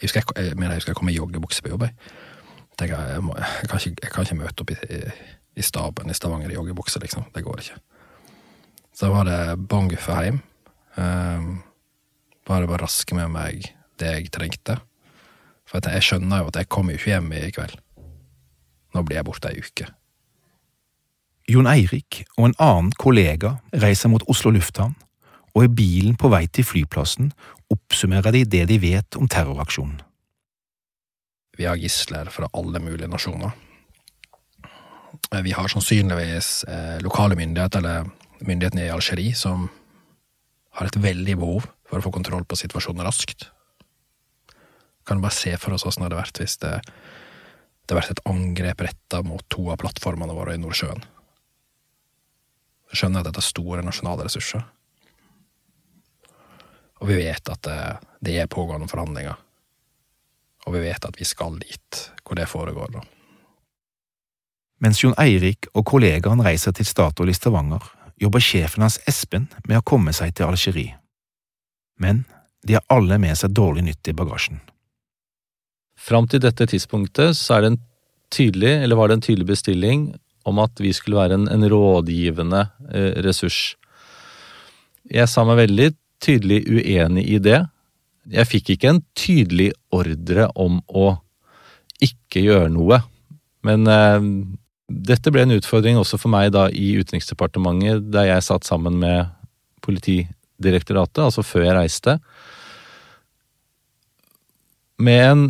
Jeg 0.02 0.08
husker 0.08 0.24
jeg, 0.24 0.50
jeg, 0.50 0.58
jeg, 0.58 0.82
jeg 0.90 0.98
kom 0.98 1.12
i 1.12 1.14
joggebukse 1.14 1.62
på 1.62 1.72
jobb. 1.76 1.86
Jeg, 1.86 2.90
jeg, 2.90 3.22
må, 3.22 3.38
jeg, 3.38 3.70
kan 3.70 3.78
ikke, 3.78 3.94
jeg 4.08 4.12
kan 4.16 4.26
ikke 4.26 4.40
møte 4.42 4.66
opp 4.66 4.74
i, 4.74 4.78
i, 4.90 5.00
i 5.62 5.68
staben 5.70 6.10
i 6.10 6.18
Stavanger 6.18 6.50
i 6.50 6.58
joggebukse, 6.58 6.98
liksom. 7.06 7.30
Det 7.30 7.44
går 7.46 7.62
ikke. 7.62 7.78
Så 8.98 9.14
var 9.14 9.30
det 9.30 9.38
bånn 9.70 9.86
guffe 9.94 10.18
hjem. 10.26 10.42
Um, 10.98 11.48
bare 12.46 12.66
bare 12.66 12.82
raske 12.88 13.14
med 13.16 13.30
meg 13.38 13.70
det 14.00 14.12
jeg 14.12 14.32
trengte. 14.34 14.78
For 15.68 15.80
jeg 15.80 16.04
skjønner 16.04 16.42
jo 16.42 16.50
at 16.52 16.60
jeg 16.60 16.70
kommer 16.72 16.96
ikke 16.96 17.14
hjem 17.14 17.32
i 17.36 17.50
kveld. 17.54 17.76
Nå 18.94 19.02
blir 19.02 19.18
jeg 19.18 19.26
borte 19.26 19.50
ei 19.50 19.62
uke. 19.62 19.88
Jon 21.50 21.68
Eirik 21.68 22.22
og 22.38 22.48
en 22.48 22.56
annen 22.62 22.94
kollega 22.96 23.58
reiser 23.82 24.08
mot 24.12 24.24
Oslo 24.32 24.52
lufthavn, 24.54 24.94
og 25.54 25.66
i 25.66 25.70
bilen 25.70 26.16
på 26.18 26.30
vei 26.32 26.46
til 26.48 26.66
flyplassen 26.66 27.30
oppsummerer 27.72 28.34
de 28.34 28.44
det 28.48 28.64
de 28.70 28.78
vet 28.80 29.18
om 29.20 29.28
terroraksjonen. 29.30 30.00
Vi 31.54 31.68
har 31.68 31.78
gisler 31.78 32.30
fra 32.34 32.48
alle 32.56 32.80
mulige 32.82 33.10
nasjoner. 33.10 33.52
Vi 35.44 35.52
har 35.54 35.70
sannsynligvis 35.70 36.64
eh, 36.66 36.98
lokale 37.04 37.36
myndigheter, 37.38 37.78
eller 37.78 38.10
myndighetene 38.40 38.88
i 38.88 38.90
Algerie, 38.90 39.34
som 39.38 39.68
har 40.74 40.90
et 40.90 40.98
veldig 40.98 41.36
behov 41.38 41.68
for 41.86 42.00
å 42.00 42.04
få 42.04 42.10
kontroll 42.14 42.46
på 42.48 42.58
situasjonen 42.58 43.06
raskt. 43.06 43.48
Kan 45.04 45.22
bare 45.22 45.36
se 45.36 45.54
for 45.60 45.76
oss 45.76 45.84
åssen 45.86 46.02
det 46.02 46.10
hadde 46.10 46.22
vært 46.22 46.40
hvis 46.40 46.56
det, 46.62 46.72
det 46.84 47.92
hadde 47.92 47.98
vært 48.00 48.14
et 48.14 48.24
angrep 48.30 48.84
retta 48.86 49.20
mot 49.26 49.44
to 49.52 49.68
av 49.72 49.80
plattformene 49.82 50.36
våre 50.36 50.56
i 50.56 50.60
Nordsjøen. 50.62 51.04
Jeg 52.92 53.00
skjønner 53.00 53.24
at 53.24 53.28
dette 53.28 53.42
er 53.42 53.48
store 53.48 53.84
nasjonale 53.84 54.26
ressurser. 54.28 54.62
Og 57.02 57.10
vi 57.10 57.18
vet 57.18 57.50
at 57.50 57.66
det, 57.66 57.80
det 58.24 58.38
er 58.40 58.50
pågående 58.50 58.88
forhandlinger. 58.88 59.36
Og 60.64 60.76
vi 60.76 60.84
vet 60.86 61.04
at 61.04 61.18
vi 61.20 61.26
skal 61.28 61.58
dit 61.60 62.00
hvor 62.24 62.38
det 62.38 62.48
foregår, 62.48 62.94
da. 62.94 63.02
Mens 64.84 65.00
Jon 65.02 65.16
Eirik 65.20 65.68
og 65.72 65.84
kollegaen 65.88 66.42
reiser 66.44 66.74
til 66.76 66.86
Statoil 66.88 67.30
i 67.32 67.36
Stavanger, 67.36 67.84
jobber 68.20 68.42
sjefen 68.42 68.84
hans 68.84 68.98
Espen 69.08 69.46
med 69.68 69.80
å 69.80 69.86
komme 69.86 70.12
seg 70.16 70.34
til 70.36 70.48
Algerie. 70.48 70.98
Men 72.00 72.24
de 72.64 72.78
har 72.78 72.86
alle 72.92 73.18
med 73.20 73.36
seg 73.38 73.54
dårlig 73.54 73.84
nytt 73.86 74.10
i 74.10 74.16
bagasjen. 74.16 74.60
Fram 76.04 76.28
til 76.28 76.42
dette 76.44 76.66
tidspunktet 76.68 77.36
så 77.38 77.62
det 77.64 77.78
tydelig, 78.34 78.90
var 78.96 79.08
det 79.08 79.18
en 79.18 79.24
tydelig 79.24 79.46
bestilling 79.48 80.06
om 80.44 80.58
at 80.60 80.80
vi 80.82 80.92
skulle 80.92 81.16
være 81.16 81.38
en, 81.38 81.46
en 81.48 81.64
rådgivende 81.70 82.66
eh, 82.92 83.12
ressurs. 83.24 83.76
Jeg 85.08 85.28
sa 85.30 85.44
meg 85.48 85.62
veldig 85.62 85.92
tydelig 86.24 86.64
uenig 86.68 87.24
i 87.36 87.38
det. 87.40 87.62
Jeg 88.32 88.50
fikk 88.50 88.74
ikke 88.74 88.90
en 88.92 89.00
tydelig 89.16 89.70
ordre 89.94 90.48
om 90.60 90.80
å 90.88 91.14
ikke 92.04 92.42
gjøre 92.44 92.72
noe. 92.74 93.00
Men 93.64 93.88
eh, 93.88 94.28
dette 94.88 95.32
ble 95.32 95.46
en 95.46 95.56
utfordring 95.56 96.00
også 96.00 96.20
for 96.20 96.32
meg 96.34 96.50
da 96.52 96.66
i 96.68 96.94
Utenriksdepartementet, 97.00 98.10
der 98.12 98.28
jeg 98.28 98.48
satt 98.50 98.68
sammen 98.68 98.98
med 99.00 99.32
Politidirektoratet, 99.84 101.22
altså 101.26 101.44
før 101.44 101.68
jeg 101.68 101.78
reiste 101.78 102.18
med 105.04 105.20
en 105.26 105.44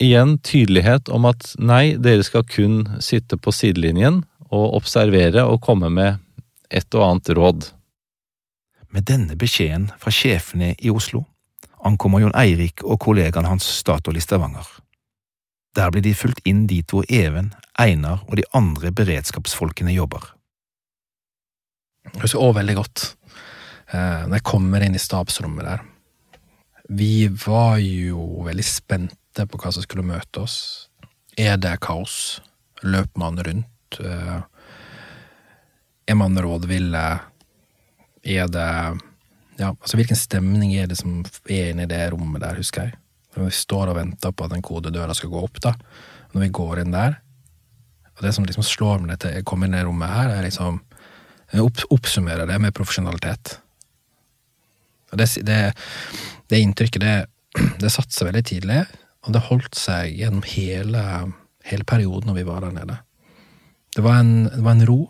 igjen 0.00 0.38
tydelighet 0.38 1.08
om 1.12 1.28
at 1.28 1.52
nei, 1.60 1.96
dere 2.00 2.24
skal 2.26 2.46
kun 2.48 2.82
sitte 3.04 3.36
på 3.36 3.52
sidelinjen 3.54 4.22
og 4.50 4.76
observere 4.80 5.44
og 5.46 5.60
komme 5.64 5.90
med 5.92 6.18
et 6.70 6.88
og 6.96 7.06
annet 7.06 7.32
råd. 7.36 7.68
Med 8.90 9.06
denne 9.06 9.36
beskjeden 9.38 9.90
fra 10.00 10.12
sjefene 10.14 10.72
i 10.78 10.90
Oslo 10.90 11.24
ankommer 11.86 12.24
Jon 12.24 12.36
Eirik 12.36 12.82
og 12.84 12.98
kollegaen 13.04 13.48
hans 13.48 13.68
Statoil 13.78 14.18
i 14.18 14.24
Stavanger. 14.24 14.66
Der 15.76 15.92
blir 15.92 16.02
de 16.02 16.16
fulgt 16.18 16.42
inn 16.48 16.66
dit 16.70 16.90
hvor 16.90 17.06
Even, 17.06 17.52
Einar 17.78 18.24
og 18.26 18.36
de 18.40 18.44
andre 18.56 18.90
beredskapsfolkene 18.92 19.94
jobber. 19.94 20.24
Jeg 22.10 22.24
husker 22.24 22.42
òg 22.42 22.56
veldig 22.58 22.76
godt 22.80 23.04
eh, 23.92 24.26
når 24.26 24.40
jeg 24.40 24.48
kommer 24.50 24.82
inn 24.82 24.96
i 24.96 25.02
stabsrommet 25.02 25.68
der. 25.68 25.84
Vi 26.90 27.28
var 27.44 27.78
jo 27.78 28.42
veldig 28.48 28.66
spente 29.40 29.56
på 29.56 29.60
hva 29.60 29.72
som 29.72 29.84
skulle 29.84 30.04
møte 30.04 30.42
oss. 30.42 30.88
Er 31.38 31.56
det 31.56 31.80
kaos? 31.80 32.40
Løper 32.82 33.18
man 33.18 33.38
rundt? 33.38 34.00
Eh, 34.00 34.40
er 36.06 36.14
man 36.14 36.36
rådville? 36.36 37.20
Er 38.24 38.48
det 38.48 39.00
Ja, 39.60 39.74
altså 39.76 39.98
hvilken 39.98 40.16
stemning 40.16 40.72
er 40.72 40.86
det 40.86 40.96
som 40.96 41.22
er 41.44 41.74
inne 41.74 41.82
i 41.82 41.86
det 41.86 42.12
rommet 42.12 42.40
der, 42.40 42.56
husker 42.56 42.86
jeg. 42.86 42.94
Når 43.36 43.44
vi 43.44 43.50
står 43.52 43.90
og 43.90 43.96
venter 43.96 44.32
på 44.32 44.44
at 44.44 44.54
den 44.54 44.62
kodedøra 44.62 45.12
skal 45.14 45.28
gå 45.28 45.42
opp, 45.44 45.60
da. 45.60 45.74
Når 46.32 46.40
vi 46.40 46.48
går 46.48 46.80
inn 46.80 46.94
der. 46.94 47.18
Og 48.16 48.22
det 48.24 48.32
som 48.32 48.44
liksom 48.44 48.64
slår 48.64 49.04
meg 49.04 49.18
til 49.20 49.36
å 49.36 49.44
komme 49.44 49.66
inn 49.66 49.74
i 49.74 49.76
det 49.76 49.84
rommet 49.84 50.08
her, 50.08 50.30
er 50.32 50.46
liksom 50.46 50.80
jeg 51.52 51.60
opp, 51.60 51.76
oppsummerer 51.90 52.48
det 52.48 52.56
med 52.58 52.72
profesjonalitet. 52.72 53.60
Og 55.12 55.18
det, 55.18 55.28
det, 55.44 55.74
det 56.48 56.62
inntrykket, 56.64 57.04
det, 57.04 57.26
det 57.82 57.92
satte 57.92 58.24
veldig 58.24 58.44
tidlig, 58.46 58.80
og 59.26 59.34
det 59.34 59.44
holdt 59.50 59.76
seg 59.76 60.16
gjennom 60.16 60.44
hele, 60.48 61.04
hele 61.68 61.86
perioden 61.88 62.30
når 62.30 62.40
vi 62.40 62.46
var 62.48 62.64
der 62.64 62.76
nede. 62.76 62.98
Det 63.96 64.04
var, 64.06 64.22
en, 64.22 64.46
det 64.48 64.62
var 64.64 64.76
en 64.76 64.86
ro 64.88 65.00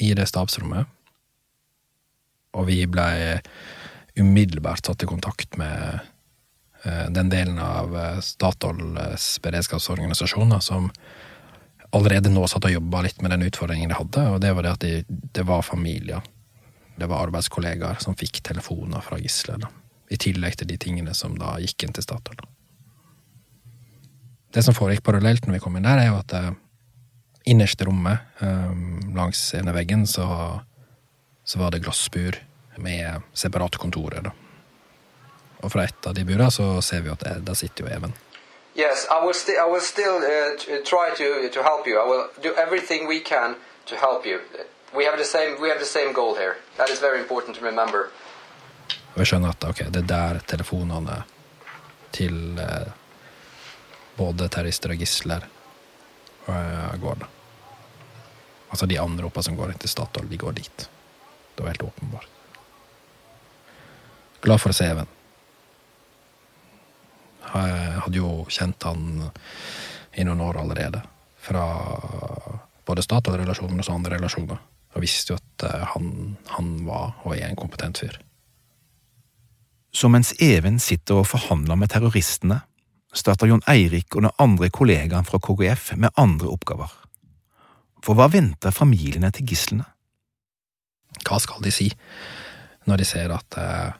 i 0.00 0.12
det 0.14 0.28
stabsrommet, 0.28 0.86
og 2.54 2.66
vi 2.68 2.82
blei 2.90 3.38
umiddelbart 4.18 4.86
satt 4.86 5.04
i 5.04 5.08
kontakt 5.08 5.56
med 5.58 6.00
eh, 6.84 7.06
den 7.14 7.30
delen 7.32 7.58
av 7.62 7.94
eh, 7.96 8.20
Statoils 8.24 9.32
beredskapsorganisasjoner 9.42 10.60
som 10.64 10.90
allerede 11.96 12.30
nå 12.30 12.44
satt 12.50 12.68
og 12.68 12.74
jobba 12.74 13.04
litt 13.06 13.22
med 13.22 13.34
den 13.34 13.46
utfordringen 13.48 13.90
de 13.90 13.98
hadde, 13.98 14.26
og 14.34 14.40
det 14.42 14.52
var 14.54 14.66
det 14.66 14.74
at 14.76 14.84
de, 14.84 14.92
det 15.08 15.46
var 15.46 15.66
familier. 15.66 16.22
Det 17.00 17.08
var 17.08 17.26
arbeidskollegaer 17.26 18.02
som 18.02 18.18
fikk 18.18 18.42
telefoner 18.46 19.02
fra 19.02 19.18
gisler. 19.18 19.64
I 20.10 20.18
tillegg 20.20 20.58
til 20.60 20.68
de 20.70 20.78
tingene 20.78 21.14
som 21.16 21.38
da 21.38 21.56
gikk 21.62 21.86
inn 21.86 21.94
til 21.96 22.04
Statoil. 22.04 22.42
Det 24.50 24.62
som 24.66 24.74
foregikk 24.74 25.04
parallelt 25.06 25.46
når 25.46 25.58
vi 25.58 25.62
kom 25.62 25.76
inn 25.78 25.86
der, 25.86 26.02
er 26.02 26.10
jo 26.10 26.18
at 26.18 26.34
eh, 26.34 26.50
innerste 27.52 27.86
rommet, 27.86 28.18
eh, 28.42 28.72
langs 29.14 29.42
ene 29.54 29.74
veggen, 29.76 30.06
så, 30.10 30.26
så 31.44 31.60
var 31.62 31.70
det 31.70 31.84
glassbur 31.84 32.38
med 32.80 33.22
separate 33.32 33.78
kontorer, 33.78 34.24
da. 34.26 34.34
Og 35.60 35.72
fra 35.72 35.84
et 35.84 36.06
av 36.08 36.16
de 36.16 36.24
burene 36.24 36.48
så 36.50 36.80
ser 36.82 37.04
vi 37.04 37.12
at 37.12 37.22
det, 37.22 37.34
der 37.46 37.54
sitter 37.58 37.84
jo 37.84 37.92
Even. 37.92 38.14
Yes, 38.78 39.06
I 39.10 39.18
will, 39.24 39.34
sti 39.34 39.52
I 39.58 39.66
will 39.68 39.82
still 39.82 40.22
uh, 40.22 40.56
try 40.86 41.10
to, 41.20 41.50
to 41.52 41.62
help 41.62 41.86
you. 41.86 41.98
I 42.00 42.06
will 42.08 42.26
do 42.42 42.54
everything 42.56 43.08
we 43.08 43.20
can 43.20 43.56
to 43.86 43.96
help 43.96 44.24
you. 44.24 44.40
We 44.96 45.04
have 45.04 45.18
the 45.18 45.24
same 45.24 45.60
we 45.60 45.68
have 45.68 45.78
the 45.78 45.92
same 45.98 46.12
goal 46.12 46.34
here. 46.34 46.56
That 46.78 46.88
is 46.88 46.98
very 47.00 47.18
important 47.20 47.56
to 47.58 47.64
remember. 47.64 48.08
Jeg 49.16 49.26
skjønner 49.26 49.50
at 49.50 49.64
ok, 49.68 49.78
det 49.90 50.02
er 50.02 50.06
der 50.06 50.38
telefonene 50.48 51.22
til 52.14 52.58
eh, 52.58 52.88
både 54.20 54.48
terrorister 54.52 54.92
og 54.92 55.00
gisler 55.00 55.46
eh, 56.46 56.96
går, 57.00 57.22
da. 57.22 57.30
Altså 58.70 58.86
de 58.86 59.00
anropa 59.02 59.42
som 59.42 59.56
går 59.58 59.72
inn 59.72 59.80
til 59.82 59.90
Statoil, 59.90 60.28
de 60.30 60.38
går 60.38 60.58
dit. 60.60 60.84
Det 61.56 61.64
var 61.64 61.72
helt 61.72 61.88
åpenbart. 61.88 62.28
Glad 64.40 64.62
for 64.62 64.72
å 64.72 64.76
se 64.76 64.86
Even. 64.88 65.08
Jeg 67.50 68.02
hadde 68.04 68.20
jo 68.20 68.30
kjent 68.48 68.86
han 68.86 69.30
i 70.14 70.24
noen 70.24 70.42
år 70.44 70.60
allerede. 70.62 71.02
Fra 71.40 71.64
både 72.86 73.04
Statoil-relasjoner 73.04 73.82
og 73.82 73.86
så 73.86 73.96
andre 73.96 74.16
relasjoner. 74.20 74.60
Og 74.94 75.04
visste 75.04 75.34
jo 75.34 75.38
at 75.40 75.66
eh, 75.66 75.86
han, 75.94 76.36
han 76.54 76.72
var 76.86 77.16
og 77.24 77.34
er 77.36 77.48
en 77.50 77.58
kompetent 77.58 78.00
fyr. 78.02 78.16
Så 79.90 80.06
mens 80.10 80.32
Even 80.42 80.78
sitter 80.82 81.20
og 81.20 81.28
forhandler 81.30 81.78
med 81.78 81.90
terroristene, 81.90 82.60
starter 83.16 83.50
Jon 83.50 83.64
Eirik 83.70 84.14
og 84.14 84.26
den 84.26 84.34
andre 84.38 84.70
kollegaen 84.72 85.26
fra 85.26 85.40
KGF 85.42 85.94
med 85.98 86.14
andre 86.20 86.50
oppgaver. 86.52 86.92
For 88.04 88.16
hva 88.16 88.30
venter 88.32 88.74
familiene 88.74 89.32
til 89.34 89.48
gislene? 89.50 89.86
Hva 91.26 91.40
skal 91.42 91.64
de 91.64 91.72
si 91.74 91.90
når 92.88 93.02
de 93.02 93.06
ser 93.06 93.32
at 93.34 93.58
eh, 93.60 93.90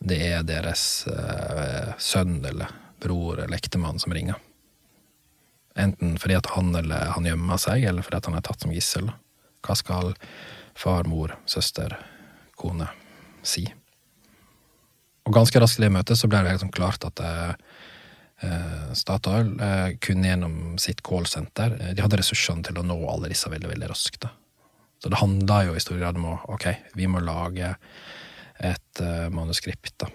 det 0.00 0.20
er 0.30 0.46
deres 0.46 0.84
eh, 1.10 1.90
sønn 2.00 2.38
eller 2.46 2.70
bror 3.02 3.42
eller 3.42 3.58
ektemann 3.58 4.00
som 4.00 4.14
ringer? 4.16 4.38
Enten 5.78 6.16
fordi 6.20 6.38
at 6.38 6.48
han 6.54 6.72
eller 6.76 7.12
han 7.14 7.26
gjemmer 7.28 7.60
seg, 7.60 7.84
eller 7.86 8.04
fordi 8.06 8.18
at 8.18 8.30
han 8.30 8.38
er 8.38 8.46
tatt 8.46 8.64
som 8.64 8.72
gissel. 8.74 9.10
Hva 9.66 9.76
skal 9.78 10.14
far, 10.78 11.06
mor, 11.08 11.36
søster, 11.48 11.94
kone 12.58 12.88
si? 13.42 13.66
Og 15.28 15.36
ganske 15.36 15.60
raskt 15.62 15.80
i 15.80 15.84
det 15.84 15.92
møtet 15.94 16.18
så 16.18 16.28
ble 16.30 16.42
det 16.44 16.56
liksom 16.56 16.72
klart 16.74 17.04
at 17.06 17.20
eh, 17.22 17.52
eh, 17.52 17.69
Statoil 18.96 19.50
kun 20.00 20.24
gjennom 20.24 20.78
sitt 20.80 21.02
callsenter 21.04 21.74
eh, 21.76 21.90
De 21.92 22.00
hadde 22.00 22.20
ressursene 22.22 22.64
til 22.64 22.78
å 22.80 22.84
nå 22.86 22.96
alle 23.12 23.28
disse 23.32 23.50
veldig, 23.52 23.68
veldig 23.68 23.90
raskt. 23.90 24.24
Så 25.00 25.12
det 25.12 25.20
handla 25.20 25.62
jo 25.66 25.76
i 25.76 25.82
stor 25.82 26.00
grad 26.00 26.18
om 26.20 26.28
å 26.32 26.38
ok, 26.56 26.66
vi 26.96 27.08
må 27.08 27.22
lage 27.24 27.74
et 28.60 29.00
eh, 29.00 29.28
manuskript, 29.32 29.94
da. 30.02 30.10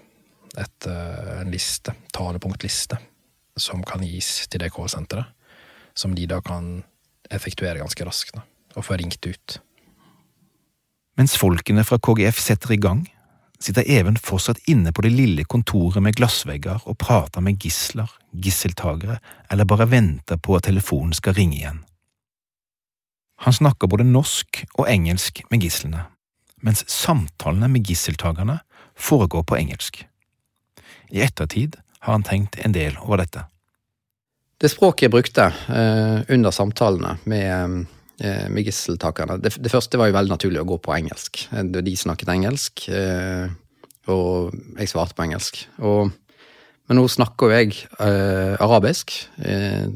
Et, 0.56 0.88
eh, 0.88 1.32
en 1.40 1.50
liste, 1.52 1.92
talepunktliste, 2.14 2.98
som 3.58 3.82
kan 3.86 4.04
gis 4.06 4.46
til 4.50 4.62
det 4.62 4.70
callsenteret. 4.74 5.32
Som 5.96 6.14
de 6.14 6.26
da 6.28 6.42
kan 6.44 6.84
effektuere 7.32 7.80
ganske 7.80 8.04
raskt, 8.06 8.36
da, 8.36 8.44
og 8.76 8.84
få 8.86 8.98
ringt 9.00 9.26
ut. 9.26 9.58
Mens 11.16 11.34
folkene 11.40 11.82
fra 11.88 11.96
KGF 11.98 12.38
setter 12.42 12.74
i 12.76 12.80
gang, 12.80 13.06
sitter 13.60 13.84
Even 13.90 14.16
fortsatt 14.20 14.58
inne 14.68 14.92
på 14.92 15.02
det 15.02 15.12
lille 15.14 15.44
kontoret 15.44 16.02
med 16.02 16.16
glassvegger 16.18 16.84
og 16.84 16.98
prater 16.98 17.44
med 17.44 17.58
gisler, 17.62 18.10
gisseltagere, 18.32 19.18
eller 19.50 19.68
bare 19.68 19.88
venter 19.90 20.36
på 20.36 20.56
at 20.56 20.66
telefonen 20.68 21.14
skal 21.16 21.36
ringe 21.38 21.56
igjen. 21.60 21.82
Han 23.44 23.52
snakker 23.52 23.88
både 23.88 24.06
norsk 24.08 24.62
og 24.78 24.88
engelsk 24.88 25.42
med 25.50 25.64
gislene, 25.64 26.06
mens 26.64 26.84
samtalene 26.90 27.68
med 27.68 27.84
gisseltagerne 27.88 28.60
foregår 28.96 29.44
på 29.44 29.58
engelsk. 29.58 30.06
I 31.12 31.20
ettertid 31.26 31.76
har 32.00 32.16
han 32.16 32.24
tenkt 32.24 32.58
en 32.64 32.72
del 32.72 32.96
over 33.02 33.20
dette. 33.24 33.44
Det 34.56 34.70
språket 34.72 35.06
jeg 35.06 35.12
brukte 35.12 35.50
eh, 35.68 36.22
under 36.32 36.54
samtalene 36.54 37.18
med, 37.28 37.84
med 38.48 38.64
gisseltakerne 38.64 39.36
det, 39.42 39.52
det 39.60 39.72
første 39.72 39.98
var 40.00 40.08
jo 40.08 40.16
veldig 40.16 40.32
naturlig 40.32 40.62
å 40.62 40.68
gå 40.68 40.78
på 40.80 40.94
engelsk. 40.96 41.42
Eh, 41.52 41.64
De 41.84 41.96
snakket 42.00 42.32
engelsk, 42.32 42.86
eh, 42.88 43.50
og 44.12 44.54
jeg 44.78 44.92
svarte 44.92 45.16
på 45.18 45.26
engelsk. 45.26 45.60
Og, 45.84 46.12
men 46.88 47.00
nå 47.00 47.06
snakker 47.10 47.50
jo 47.50 47.58
jeg 47.58 47.76
eh, 48.00 48.54
arabisk, 48.62 49.14
eh, 49.42 49.88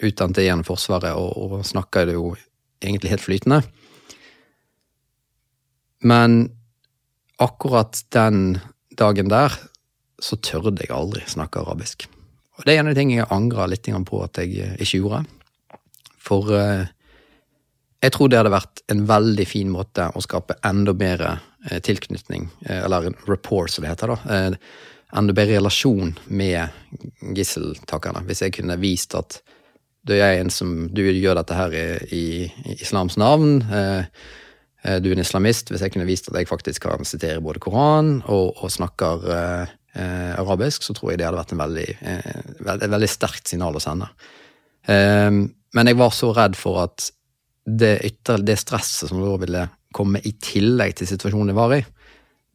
utdannet 0.00 0.42
igjen 0.42 0.64
Forsvaret, 0.66 1.16
og, 1.16 1.60
og 1.60 1.66
snakker 1.68 2.08
det 2.08 2.16
jo 2.18 2.34
egentlig 2.80 3.12
helt 3.14 3.24
flytende. 3.24 3.62
Men 6.00 6.38
akkurat 7.40 8.00
den 8.12 8.60
dagen 8.96 9.28
der 9.32 9.52
så 10.20 10.36
tørde 10.36 10.80
jeg 10.82 10.92
aldri 10.92 11.24
snakke 11.28 11.60
arabisk. 11.62 12.06
Og 12.58 12.66
det 12.66 12.74
er 12.74 12.82
en 12.82 12.90
av 12.90 12.94
de 12.94 13.00
tingene 13.00 13.22
jeg 13.22 13.32
angrer 13.32 13.70
litt 13.72 13.88
på 13.88 14.24
at 14.24 14.40
jeg 14.40 14.56
eh, 14.60 14.74
ikke 14.76 15.00
gjorde. 15.00 15.24
For 16.20 16.52
eh, 16.52 16.88
jeg 18.00 18.14
tror 18.14 18.30
det 18.30 18.40
hadde 18.40 18.54
vært 18.54 18.82
en 18.92 19.04
veldig 19.08 19.46
fin 19.48 19.70
måte 19.72 20.08
å 20.16 20.22
skape 20.24 20.56
enda 20.66 20.94
bedre 20.96 21.36
eh, 21.68 21.80
tilknytning, 21.84 22.48
eh, 22.66 22.82
eller 22.84 23.10
rapport, 23.28 23.70
som 23.70 23.84
det 23.84 23.92
heter, 23.92 24.14
da. 24.14 24.36
Eh, 24.36 24.90
enda 25.20 25.34
bedre 25.36 25.58
relasjon 25.58 26.14
med 26.28 27.32
gisseltakerne. 27.36 28.24
Hvis 28.28 28.44
jeg 28.44 28.54
kunne 28.56 28.78
vist 28.80 29.16
at 29.18 29.40
du 30.06 30.14
er 30.16 30.38
en 30.38 30.48
som 30.48 30.88
Du 30.88 31.02
gjør 31.04 31.36
dette 31.36 31.52
her 31.52 31.74
i, 31.76 31.88
i, 32.16 32.76
islams 32.80 33.18
navn. 33.20 33.58
Du 33.60 35.08
er 35.10 35.12
en 35.12 35.20
islamist. 35.20 35.68
Hvis 35.68 35.82
jeg 35.84 35.92
kunne 35.92 36.06
vist 36.08 36.30
at 36.30 36.38
jeg 36.38 36.48
faktisk 36.48 36.86
kan 36.86 37.04
sitere 37.04 37.42
både 37.44 37.60
Koran 37.60 38.22
og, 38.24 38.62
og 38.64 38.72
snakker 38.72 39.26
eh, 39.94 40.40
arabisk, 40.40 40.82
så 40.82 40.94
tror 40.94 41.12
jeg 41.12 41.20
det 41.20 41.28
hadde 41.28 41.40
vært 41.40 41.54
en 41.54 41.62
veldig, 41.64 41.88
eh, 42.00 42.42
veld, 42.66 42.86
veldig 42.94 43.10
sterkt 43.10 43.50
signal 43.50 43.76
å 43.76 43.82
sende. 43.82 44.10
Eh, 44.86 45.30
men 45.30 45.90
jeg 45.90 45.98
var 45.98 46.14
så 46.14 46.32
redd 46.36 46.56
for 46.58 46.82
at 46.84 47.10
det, 47.66 47.98
ytter, 48.06 48.42
det 48.44 48.58
stresset 48.60 49.10
som 49.10 49.20
da 49.22 49.36
ville 49.40 49.66
komme 49.94 50.20
i 50.24 50.32
tillegg 50.42 50.96
til 50.98 51.08
situasjonen 51.10 51.52
jeg 51.52 51.58
var 51.58 51.74
i, 51.76 51.80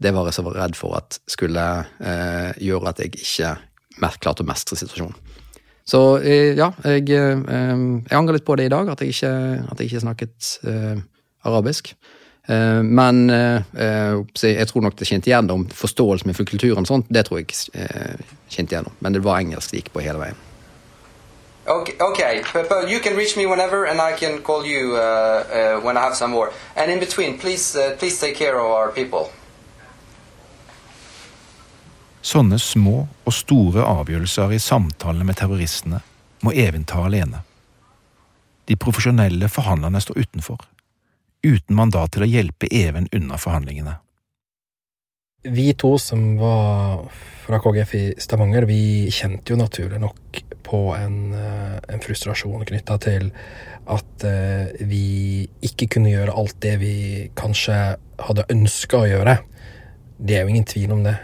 det 0.01 0.11
var 0.15 0.27
jeg 0.27 0.37
så 0.37 0.43
redd 0.49 0.75
for 0.77 0.97
at 0.97 1.19
skulle 1.31 1.63
eh, 2.03 2.51
gjøre 2.63 2.91
at 2.91 3.01
jeg 3.03 3.13
ikke 3.15 3.53
klarte 4.19 4.43
å 4.43 4.47
mestre 4.47 4.77
situasjonen. 4.79 5.15
Så 5.85 6.01
eh, 6.19 6.55
ja, 6.57 6.71
jeg, 6.83 7.05
eh, 7.13 7.45
jeg 7.45 8.17
angrer 8.17 8.39
litt 8.39 8.47
på 8.47 8.57
det 8.59 8.67
i 8.67 8.73
dag, 8.73 8.89
at 8.91 9.03
jeg 9.03 9.15
ikke, 9.15 9.33
at 9.69 9.79
jeg 9.79 9.91
ikke 9.91 10.03
snakket 10.03 10.49
eh, 10.67 10.97
arabisk. 11.47 11.93
Eh, 12.49 12.81
men 12.83 13.29
eh, 13.31 14.17
jeg 14.41 14.67
tror 14.71 14.87
nok 14.87 14.97
det 14.99 15.07
skinte 15.07 15.31
gjennom 15.31 15.67
forståelsen 15.71 16.31
med 16.31 16.41
kulturen. 16.41 16.83
og 16.83 16.91
sånt, 16.91 17.07
Det 17.13 17.27
tror 17.27 17.43
jeg 17.43 17.55
skinte 18.49 18.75
gjennom. 18.75 18.97
Men 18.99 19.15
det 19.15 19.23
var 19.23 19.39
engelsk 19.39 19.71
det 19.71 19.83
gikk 19.83 19.93
på 19.95 20.03
hele 20.03 20.25
veien. 20.25 20.44
Okay, 21.67 21.95
okay. 21.99 22.43
But, 22.53 22.69
but 22.69 22.89
you 22.89 22.99
can 22.99 23.15
reach 23.15 23.35
me 23.35 23.45
whenever, 23.47 23.85
and 23.85 23.99
I 23.99 24.13
can 24.13 24.41
call 24.41 24.65
you 24.65 24.95
uh, 24.95 24.99
uh, 24.99 25.79
when 25.81 25.97
I 25.97 26.01
have 26.01 26.15
some 26.15 26.31
more. 26.31 26.51
And 26.75 26.91
in 26.91 26.99
between, 26.99 27.39
please, 27.39 27.75
uh, 27.75 27.95
please 27.97 28.19
take 28.19 28.35
care 28.35 28.59
of 28.59 28.71
our 28.71 28.91
people. 28.91 29.29
Sånne 32.25 32.57
små 32.57 33.03
og 33.25 33.33
store 33.33 33.83
avgjørelser 33.85 34.55
i 34.55 34.61
samtalene 34.61 35.27
med 35.27 35.37
terroristene 35.37 35.99
må 36.41 36.53
Even 36.53 36.85
ta 36.85 37.03
alene. 37.05 37.43
De 38.65 38.77
profesjonelle 38.77 39.49
forhandlerne 39.49 40.01
står 40.01 40.23
utenfor, 40.25 40.63
uten 41.45 41.77
mandat 41.77 42.15
til 42.15 42.25
å 42.25 42.29
hjelpe 42.29 42.69
Even 42.73 43.05
unna 43.13 43.37
forhandlingene. 43.37 43.99
Vi 45.45 45.73
to 45.77 45.97
som 46.01 46.37
var 46.39 47.05
fra 47.45 47.59
KGF 47.61 47.93
i 47.95 48.05
Stavanger, 48.17 48.65
vi 48.65 49.11
kjente 49.13 49.53
jo 49.53 49.59
naturlig 49.59 49.99
nok 50.01 50.39
på 50.65 50.79
en, 50.97 51.33
eh, 51.37 51.75
en 51.93 52.01
frustrasjon 52.01 52.65
knytta 52.65 52.97
til 53.03 53.29
at 53.85 54.25
eh, 54.25 54.73
vi 54.89 55.45
ikke 55.61 55.87
kunne 55.93 56.09
gjøre 56.09 56.33
alt 56.33 56.57
det 56.65 56.73
vi 56.81 56.95
kanskje 57.37 57.77
hadde 58.25 58.47
ønska 58.49 59.03
å 59.03 59.09
gjøre. 59.11 59.37
Det 60.17 60.39
er 60.39 60.43
jo 60.43 60.55
ingen 60.55 60.65
tvil 60.65 60.97
om 60.97 61.05
det. 61.05 61.15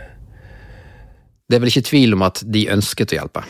Det 1.49 1.57
er 1.57 1.63
vel 1.63 1.73
ikke 1.73 1.89
tvil 1.89 2.13
om 2.13 2.27
at 2.27 2.43
de 2.45 2.67
ønsket 2.71 3.15
å 3.15 3.17
hjelpe. 3.17 3.45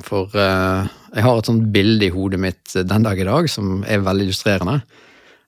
For 0.00 0.32
uh, 0.32 0.86
jeg 1.12 1.24
har 1.26 1.36
et 1.36 1.48
sånt 1.50 1.66
bilde 1.74 2.06
i 2.06 2.14
hodet 2.14 2.38
mitt 2.40 2.72
den 2.72 3.04
dag 3.04 3.18
i 3.20 3.26
dag 3.28 3.48
som 3.52 3.82
er 3.84 4.04
veldig 4.06 4.30
illustrerende. 4.30 4.78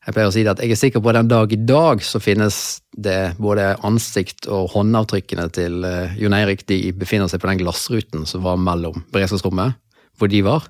Jeg 0.03 0.16
pleier 0.16 0.30
å 0.32 0.34
si 0.34 0.42
det 0.42 0.50
at 0.50 0.61
jeg 0.64 0.74
er 0.74 0.78
sikker 0.80 1.03
på 1.03 1.12
at 1.12 1.20
den 1.20 1.28
dag 1.30 1.53
i 1.55 1.61
dag 1.62 2.00
så 2.03 2.18
finnes 2.18 2.57
det 2.98 3.36
både 3.38 3.68
ansikt- 3.86 4.48
og 4.50 4.72
håndavtrykkene 4.72 5.44
til 5.55 5.86
uh, 5.86 6.16
Jon 6.18 6.34
Eirik. 6.34 6.64
De 6.66 6.80
befinner 6.98 7.30
seg 7.30 7.42
på 7.42 7.46
den 7.53 7.61
glassruten 7.61 8.26
som 8.26 8.42
var 8.42 8.59
mellom 8.59 9.05
beredskapsrommet, 9.14 9.78
hvor 10.18 10.32
de 10.32 10.42
var, 10.42 10.66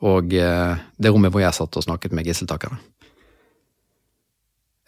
og 0.00 0.32
uh, 0.32 0.80
det 0.96 1.12
rommet 1.12 1.34
hvor 1.34 1.44
jeg 1.44 1.58
satt 1.58 1.76
og 1.76 1.84
snakket 1.84 2.16
med 2.16 2.30
gisseltakerne. 2.30 2.80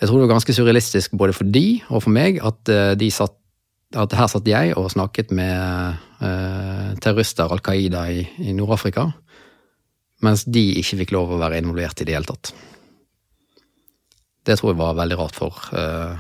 Jeg 0.01 0.09
tror 0.09 0.19
det 0.19 0.25
var 0.25 0.35
ganske 0.39 0.57
surrealistisk 0.57 1.13
både 1.15 1.37
for 1.37 1.53
de 1.53 1.67
og 1.93 2.01
for 2.03 2.11
meg 2.11 2.41
at 2.43 2.73
de 2.99 3.11
satt 3.15 3.37
at 3.93 4.15
her 4.17 4.29
satt 4.31 4.49
jeg 4.49 4.73
og 4.81 4.91
snakket 4.93 5.33
med 5.37 5.99
eh, 6.25 6.93
terrorister, 7.05 7.53
Al 7.53 7.61
Qaida, 7.65 8.07
i, 8.09 8.25
i 8.41 8.55
Nord-Afrika, 8.57 9.11
mens 10.25 10.47
de 10.49 10.63
ikke 10.81 11.03
fikk 11.03 11.13
lov 11.17 11.35
å 11.35 11.41
være 11.43 11.61
involvert 11.61 12.01
i 12.01 12.09
det 12.09 12.17
hele 12.17 12.29
tatt. 12.29 12.55
Det 14.47 14.59
tror 14.59 14.73
jeg 14.73 14.81
var 14.81 14.99
veldig 14.99 15.19
rart 15.21 15.39
for 15.39 15.59
eh, 15.79 16.19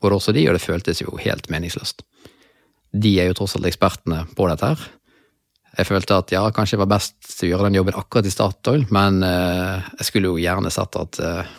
både 0.00 0.16
oss 0.16 0.30
og 0.30 0.36
de, 0.36 0.46
og 0.48 0.56
det 0.56 0.64
føltes 0.64 1.02
jo 1.02 1.18
helt 1.20 1.50
meningsløst. 1.52 2.04
De 2.90 3.12
er 3.20 3.30
jo 3.30 3.36
tross 3.38 3.56
alt 3.58 3.68
ekspertene 3.68 4.24
på 4.36 4.48
dette 4.50 4.72
her. 4.72 4.86
Jeg 5.78 5.86
følte 5.86 6.16
at 6.18 6.32
ja, 6.34 6.42
kanskje 6.54 6.76
det 6.76 6.82
var 6.82 6.94
best 6.96 7.44
å 7.44 7.50
gjøre 7.50 7.68
den 7.68 7.78
jobben 7.78 7.98
akkurat 7.98 8.26
i 8.26 8.32
Statoil, 8.32 8.86
men 8.90 9.20
eh, 9.26 9.90
jeg 10.00 10.08
skulle 10.08 10.32
jo 10.32 10.40
gjerne 10.40 10.72
sett 10.74 10.98
at 10.98 11.20
eh, 11.24 11.58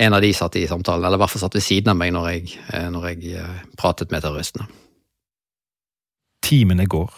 en 0.00 0.16
av 0.16 0.22
de 0.24 0.30
satt 0.32 0.56
i 0.56 0.68
samtalen, 0.70 1.04
eller 1.04 1.18
i 1.18 1.22
hvert 1.24 1.34
fall 1.34 1.44
satt 1.44 1.58
ved 1.58 1.66
siden 1.66 1.92
av 1.92 1.98
meg 2.00 2.14
når 2.14 2.30
jeg, 2.30 2.54
når 2.94 3.10
jeg 3.10 3.42
pratet 3.76 4.14
med 4.14 4.22
terroristene. 4.24 4.64
Timene 6.46 6.86
går. 6.88 7.10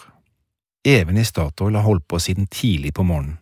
Even 0.83 1.17
i 1.17 1.23
Statoil 1.23 1.77
har 1.77 1.85
holdt 1.85 2.09
på 2.11 2.19
siden 2.19 2.49
tidlig 2.51 2.91
på 2.97 3.05
morgenen. 3.07 3.37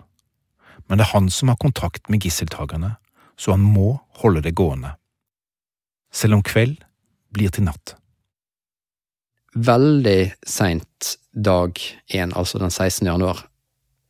Men 0.88 1.00
det 1.00 1.08
er 1.08 1.16
han 1.16 1.30
som 1.34 1.50
har 1.50 1.58
kontakt 1.58 2.10
med 2.12 2.22
gisseltakerne, 2.22 2.98
så 3.42 3.56
han 3.56 3.64
må 3.66 3.96
holde 4.22 4.44
det 4.46 4.54
gående. 4.54 4.94
Selv 6.14 6.38
om 6.38 6.44
kveld 6.46 6.84
blir 7.34 7.50
til 7.50 7.66
natt. 7.66 7.96
Veldig 9.56 10.34
seint 10.48 11.16
dag 11.34 11.80
én, 12.14 12.36
altså 12.38 12.60
den 12.62 12.70
16. 12.70 13.08
januar, 13.08 13.42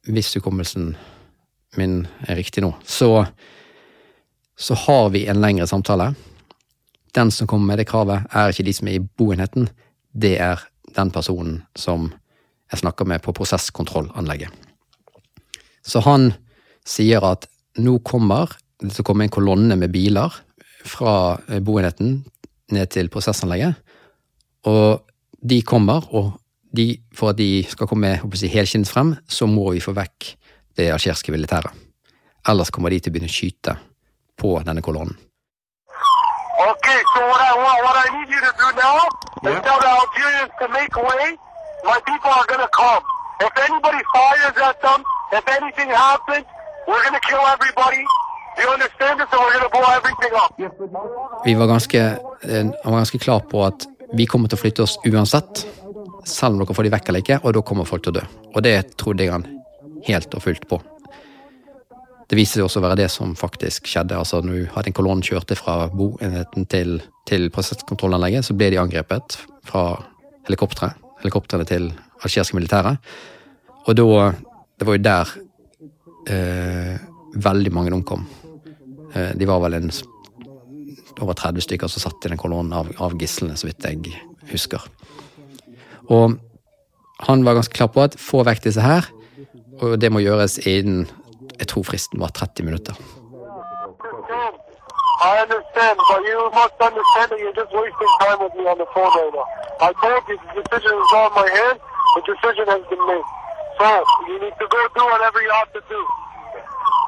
hvis 0.10 0.34
hukommelsen 0.36 0.96
min 1.80 2.02
er 2.28 2.36
riktig 2.42 2.64
nå, 2.66 2.74
så, 2.84 3.24
så 4.60 4.76
har 4.84 5.14
vi 5.16 5.24
en 5.32 5.40
lengre 5.42 5.70
samtale. 5.70 6.12
Den 7.16 7.32
som 7.32 7.48
kommer 7.48 7.72
med 7.72 7.80
det 7.80 7.88
kravet, 7.88 8.28
er 8.36 8.52
ikke 8.52 8.68
de 8.68 8.76
som 8.76 8.90
er 8.90 9.00
i 9.00 9.06
boenheten, 9.06 9.70
det 10.12 10.36
er 10.44 10.60
den 10.98 11.14
personen 11.14 11.62
som 11.80 12.10
jeg 12.72 12.84
snakker 12.84 13.08
med 13.08 13.24
på 13.24 13.34
prosesskontrollanlegget. 13.36 14.52
Så 15.88 16.04
han 16.04 16.34
sier 16.88 17.24
at 17.26 17.48
nå 17.80 17.98
kommer 18.04 18.52
det 18.82 19.06
kom 19.06 19.22
en 19.22 19.30
kolonne 19.30 19.78
med 19.78 19.92
biler 19.94 20.34
fra 20.88 21.38
boenheten 21.62 22.24
ned 22.74 22.90
til 22.94 23.10
prosessanlegget, 23.14 23.76
og 24.66 25.04
de 25.42 25.62
kommer, 25.62 26.06
og 26.14 26.34
de, 26.78 26.96
for 27.14 27.34
at 27.34 27.38
de 27.38 27.64
skal 27.68 27.90
komme 27.90 28.16
si, 28.38 28.48
helskinnet 28.48 28.90
frem, 28.90 29.16
så 29.28 29.46
må 29.50 29.72
vi 29.76 29.84
få 29.84 29.94
vekk 29.98 30.32
det 30.78 30.92
algeriske 30.94 31.34
militæret. 31.34 31.74
Ellers 32.48 32.72
kommer 32.74 32.90
de 32.90 33.00
til 33.00 33.12
å 33.12 33.14
begynne 33.14 33.30
å 33.30 33.34
skyte 33.34 33.76
på 34.40 34.56
denne 34.66 34.82
kolonnen. 34.82 35.18
Okay, 36.62 37.00
so 37.14 37.20
what 37.26 37.42
I 37.42 37.54
want, 37.58 37.80
what 37.86 37.98
I 37.98 38.08
need 38.18 38.30
you 38.30 38.42
to 38.42 38.54
do 38.54 38.68
now 38.78 38.98
is 39.50 39.58
tell 39.66 39.82
the 39.82 39.90
Algerians 39.90 40.54
to 40.62 40.68
make 40.70 40.94
way. 40.96 41.38
My 41.84 41.98
people 42.06 42.30
are 42.30 42.46
gonna 42.46 42.70
come. 42.70 43.04
If 43.42 43.54
anybody 43.58 44.02
fires 44.14 44.58
at 44.70 44.78
them, 44.82 45.02
if 45.34 45.46
anything 45.58 45.90
happens, 45.90 46.46
we're 46.88 47.04
gonna 47.04 47.24
kill 47.26 47.42
everybody. 47.50 48.06
Vi 51.46 51.56
var 51.58 51.68
ganske, 51.72 52.02
eh, 52.46 52.66
var 52.84 53.00
ganske 53.02 53.20
klar 53.20 53.42
på 53.52 53.66
at 53.66 53.88
vi 54.14 54.28
kommer 54.28 54.52
til 54.52 54.60
å 54.60 54.62
flytte 54.62 54.84
oss 54.86 54.98
uansett, 55.08 55.66
selv 56.28 56.54
om 56.54 56.62
dere 56.62 56.76
får 56.76 56.88
de 56.88 56.94
vekk 56.94 57.10
eller 57.10 57.24
ikke, 57.24 57.40
og 57.44 57.54
da 57.56 57.64
kommer 57.66 57.90
folk 57.90 58.04
til 58.06 58.14
å 58.14 58.20
dø. 58.20 58.26
Og 58.54 58.64
det 58.64 58.76
trodde 59.00 59.26
jeg 59.26 59.34
han 59.34 59.48
helt 60.08 60.36
og 60.36 60.44
fullt 60.44 60.68
på. 60.70 60.82
Det 62.32 62.38
viste 62.40 62.60
seg 62.60 62.64
også 62.64 62.80
å 62.80 62.86
være 62.86 63.02
det 63.02 63.10
som 63.12 63.34
faktisk 63.36 63.90
skjedde. 63.92 64.16
altså 64.16 64.40
Når 64.40 64.54
du 64.54 64.70
hadde 64.72 64.88
en 64.88 64.96
kolonne 64.96 65.26
kjørte 65.26 65.58
fra 65.60 65.90
boenheten 65.92 66.68
til, 66.72 67.02
til 67.28 67.50
prosesskontrollanlegget, 67.52 68.46
så 68.48 68.56
ble 68.56 68.70
de 68.72 68.80
angrepet 68.80 69.36
fra 69.68 69.98
helikoptre, 70.48 70.94
helikoptrene 71.20 71.68
til 71.68 71.90
algeriske 72.24 72.56
militære. 72.56 72.96
Og 73.88 73.98
da 73.98 74.32
Det 74.82 74.88
var 74.88 74.96
jo 74.96 75.04
der 75.04 75.28
eh, 76.34 76.98
veldig 77.36 77.72
mange 77.72 77.92
omkom. 77.94 78.26
Eh, 79.16 79.32
de 79.36 79.48
var 79.48 79.60
vel 79.64 79.74
en 79.80 79.92
over 81.22 81.34
30 81.38 81.62
stykker 81.62 81.88
som 81.92 82.02
satt 82.06 82.26
i 82.26 82.32
den 82.32 82.40
kolonnen 82.40 82.74
av, 82.74 82.92
av 83.04 83.16
gislene, 83.20 83.58
så 83.60 83.68
vidt 83.68 83.86
jeg 83.86 84.16
husker. 84.52 84.82
Og 86.10 86.38
han 87.28 87.44
var 87.46 87.58
ganske 87.60 87.76
klar 87.76 87.92
på 87.94 88.02
at 88.04 88.18
få 88.20 88.44
vekk 88.48 88.64
disse 88.66 88.82
her, 88.82 89.06
og 89.82 90.00
det 90.02 90.12
må 90.14 90.24
gjøres 90.24 90.62
innen 90.66 91.10
jeg 91.62 91.68
tror 91.70 91.84
fristen 91.86 92.22
var 92.22 92.32
30 92.34 92.66
minutter. 92.66 92.96
I 95.22 95.46
understand, 95.46 95.98
but 96.10 96.26
you 96.26 96.50
must. 96.50 96.74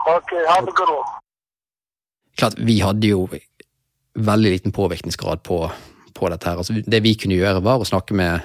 Okay, 0.05 0.45
have 0.45 0.67
a 0.67 0.71
good 0.71 0.89
one. 0.89 1.22
Klart, 2.39 2.57
vi 2.57 2.79
hadde 2.81 3.09
jo 3.09 3.27
veldig 4.13 4.51
liten 4.51 4.73
påvirkningsgrad 4.73 5.43
på, 5.45 5.59
på 6.13 6.29
dette 6.33 6.49
her. 6.49 6.61
Altså, 6.61 6.75
det 6.77 7.01
vi 7.05 7.15
kunne 7.19 7.37
gjøre, 7.37 7.63
var 7.65 7.81
å 7.81 7.87
snakke 7.87 8.17
med 8.17 8.41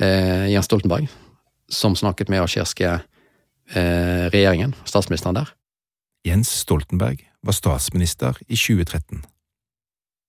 eh, 0.00 0.48
Jens 0.52 0.68
Stoltenberg, 0.68 1.08
som 1.68 1.96
snakket 1.96 2.32
med 2.32 2.42
algeriske 2.44 2.92
eh, 2.92 4.24
regjeringen, 4.32 4.74
statsministeren 4.88 5.40
der. 5.40 5.52
Jens 6.26 6.52
Stoltenberg 6.64 7.22
var 7.44 7.56
statsminister 7.56 8.38
i 8.48 8.56
2013. 8.56 9.22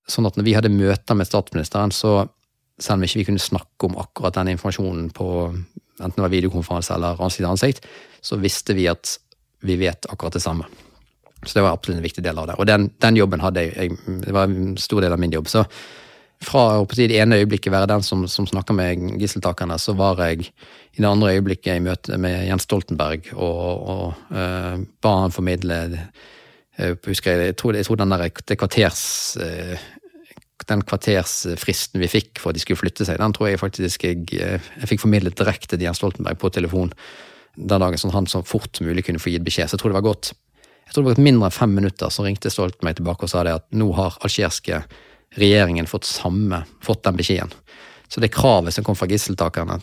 Sånn 0.09 0.27
at 0.27 0.37
når 0.37 0.47
vi 0.47 0.57
hadde 0.57 0.73
møter 0.73 1.17
med 1.17 1.27
statsministeren, 1.29 1.93
så 1.93 2.23
selv 2.79 2.99
om 2.99 3.05
ikke 3.05 3.21
vi 3.21 3.27
kunne 3.27 3.43
snakke 3.43 3.89
om 3.89 3.97
akkurat 3.99 4.37
den 4.39 4.53
informasjonen 4.53 5.09
på 5.15 5.29
enten 5.99 6.15
det 6.15 6.23
var 6.23 6.31
videokonferanse 6.31 6.95
eller 6.95 7.19
ansikt 7.19 7.43
til 7.43 7.49
ansikt, 7.49 7.89
så 8.23 8.39
visste 8.39 8.75
vi 8.77 8.87
at 8.91 9.17
vi 9.67 9.75
vet 9.81 10.07
akkurat 10.07 10.37
det 10.37 10.43
samme. 10.43 10.67
Så 11.45 11.55
det 11.55 11.63
var 11.63 11.73
absolutt 11.73 12.01
en 12.01 12.05
viktig 12.05 12.23
del 12.23 12.37
av 12.39 12.49
det. 12.49 12.59
Og 12.59 12.67
den, 12.67 12.89
den 12.99 13.17
jobben 13.19 13.43
hadde 13.43 13.63
jeg, 13.69 13.95
det 14.25 14.35
var 14.35 14.49
en 14.49 14.75
stor 14.81 15.03
del 15.03 15.15
av 15.15 15.21
min 15.21 15.33
jobb. 15.33 15.47
Så 15.51 15.63
fra 16.43 16.63
å 16.79 16.87
på 16.87 16.95
det 16.95 17.11
ene 17.19 17.39
øyeblikket 17.41 17.73
være 17.73 17.89
den 17.91 18.03
som, 18.05 18.23
som 18.31 18.47
snakker 18.47 18.75
med 18.75 19.19
gisseltakerne, 19.19 19.75
så 19.79 19.95
var 19.99 20.21
jeg 20.23 20.47
i 20.47 21.01
det 21.01 21.07
andre 21.07 21.33
øyeblikket 21.35 21.75
i 21.75 21.83
møte 21.83 22.19
med 22.21 22.45
Jens 22.47 22.67
Stoltenberg 22.67 23.31
og, 23.35 23.87
og 23.93 24.03
uh, 24.31 24.79
ba 25.03 25.15
han 25.25 25.35
formidle 25.35 25.79
uh, 25.91 26.93
husker 27.07 27.35
jeg, 27.35 27.51
jeg 27.51 27.57
tror, 27.59 27.75
jeg 27.75 27.87
tror 27.87 27.99
den 27.99 28.15
der, 28.15 28.25
det 28.39 28.59
kvarters 28.59 29.03
uh, 29.43 29.87
den 30.69 30.83
kvartersfristen 30.85 32.01
vi 32.03 32.11
fikk 32.11 32.39
for 32.39 32.51
at 32.51 32.59
de 32.59 32.63
skulle 32.63 32.79
flytte 32.79 33.07
seg, 33.07 33.19
den 33.19 33.35
tror 33.35 33.49
jeg 33.49 33.61
faktisk 33.61 34.05
jeg, 34.05 34.27
jeg 34.35 34.89
fikk 34.91 35.03
formidlet 35.03 35.37
direkte 35.39 35.75
til 35.75 35.87
Jens 35.87 35.99
Stoltenberg 35.99 36.39
på 36.39 36.51
telefon 36.55 36.93
den 37.59 37.81
dagen, 37.81 37.99
sånn 37.99 38.15
han 38.15 38.29
så 38.29 38.43
fort 38.47 38.77
som 38.77 38.87
mulig 38.87 39.03
kunne 39.07 39.19
få 39.19 39.33
gitt 39.33 39.43
beskjed. 39.43 39.67
Så 39.67 39.75
jeg 39.75 39.81
tror 39.81 39.91
det 39.91 39.99
var 39.99 40.05
gått 40.05 40.31
jeg 40.89 40.95
tror 40.95 41.05
det 41.05 41.11
var 41.11 41.21
mindre 41.21 41.45
enn 41.45 41.53
fem 41.53 41.73
minutter, 41.77 42.09
så 42.09 42.23
ringte 42.25 42.49
Stoltenberg 42.49 42.97
tilbake 42.97 43.27
og 43.27 43.29
sa 43.29 43.43
det 43.45 43.51
at 43.59 43.67
nå 43.77 43.91
har 43.93 44.15
algeriske 44.25 44.79
regjeringen 45.37 45.85
fått 45.85 46.07
samme, 46.09 46.63
fått 46.81 47.03
den 47.05 47.19
beskjeden. 47.19 47.51
Så 48.09 48.23
det 48.23 48.31
kravet 48.33 48.73
som 48.73 48.87
kom 48.87 48.97
fra 48.97 49.05
gisseltakerne, 49.11 49.77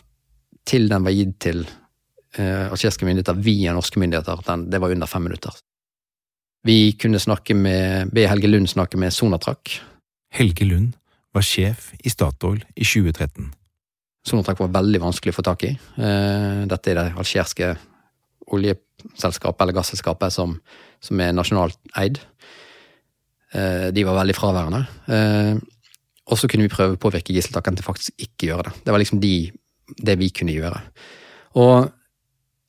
til 0.67 0.89
den 0.91 1.05
var 1.07 1.15
gitt 1.15 1.37
til 1.45 1.61
eh, 1.63 2.67
algeriske 2.67 3.07
myndigheter 3.07 3.39
via 3.39 3.71
norske 3.71 4.01
myndigheter, 4.03 4.43
den, 4.49 4.65
det 4.67 4.81
var 4.83 4.91
under 4.91 5.07
fem 5.07 5.23
minutter. 5.29 5.55
Vi 6.67 6.91
kunne 6.99 7.23
snakke 7.23 7.55
med, 7.55 8.11
be 8.11 8.25
Helge 8.27 8.51
Lund 8.51 8.67
snakke 8.67 8.99
med 8.99 9.15
Sonatrak. 9.15 9.77
Helge 10.35 10.67
Lund 10.67 10.97
var 11.31 11.45
sjef 11.47 11.93
i 12.03 12.11
Statoil 12.11 12.59
i 12.75 12.83
2013. 12.83 13.47
Sonatrak 14.27 14.59
var 14.59 14.75
veldig 14.75 14.99
vanskelig 15.05 15.31
å 15.31 15.37
få 15.39 15.47
tak 15.47 15.63
i. 15.69 15.71
Eh, 15.71 16.65
dette 16.67 16.91
er 16.91 16.99
det 16.99 17.07
algeriske 17.15 17.71
oljeselskapet 18.51 19.63
eller 19.63 19.79
gasselskapet 19.79 20.35
som, 20.35 20.57
som 21.03 21.19
er 21.23 21.35
nasjonalt 21.35 21.79
eid. 21.99 22.19
Eh, 23.53 23.89
de 23.95 24.05
var 24.07 24.19
veldig 24.19 24.35
fraværende. 24.37 24.81
Eh, 25.07 25.59
og 26.27 26.39
så 26.39 26.49
kunne 26.51 26.67
vi 26.67 26.73
prøve 26.73 26.97
å 26.97 27.01
påvirke 27.01 27.35
gisseltakerne 27.35 27.79
til 27.79 27.87
faktisk 27.87 28.25
ikke 28.27 28.49
gjøre 28.49 28.67
det. 28.67 28.73
Det 28.85 28.95
var 28.95 29.01
liksom 29.01 29.21
de, 29.23 29.35
det 30.03 30.17
vi 30.19 30.31
kunne 30.35 30.55
gjøre. 30.55 30.81
Og 31.61 31.87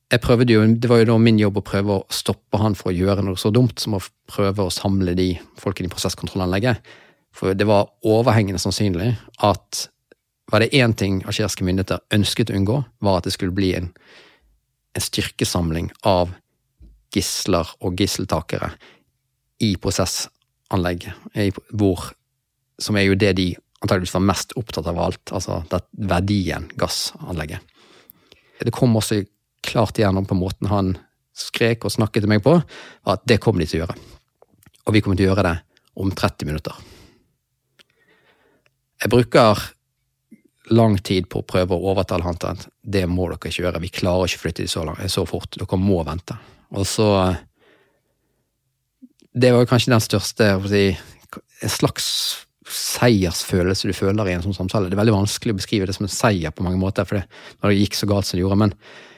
jeg 0.09 0.23
prøvde 0.23 0.53
jo, 0.53 0.63
Det 0.73 0.89
var 0.89 1.03
jo 1.03 1.11
da 1.11 1.17
min 1.21 1.37
jobb 1.39 1.59
å 1.59 1.65
prøve 1.65 1.99
å 1.99 2.05
stoppe 2.09 2.57
han 2.57 2.75
for 2.75 2.89
å 2.89 2.95
gjøre 2.95 3.21
noe 3.25 3.37
så 3.37 3.51
dumt 3.53 3.79
som 3.79 3.97
å 3.97 4.01
prøve 4.31 4.65
å 4.65 4.73
samle 4.73 5.13
de 5.13 5.35
folkene 5.59 5.85
i 5.85 5.93
prosesskontrollanlegget. 5.93 6.81
For 7.35 7.53
det 7.53 7.67
var 7.69 7.91
overhengende 8.01 8.61
sannsynlig 8.61 9.13
at 9.45 9.89
var 10.49 10.63
det 10.63 10.73
én 10.73 10.95
ting 10.97 11.21
algeriske 11.27 11.63
myndigheter 11.63 12.01
ønsket 12.15 12.49
å 12.49 12.57
unngå, 12.57 12.79
var 13.05 13.19
at 13.19 13.27
det 13.27 13.35
skulle 13.35 13.53
bli 13.53 13.75
en, 13.77 13.91
en 14.97 15.05
styrkesamling 15.05 15.91
av 16.09 16.33
gisler 17.13 17.69
og 17.79 17.97
gisseltakere 17.99 18.71
i 19.65 19.73
prosessanlegg, 19.81 21.09
hvor, 21.75 22.11
som 22.79 22.99
er 22.99 23.09
jo 23.09 23.17
det 23.19 23.33
de 23.39 23.49
antageligvis 23.79 24.15
var 24.15 24.25
mest 24.27 24.55
opptatt 24.59 24.87
av 24.91 24.99
alt, 24.99 25.33
altså 25.35 25.61
det, 25.71 25.81
verdien 26.09 26.67
gassanlegget. 26.79 27.63
Det 28.59 28.75
kom 28.75 28.95
også 28.99 29.21
klart 29.63 29.99
igjennom 29.99 30.27
på 30.27 30.35
måten 30.35 30.67
han 30.71 30.93
skrek 31.35 31.85
og 31.87 31.93
snakket 31.93 32.25
til 32.25 32.31
meg 32.31 32.43
på, 32.43 32.57
at 33.07 33.25
det 33.27 33.39
kommer 33.43 33.63
de 33.63 33.69
til 33.69 33.79
å 33.79 33.83
gjøre. 33.85 33.97
Og 34.87 34.95
vi 34.95 35.01
kommer 35.03 35.19
til 35.19 35.29
å 35.29 35.31
gjøre 35.31 35.47
det 35.47 35.57
om 35.99 36.11
30 36.11 36.49
minutter. 36.49 36.75
Jeg 38.99 39.11
bruker 39.11 39.61
lang 40.75 40.97
tid 40.99 41.29
på 41.31 41.39
å 41.39 41.47
prøve 41.47 41.75
å 41.75 41.91
overtale 41.93 42.25
han 42.27 42.37
til 42.39 42.51
at 42.51 42.67
det 42.83 43.05
må 43.09 43.29
dere 43.29 43.39
ikke 43.39 43.63
gjøre, 43.63 43.81
vi 43.81 43.91
klarer 43.93 44.27
ikke 44.27 44.41
å 44.41 44.43
flytte 44.43 44.65
de 44.65 44.71
så, 44.71 44.83
så 45.07 45.25
fort, 45.29 45.55
dere 45.55 45.79
må 45.79 46.01
vente. 46.07 46.35
Og 46.75 46.85
så 46.87 47.35
Det 49.33 49.51
var 49.53 49.65
kanskje 49.69 49.93
den 49.93 50.03
største 50.03 50.47
si, 50.67 50.97
En 51.63 51.69
slags 51.69 52.05
seiersfølelse 52.69 53.89
du 53.89 53.93
føler 53.97 54.29
i 54.29 54.33
en 54.37 54.43
sånn 54.43 54.53
samtale. 54.53 54.89
Det 54.89 54.93
er 54.93 55.01
veldig 55.01 55.15
vanskelig 55.15 55.55
å 55.55 55.57
beskrive 55.57 55.87
det 55.89 55.95
som 55.95 56.05
en 56.05 56.13
seier 56.13 56.53
på 56.53 56.61
mange 56.65 56.77
måter, 56.77 57.07
for 57.07 57.17
det, 57.17 57.23
når 57.63 57.71
det 57.71 57.79
gikk 57.79 57.97
så 57.97 58.09
galt 58.09 58.27
som 58.27 58.37
det 58.37 58.43
gjorde. 58.43 58.59
Men 58.61 58.73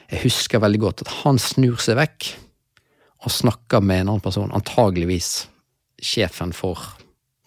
jeg 0.08 0.22
husker 0.24 0.62
veldig 0.62 0.80
godt 0.80 1.02
at 1.04 1.12
han 1.20 1.40
snur 1.40 1.76
seg 1.82 1.98
vekk 2.00 2.30
og 3.22 3.34
snakker 3.34 3.84
med 3.84 4.02
en 4.02 4.12
annen 4.14 4.24
person, 4.24 4.54
antageligvis 4.56 5.46
sjefen 6.02 6.54
for 6.56 6.80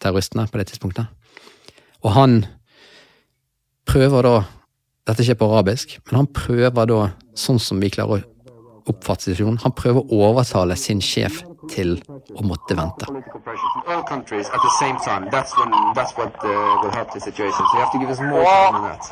terroristene 0.03 0.45
på 0.45 0.61
det 0.61 0.69
tidspunktet. 0.69 1.09
Og 2.05 2.13
han 2.15 2.43
prøver 3.89 4.29
da 4.29 4.35
Dette 5.05 5.21
skjer 5.21 5.35
på 5.37 5.45
arabisk, 5.45 5.91
men 6.07 6.15
han 6.17 6.27
prøver 6.33 6.87
da, 6.89 7.01
sånn 7.37 7.59
som 7.61 7.77
vi 7.77 7.91
klarer 7.93 8.23
å 8.23 8.34
oppfatte 8.89 9.23
situasjonen, 9.29 9.59
han 9.63 9.73
prøver 9.75 10.01
å 10.05 10.21
overtale 10.29 10.75
sin 10.77 11.01
sjef 11.01 11.41
til 11.71 11.95
å 12.35 12.43
måtte 12.45 12.75
vente. 12.77 13.05
Uh, 13.09 13.13
will 16.83 16.91
help 16.93 17.11
the 17.13 17.19
situation. 17.19 17.65
So 17.65 17.73
you 17.73 17.83
have 17.83 17.91
to 17.91 17.99
give 17.99 18.09
us 18.09 18.19
more 18.19 18.43
time 18.43 18.73
than 18.73 18.83
that. 18.83 19.03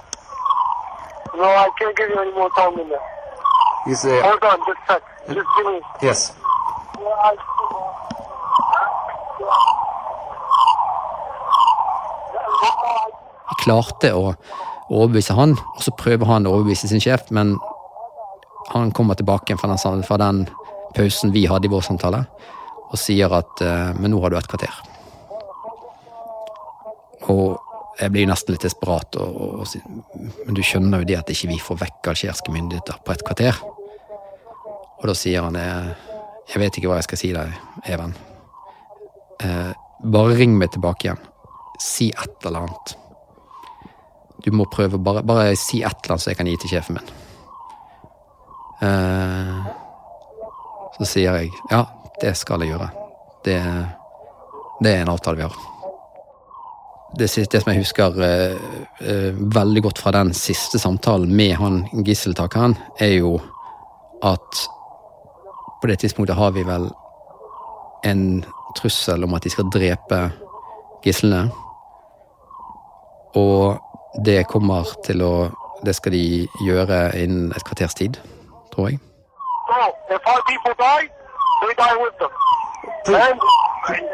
No, 1.35 1.43
I 1.45 1.69
can't 1.79 1.97
give 1.97 2.09
you 2.09 2.19
any 2.21 2.31
more 2.31 2.49
time 2.55 2.77
than 2.77 2.89
that. 2.89 3.01
You 3.87 3.95
say, 3.95 4.21
Hold 4.21 4.43
on, 4.43 4.59
just 4.67 4.79
a 4.89 4.93
sec. 4.93 5.01
Just 5.27 5.47
give 5.57 5.65
me. 5.65 5.81
yes. 6.01 6.33
Vi 13.49 13.55
klarte 13.63 14.11
å 14.13 14.33
overbevise 14.91 15.33
han, 15.35 15.57
og 15.75 15.81
så 15.83 15.91
prøver 15.97 16.27
han 16.29 16.47
å 16.47 16.53
overbevise 16.57 16.87
sin 16.91 17.01
sjef, 17.03 17.29
men 17.31 17.55
han 18.73 18.91
kommer 18.91 19.15
tilbake 19.15 19.57
fra 19.57 19.69
den, 19.69 20.03
fra 20.03 20.17
den 20.17 20.45
pausen 20.95 21.33
vi 21.33 21.45
hadde 21.49 21.69
i 21.69 21.73
vår 21.73 21.85
samtale, 21.85 22.23
og 22.89 22.97
sier 22.99 23.33
at 23.33 23.61
eh, 23.65 23.91
men 23.99 24.13
nå 24.13 24.21
har 24.23 24.33
du 24.33 24.37
et 24.39 24.49
kvarter. 24.49 24.73
Og 27.31 27.59
jeg 27.99 28.11
blir 28.13 28.27
nesten 28.27 28.55
litt 28.55 28.65
desperat, 28.65 29.15
og, 29.21 29.37
og, 29.37 29.61
og, 29.61 30.25
men 30.45 30.57
du 30.57 30.63
skjønner 30.65 31.03
jo 31.03 31.09
det 31.11 31.19
at 31.19 31.29
ikke 31.33 31.51
vi 31.51 31.61
får 31.61 31.79
vekk 31.83 32.11
algeriske 32.13 32.53
myndigheter 32.53 32.99
på 33.05 33.13
et 33.13 33.25
kvarter. 33.25 33.61
Og 35.01 35.09
da 35.09 35.15
sier 35.17 35.45
han 35.45 35.57
jeg, 35.59 35.93
jeg 36.53 36.63
vet 36.63 36.79
ikke 36.79 36.91
hva 36.91 36.99
jeg 37.01 37.09
skal 37.09 37.21
si 37.21 37.33
deg, 37.35 37.57
Even. 37.93 38.15
Eh, 39.43 39.71
bare 40.13 40.37
ring 40.39 40.57
meg 40.57 40.73
tilbake 40.73 41.09
igjen. 41.09 41.25
Si 41.81 42.09
et 42.11 42.47
eller 42.47 42.65
annet. 42.65 42.95
Du 44.43 44.51
må 44.55 44.65
prøve, 44.71 44.99
bare, 44.99 45.23
bare 45.23 45.53
si 45.59 45.83
et 45.83 45.93
eller 46.03 46.15
annet 46.15 46.25
så 46.25 46.33
jeg 46.33 46.41
kan 46.41 46.49
gi 46.49 46.57
til 46.63 46.75
sjefen 46.75 46.99
min. 46.99 47.13
Eh, 48.83 49.59
så 50.97 51.07
sier 51.07 51.37
jeg 51.39 51.51
ja, 51.71 51.85
det 52.21 52.33
skal 52.37 52.63
jeg 52.63 52.73
gjøre. 52.73 52.89
Det, 53.45 53.59
det 54.83 54.91
er 54.91 55.03
en 55.03 55.13
avtale 55.13 55.39
vi 55.39 55.47
har. 55.47 55.61
Det, 57.13 57.29
det 57.29 57.61
som 57.61 57.71
jeg 57.71 57.83
husker 57.83 58.19
eh, 58.25 58.55
eh, 59.05 59.41
veldig 59.55 59.83
godt 59.85 60.01
fra 60.01 60.15
den 60.15 60.33
siste 60.37 60.81
samtalen 60.81 61.31
med 61.35 61.55
han 61.61 61.83
gisseltakeren, 62.05 62.75
er 62.99 63.19
jo 63.19 63.37
at 64.23 64.63
på 65.81 65.89
det 65.91 65.99
tidspunktet 66.01 66.39
har 66.39 66.53
vi 66.55 66.63
vel 66.65 66.89
en 68.07 68.43
trussel 68.77 69.23
om 69.23 69.35
at 69.35 69.43
de 69.43 69.51
skal 69.53 69.69
drepe 69.71 70.19
gislene. 71.03 71.49
Og 73.39 74.23
det 74.25 74.43
kommer 74.49 74.95
til 75.05 75.25
å 75.25 75.33
Det 75.83 75.91
skal 75.97 76.13
de 76.15 76.47
gjøre 76.63 76.97
innen 77.19 77.49
et 77.51 77.63
kvarters 77.67 77.91
tid, 77.99 78.15
tror 78.73 78.85
jeg. 78.89 78.99
No, 79.71 79.83
if 80.15 80.21
our 80.31 80.41
people 80.51 80.73
die, 80.87 81.05
we 81.65 81.69
die 81.85 81.97
with 82.05 82.15
them. 82.21 82.31
And 83.07 83.39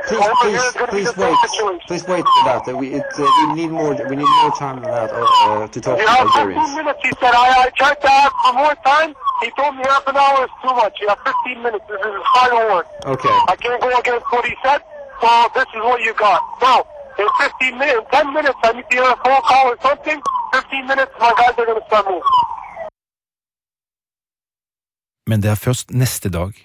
Please, 0.09 0.25
please, 0.41 0.57
here 0.57 0.65
is 0.69 0.73
going 0.73 0.89
to 0.89 0.95
be 0.95 1.03
please 1.05 1.13
wait. 1.17 1.37
situation. 1.45 1.85
Please 1.89 2.05
wait 2.09 2.25
for 2.33 2.43
that. 2.49 2.61
We, 2.81 2.87
it, 2.99 3.05
uh, 3.19 3.25
we 3.39 3.45
need 3.59 3.69
more. 3.69 3.93
We 4.09 4.15
need 4.21 4.31
more 4.41 4.53
time 4.57 4.77
than 4.81 4.89
that 4.89 5.11
uh, 5.13 5.67
to 5.73 5.77
talk 5.85 5.99
You 5.99 6.05
to 6.05 6.09
have 6.09 6.25
15 6.25 6.41
Algerians. 6.41 6.73
minutes, 6.79 7.01
he 7.05 7.11
said. 7.21 7.33
I, 7.37 7.45
I 7.65 7.69
tried 7.81 7.99
to 8.05 8.09
ask 8.21 8.33
for 8.43 8.53
more 8.63 8.75
time. 8.91 9.11
He 9.43 9.49
told 9.59 9.75
me 9.77 9.83
half 9.93 10.05
an 10.09 10.17
hour 10.17 10.39
is 10.49 10.53
too 10.65 10.73
much. 10.73 10.97
You 11.01 11.07
have 11.13 11.21
15 11.21 11.61
minutes. 11.61 11.85
This 11.87 12.01
is 12.01 12.13
his 12.17 12.25
final 12.33 12.61
word. 12.71 12.85
Okay. 13.13 13.35
I 13.53 13.55
can't 13.61 13.79
go 13.81 13.89
against 14.01 14.25
what 14.33 14.45
he 14.49 14.55
said, 14.65 14.81
so 15.21 15.29
this 15.53 15.69
is 15.77 15.81
what 15.85 16.01
you 16.01 16.13
got. 16.17 16.41
Now, 16.65 16.81
in 17.21 17.27
15 17.37 17.77
minutes, 17.77 17.99
in 18.01 18.05
10 18.25 18.33
minutes, 18.33 18.57
I 18.65 18.73
need 18.73 18.87
to 18.89 18.95
hear 18.97 19.05
a 19.05 19.17
phone 19.21 19.43
call 19.45 19.65
or 19.69 19.77
something. 19.85 20.17
15 20.53 20.87
minutes, 20.87 21.13
my 21.21 21.29
guys 21.37 21.53
are 21.61 21.65
going 21.69 21.77
to 21.79 21.85
start 21.85 22.09
moving. 22.09 22.25
Men 25.29 25.43
det 25.43 25.51
er 25.53 25.59
først 25.61 25.93
neste 25.93 26.31
dag 26.33 26.55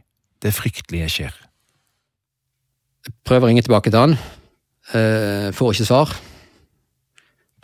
det 0.45 0.55
fryktelige 0.57 1.11
skjer. 1.13 1.35
Prøver 3.25 3.47
å 3.47 3.51
ringe 3.51 3.65
tilbake 3.65 3.93
til 3.93 4.01
han. 4.01 4.17
Eh, 4.97 5.51
får 5.57 5.75
ikke 5.75 5.89
svar. 5.89 6.15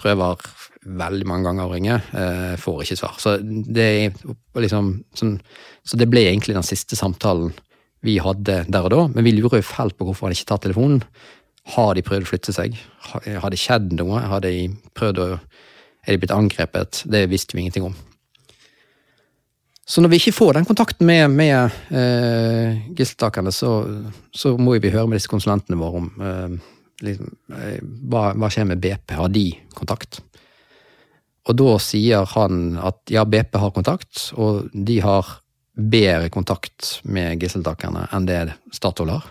Prøver 0.00 0.44
veldig 1.00 1.26
mange 1.28 1.48
ganger 1.48 1.66
å 1.68 1.72
ringe. 1.72 1.96
Eh, 2.16 2.54
får 2.60 2.84
ikke 2.84 2.98
svar. 3.00 3.16
Så 3.20 3.36
det, 3.40 4.12
liksom, 4.56 4.92
sånn, 5.16 5.34
så 5.84 6.00
det 6.00 6.08
ble 6.12 6.26
egentlig 6.28 6.56
den 6.56 6.66
siste 6.66 6.96
samtalen 6.96 7.52
vi 8.04 8.16
hadde 8.20 8.62
der 8.68 8.88
og 8.88 8.92
da. 8.92 9.02
Men 9.14 9.26
vi 9.26 9.34
lurer 9.36 9.60
jo 9.60 9.70
fælt 9.70 9.96
på 9.96 10.08
hvorfor 10.08 10.28
han 10.28 10.36
ikke 10.36 10.52
tar 10.52 10.62
telefonen. 10.64 11.02
Har 11.76 11.94
de 11.94 12.04
prøvd 12.04 12.24
å 12.24 12.30
flytte 12.30 12.56
seg? 12.56 12.76
Har 13.12 13.52
det 13.52 13.60
skjedd 13.60 13.92
noe? 13.96 14.22
Har 14.24 14.44
de 14.44 14.70
prøvd 14.96 15.24
å 15.24 15.30
Er 16.08 16.16
de 16.16 16.20
blitt 16.22 16.32
angrepet? 16.32 17.02
Det 17.12 17.26
visste 17.28 17.52
vi 17.52 17.60
ingenting 17.60 17.84
om. 17.84 17.94
Så 19.90 20.02
når 20.02 20.12
vi 20.12 20.20
ikke 20.20 20.36
får 20.36 20.52
den 20.54 20.66
kontakten 20.68 21.08
med, 21.08 21.32
med 21.34 21.72
eh, 21.90 22.76
gisseltakerne, 22.94 23.50
så, 23.50 23.72
så 24.30 24.52
må 24.54 24.76
vi 24.78 24.92
høre 24.92 25.08
med 25.10 25.18
disse 25.18 25.30
konsulentene 25.30 25.78
våre 25.80 26.02
om 26.02 26.10
eh, 26.22 26.52
liksom, 27.08 27.32
eh, 27.56 27.80
hva, 28.12 28.28
hva 28.38 28.50
skjer 28.54 28.68
med 28.70 28.82
BP. 28.84 29.16
Har 29.18 29.32
de 29.34 29.48
kontakt? 29.74 30.20
Og 31.50 31.58
da 31.58 31.74
sier 31.82 32.28
han 32.36 32.78
at 32.78 33.02
ja, 33.10 33.26
BP 33.26 33.58
har 33.58 33.74
kontakt, 33.74 34.28
og 34.38 34.70
de 34.70 35.00
har 35.02 35.34
bedre 35.74 36.30
kontakt 36.30 37.00
med 37.02 37.42
gisseltakerne 37.42 38.06
enn 38.14 38.30
det 38.30 38.44
Statoil 38.76 39.16
har. 39.16 39.26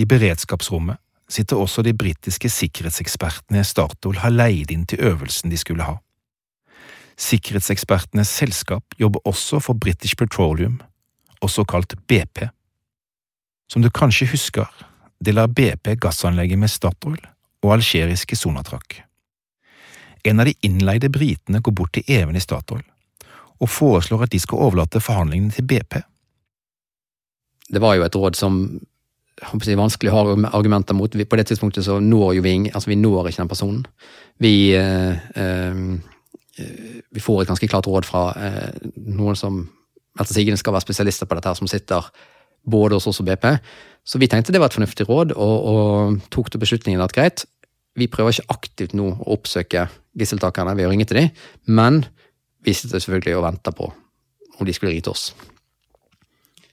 I 0.00 0.08
beredskapsrommet 0.08 0.96
sitter 1.28 1.60
også 1.60 1.84
de 1.84 1.92
britiske 1.92 2.48
sikkerhetsekspertene 2.48 3.66
Statoil 3.68 4.22
har 4.22 4.32
leid 4.32 4.72
inn 4.72 4.88
til 4.88 5.04
øvelsen 5.10 5.52
de 5.52 5.60
skulle 5.60 5.84
ha. 5.84 5.98
Sikkerhetsekspertenes 7.18 8.30
selskap 8.30 8.94
jobber 8.98 9.24
også 9.26 9.58
for 9.62 9.74
British 9.74 10.16
Petroleum, 10.16 10.78
også 11.42 11.64
kalt 11.66 11.96
BP. 12.06 12.46
Som 13.68 13.82
du 13.82 13.90
kanskje 13.90 14.30
husker, 14.30 14.68
deler 15.24 15.50
BP 15.50 15.98
gassanlegget 16.00 16.58
med 16.58 16.70
Statoil 16.70 17.20
og 17.64 17.72
algeriske 17.74 18.38
Sonatrach. 18.38 19.02
En 20.24 20.40
av 20.40 20.46
de 20.46 20.54
innleide 20.62 21.10
britene 21.10 21.60
går 21.60 21.74
bort 21.74 21.96
til 21.96 22.06
Even 22.06 22.38
i 22.38 22.42
Statoil 22.42 22.86
og 23.58 23.70
foreslår 23.70 24.26
at 24.26 24.32
de 24.32 24.40
skal 24.42 24.62
overlate 24.68 25.02
forhandlingene 25.02 25.54
til 25.54 25.66
BP. 25.66 25.98
Det 27.68 27.82
var 27.82 27.96
jo 27.98 28.04
et 28.06 28.16
råd 28.16 28.38
som 28.38 28.60
si, 29.62 29.74
vanskelig 29.78 30.12
å 30.12 30.16
ha 30.16 30.36
argumenter 30.56 30.96
mot. 30.96 31.10
På 31.10 31.38
det 31.38 31.48
tidspunktet 31.50 31.86
så 31.86 31.98
når 32.02 32.38
jo 32.38 32.44
vi 32.46 32.54
altså 32.70 32.92
vi 32.92 33.00
når 33.00 33.30
ikke 33.30 33.42
den 33.42 33.50
personen. 33.50 33.82
Vi, 34.38 34.54
eh, 34.78 35.18
eh, 35.34 35.82
vi 36.58 37.22
får 37.22 37.42
et 37.42 37.50
ganske 37.50 37.68
klart 37.70 37.88
råd 37.88 38.06
fra 38.08 38.28
eh, 38.36 38.88
noen 39.06 39.38
som 39.38 39.62
etter 40.18 40.34
sigende 40.34 40.58
skal 40.58 40.74
være 40.74 40.86
spesialister 40.86 41.28
på 41.28 41.38
dette, 41.38 41.50
her, 41.50 41.58
som 41.58 41.70
sitter 41.70 42.08
både 42.68 42.98
hos 42.98 43.06
oss 43.10 43.20
og 43.22 43.28
BP. 43.28 43.46
Så 44.08 44.20
vi 44.20 44.28
tenkte 44.30 44.54
det 44.54 44.60
var 44.62 44.72
et 44.72 44.76
fornuftig 44.76 45.06
råd, 45.08 45.34
og, 45.36 45.56
og 45.70 46.32
tok 46.34 46.50
til 46.50 46.62
beslutningen 46.62 47.04
at 47.04 47.14
greit, 47.14 47.44
vi 47.98 48.08
prøver 48.10 48.34
ikke 48.34 48.54
aktivt 48.54 48.94
nå 48.96 49.10
å 49.12 49.36
oppsøke 49.36 49.88
gisseltakerne 50.18 50.74
ved 50.78 50.88
å 50.88 50.92
ringe 50.92 51.06
til 51.08 51.22
dem, 51.22 51.30
men 51.66 52.02
vi 52.66 52.74
sitter 52.74 52.98
selvfølgelig 52.98 53.38
og 53.38 53.46
venter 53.46 53.74
på 53.74 53.88
om 54.58 54.66
de 54.66 54.74
skulle 54.74 54.92
ringe 54.92 55.06
til 55.06 55.14
oss. 55.14 55.30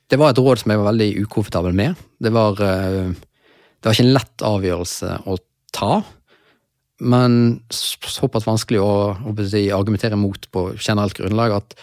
Det 0.10 0.18
var 0.22 0.34
et 0.34 0.42
råd 0.42 0.62
som 0.62 0.72
jeg 0.72 0.82
var 0.82 0.92
veldig 0.92 1.10
ukomfortabel 1.26 1.74
med. 1.78 2.02
Det 2.22 2.32
var, 2.34 2.60
eh, 2.62 3.14
det 3.14 3.90
var 3.90 3.98
ikke 3.98 4.06
en 4.06 4.18
lett 4.18 4.46
avgjørelse 4.46 5.12
å 5.26 5.38
ta, 5.74 6.04
men 7.00 7.62
såpass 7.70 8.48
vanskelig 8.48 8.80
å, 8.80 8.94
å 9.20 9.34
si, 9.44 9.68
argumentere 9.74 10.18
mot 10.20 10.48
på 10.52 10.70
generelt 10.78 11.18
grunnlag 11.18 11.58
at 11.58 11.76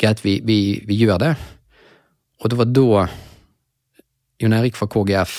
greit, 0.00 0.20
vi, 0.24 0.38
vi, 0.44 0.58
vi, 0.86 0.98
gjør 1.00 1.22
det. 1.22 1.32
Og 2.42 2.52
det 2.52 2.58
var 2.60 2.68
da 2.70 3.06
Jon 4.38 4.54
Erik 4.54 4.76
fra 4.78 4.90
KGF 4.90 5.38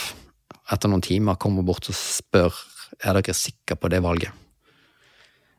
etter 0.74 0.92
noen 0.92 1.06
timer 1.06 1.40
kommer 1.40 1.66
bort 1.66 1.88
og 1.90 1.98
spør 1.98 2.58
er 3.00 3.16
dere 3.16 3.38
sikre 3.38 3.78
på 3.80 3.90
det 3.92 4.02
valget. 4.04 4.34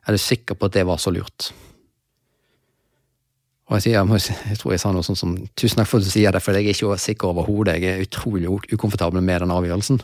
Er 0.07 0.17
du 0.17 0.21
sikker 0.21 0.59
på 0.59 0.69
at 0.69 0.77
det 0.77 0.85
var 0.89 1.01
så 1.01 1.13
lurt? 1.15 1.53
Og 3.71 3.79
jeg, 3.79 3.95
sier, 3.95 4.39
jeg 4.51 4.59
tror 4.59 4.73
jeg 4.75 4.83
sa 4.83 4.91
noe 4.91 5.07
sånn 5.07 5.19
som 5.19 5.35
tusen 5.55 5.79
takk 5.79 5.87
for 5.87 6.03
at 6.03 6.09
du 6.09 6.11
sier 6.11 6.35
det, 6.35 6.43
for 6.43 6.59
jeg 6.59 6.67
er 6.67 6.75
ikke 6.75 6.97
sikker 6.99 7.31
overhodet. 7.31 7.77
Jeg 7.79 7.95
er 7.95 8.03
utrolig 8.03 8.51
ukomfortabel 8.75 9.23
med 9.23 9.45
den 9.45 9.53
avgjørelsen. 9.55 10.01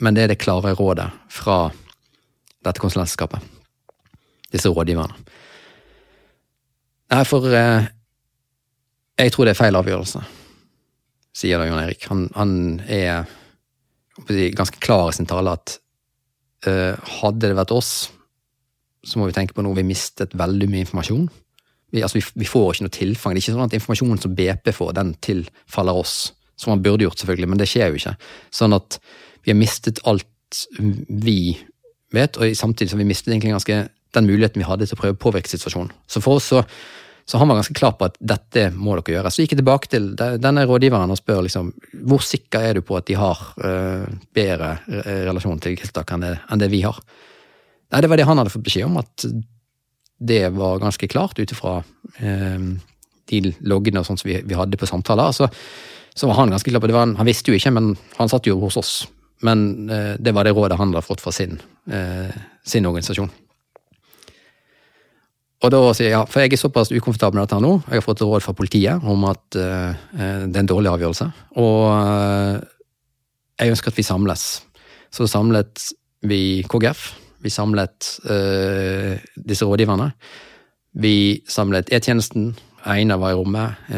Men 0.00 0.16
det 0.16 0.24
er 0.24 0.32
det 0.32 0.40
klare 0.40 0.72
rådet 0.78 1.10
fra 1.32 1.66
dette 2.66 2.82
konsulentskapet. 2.82 3.42
Disse 4.52 4.70
rådgiverne. 4.70 5.16
Nei, 7.14 7.22
for 7.28 7.46
eh, 7.54 7.86
jeg 9.16 9.32
tror 9.32 9.46
det 9.46 9.54
er 9.54 9.60
feil 9.60 9.78
avgjørelse, 9.78 10.22
sier 11.36 11.62
da 11.62 11.68
Jon 11.68 11.82
Erik. 11.82 12.06
Han, 12.10 12.26
han 12.34 12.52
er 12.90 13.26
ganske 14.56 14.80
klar 14.82 15.12
i 15.12 15.16
sin 15.16 15.28
tale 15.30 15.54
at 15.54 15.78
eh, 16.66 16.98
hadde 17.20 17.46
det 17.46 17.56
vært 17.58 17.74
oss, 17.76 17.92
så 19.06 19.20
må 19.20 19.28
vi 19.28 19.36
tenke 19.36 19.54
på 19.54 19.62
noe 19.62 19.76
vi 19.78 19.86
mistet 19.86 20.34
veldig 20.34 20.70
mye 20.72 20.82
informasjon 20.82 21.28
vi, 21.90 22.02
altså, 22.02 22.18
vi, 22.18 22.24
vi, 22.42 22.48
får 22.48 22.74
ikke 22.74 22.86
noe 22.86 22.94
tilfang. 22.94 23.34
Det 23.34 23.40
er 23.40 23.44
ikke 23.44 23.56
sånn 23.56 23.68
at 23.68 23.76
informasjonen 23.78 24.22
som 24.22 24.34
BP 24.36 24.72
får, 24.74 24.92
den 24.98 25.12
tilfaller 25.24 26.00
oss. 26.02 26.16
Som 26.56 26.72
man 26.72 26.82
burde 26.84 27.06
gjort, 27.06 27.20
selvfølgelig, 27.20 27.50
men 27.52 27.60
det 27.60 27.68
skjer 27.70 27.92
jo 27.92 28.00
ikke. 28.00 28.14
Sånn 28.58 28.76
at 28.76 28.98
vi 29.44 29.52
har 29.52 29.58
mistet 29.60 30.00
alt 30.08 30.26
vi 30.80 31.56
vet, 32.16 32.38
og 32.40 32.58
samtidig 32.58 32.94
har 32.94 33.02
vi 33.02 33.08
mistet 33.08 33.32
egentlig 33.32 33.54
ganske 33.54 33.80
den 34.16 34.28
muligheten 34.28 34.62
vi 34.62 34.68
hadde 34.68 34.86
til 34.88 34.96
å 34.96 35.00
prøve 35.00 35.16
å 35.16 35.24
påvirke 35.26 35.50
situasjonen. 35.50 35.92
Så 36.08 36.22
for 36.24 36.40
oss 36.40 36.48
så, 36.52 36.62
så 37.28 37.40
han 37.40 37.50
var 37.50 37.58
ganske 37.60 37.76
klar 37.76 37.96
på 37.98 38.08
at 38.08 38.16
dette 38.22 38.68
må 38.72 38.96
dere 38.96 39.16
gjøre. 39.16 39.32
Så 39.34 39.42
gikk 39.42 39.56
jeg 39.56 39.60
tilbake 39.60 39.90
til 39.92 40.12
denne 40.16 40.64
rådgiveren 40.68 41.12
og 41.12 41.20
spør 41.20 41.42
liksom, 41.46 41.72
hvor 42.08 42.24
sikker 42.24 42.68
er 42.68 42.78
du 42.78 42.84
på 42.86 42.96
at 42.98 43.08
de 43.10 43.18
har 43.18 43.42
uh, 43.60 44.06
bedre 44.36 44.76
relasjon 45.26 45.60
til 45.62 45.76
tiltak 45.80 46.14
enn 46.14 46.24
det, 46.24 46.32
enn 46.48 46.62
det 46.62 46.70
vi 46.72 46.84
har. 46.86 47.00
Nei, 47.92 48.02
Det 48.02 48.10
var 48.10 48.20
det 48.20 48.28
han 48.28 48.40
hadde 48.40 48.54
fått 48.54 48.66
beskjed 48.66 48.88
om, 48.88 49.00
at 49.02 49.26
det 50.16 50.44
var 50.56 50.80
ganske 50.80 51.10
klart 51.12 51.38
ut 51.38 51.52
ifra 51.52 51.80
uh, 51.82 52.70
de 53.26 53.42
loggene 53.66 54.00
og 54.00 54.08
sånt 54.08 54.22
som 54.22 54.30
vi, 54.30 54.40
vi, 54.46 54.56
hadde 54.56 54.78
på 54.80 54.88
samtaler. 54.88 55.34
Så, 55.34 55.50
så 56.16 56.30
var 56.30 56.40
han 56.40 56.54
ganske 56.54 56.70
klar 56.70 56.82
på 56.82 56.88
det. 56.88 56.96
Var, 56.96 57.12
han 57.18 57.28
visste 57.28 57.52
jo 57.52 57.58
ikke, 57.58 57.74
men 57.74 57.92
han 58.16 58.32
satt 58.32 58.48
jo 58.48 58.56
hos 58.62 58.78
oss. 58.80 58.94
Men 59.44 59.90
eh, 59.90 60.14
det 60.18 60.32
var 60.34 60.46
det 60.46 60.54
rådet 60.56 60.78
han 60.78 60.92
hadde 60.92 61.04
fått 61.04 61.20
fra 61.20 61.32
sin, 61.34 61.58
eh, 61.92 62.32
sin 62.64 62.86
organisasjon. 62.88 63.32
Og 65.64 65.72
da 65.72 65.80
sier 65.96 66.10
jeg 66.10 66.14
ja, 66.14 66.24
for 66.28 66.44
jeg 66.44 66.52
er 66.52 66.60
såpass 66.60 66.92
ukomfortabel 66.92 67.40
med 67.40 67.48
dette 67.48 67.58
nå. 67.64 67.72
Jeg 67.88 67.98
har 67.98 68.04
fått 68.04 68.22
råd 68.22 68.44
fra 68.44 68.54
politiet 68.56 69.04
om 69.08 69.24
at 69.26 69.56
uh, 69.56 69.96
det 70.12 70.52
er 70.52 70.62
en 70.62 70.68
dårlig 70.68 70.90
avgjørelse. 70.92 71.26
Og 71.62 71.78
uh, 71.96 72.58
jeg 73.56 73.72
ønsker 73.72 73.90
at 73.90 73.96
vi 73.96 74.04
samles. 74.04 74.44
Så 75.08 75.24
samlet 75.32 75.86
vi 76.28 76.60
KGF, 76.68 77.06
vi 77.40 77.52
samlet 77.54 78.10
uh, 78.28 79.16
disse 79.48 79.66
rådgiverne. 79.66 80.10
Vi 81.00 81.16
samlet 81.48 81.88
E-tjenesten. 81.88 82.52
Einar 82.86 83.18
var 83.18 83.32
i 83.32 83.40
rommet. 83.40 83.88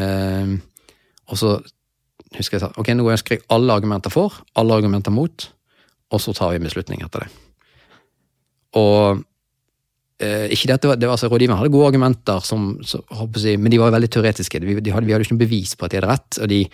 Og 1.28 1.36
så 1.36 1.59
husker 2.37 2.59
jeg 2.59 2.66
sa 2.66 2.72
ok, 2.76 2.93
nå 2.97 3.09
ønsker 3.12 3.37
jeg 3.37 3.47
alle 3.55 3.76
argumenter 3.79 4.12
for, 4.12 4.43
alle 4.59 4.76
argumenter 4.76 5.14
mot, 5.14 5.49
og 6.12 6.22
så 6.22 6.35
tar 6.37 6.53
vi 6.53 6.61
en 6.61 6.68
beslutning 6.68 7.03
etter 7.05 7.24
det. 7.24 7.31
Og 8.79 9.22
eh, 10.20 10.47
ikke 10.53 10.70
dette, 10.72 10.95
det 11.01 11.09
var 11.09 11.16
altså 11.16 11.31
Rådgiverne 11.33 11.59
hadde 11.61 11.72
gode 11.72 11.91
argumenter, 11.93 12.41
som, 12.45 12.70
så, 12.85 13.03
jeg, 13.41 13.61
men 13.61 13.72
de 13.72 13.81
var 13.81 13.95
veldig 13.95 14.11
teoretiske. 14.12 14.61
Vi, 14.64 14.79
de 14.81 14.95
hadde, 14.95 15.09
vi 15.09 15.16
hadde 15.16 15.26
ikke 15.26 15.37
noe 15.37 15.45
bevis 15.47 15.76
på 15.76 15.87
at 15.87 15.95
de 15.95 16.01
hadde 16.01 16.11
rett. 16.12 16.41
og 16.43 16.51
de 16.53 16.64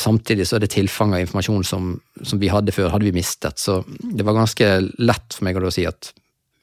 Samtidig 0.00 0.46
så 0.48 0.56
er 0.56 0.62
det 0.64 0.70
tilfang 0.72 1.12
av 1.12 1.20
informasjon 1.20 1.64
som, 1.68 1.90
som, 2.22 2.38
vi 2.40 2.48
hadde 2.48 2.72
før, 2.72 2.88
hadde 2.94 3.04
vi 3.04 3.12
mistet. 3.12 3.60
Så 3.60 3.82
det 3.84 4.24
var 4.24 4.38
ganske 4.38 4.68
lett 4.96 5.36
for 5.36 5.44
meg 5.44 5.58
å 5.60 5.72
si 5.74 5.84
at 5.84 6.14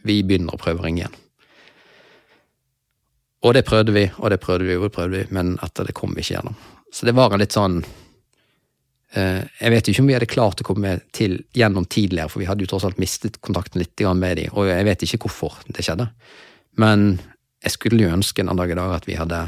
vi 0.07 0.23
begynner 0.25 0.57
å 0.57 0.61
prøve 0.61 0.81
å 0.81 0.87
ringe 0.87 1.03
igjen. 1.03 1.19
Og 3.45 3.53
det 3.57 3.65
prøvde 3.65 3.93
vi, 3.93 4.07
og 4.17 4.33
det 4.33 4.39
prøvde 4.41 4.65
vi, 4.65 4.77
og 4.77 4.87
det 4.87 4.95
prøvde 4.95 5.19
vi, 5.19 5.27
men 5.37 5.53
etter 5.65 5.85
det 5.85 5.95
kom 5.97 6.13
vi 6.13 6.25
ikke 6.25 6.35
gjennom. 6.35 6.57
Så 6.93 7.05
det 7.05 7.13
var 7.17 7.33
en 7.33 7.41
litt 7.41 7.53
sånn 7.55 7.79
eh, 7.81 8.00
Jeg 9.11 9.71
vet 9.73 9.89
ikke 9.91 10.03
om 10.03 10.07
vi 10.07 10.13
hadde 10.15 10.27
klart 10.31 10.61
å 10.63 10.65
komme 10.65 10.93
til 11.11 11.33
gjennom 11.57 11.83
tidligere, 11.91 12.31
for 12.31 12.39
vi 12.39 12.45
hadde 12.47 12.63
jo 12.63 12.69
tross 12.71 12.85
alt 12.87 13.01
mistet 13.01 13.41
kontakten 13.43 13.81
litt 13.81 13.99
med 14.15 14.37
dem, 14.39 14.53
og 14.55 14.69
jeg 14.69 14.85
vet 14.87 15.03
ikke 15.03 15.25
hvorfor 15.25 15.57
det 15.67 15.83
skjedde. 15.83 16.05
Men 16.79 17.17
jeg 17.61 17.75
skulle 17.75 18.05
jo 18.05 18.13
ønske 18.15 18.45
en 18.45 18.55
dag 18.55 18.71
i 18.71 18.77
dag 18.79 18.93
at 18.95 19.09
vi 19.09 19.17
hadde 19.19 19.41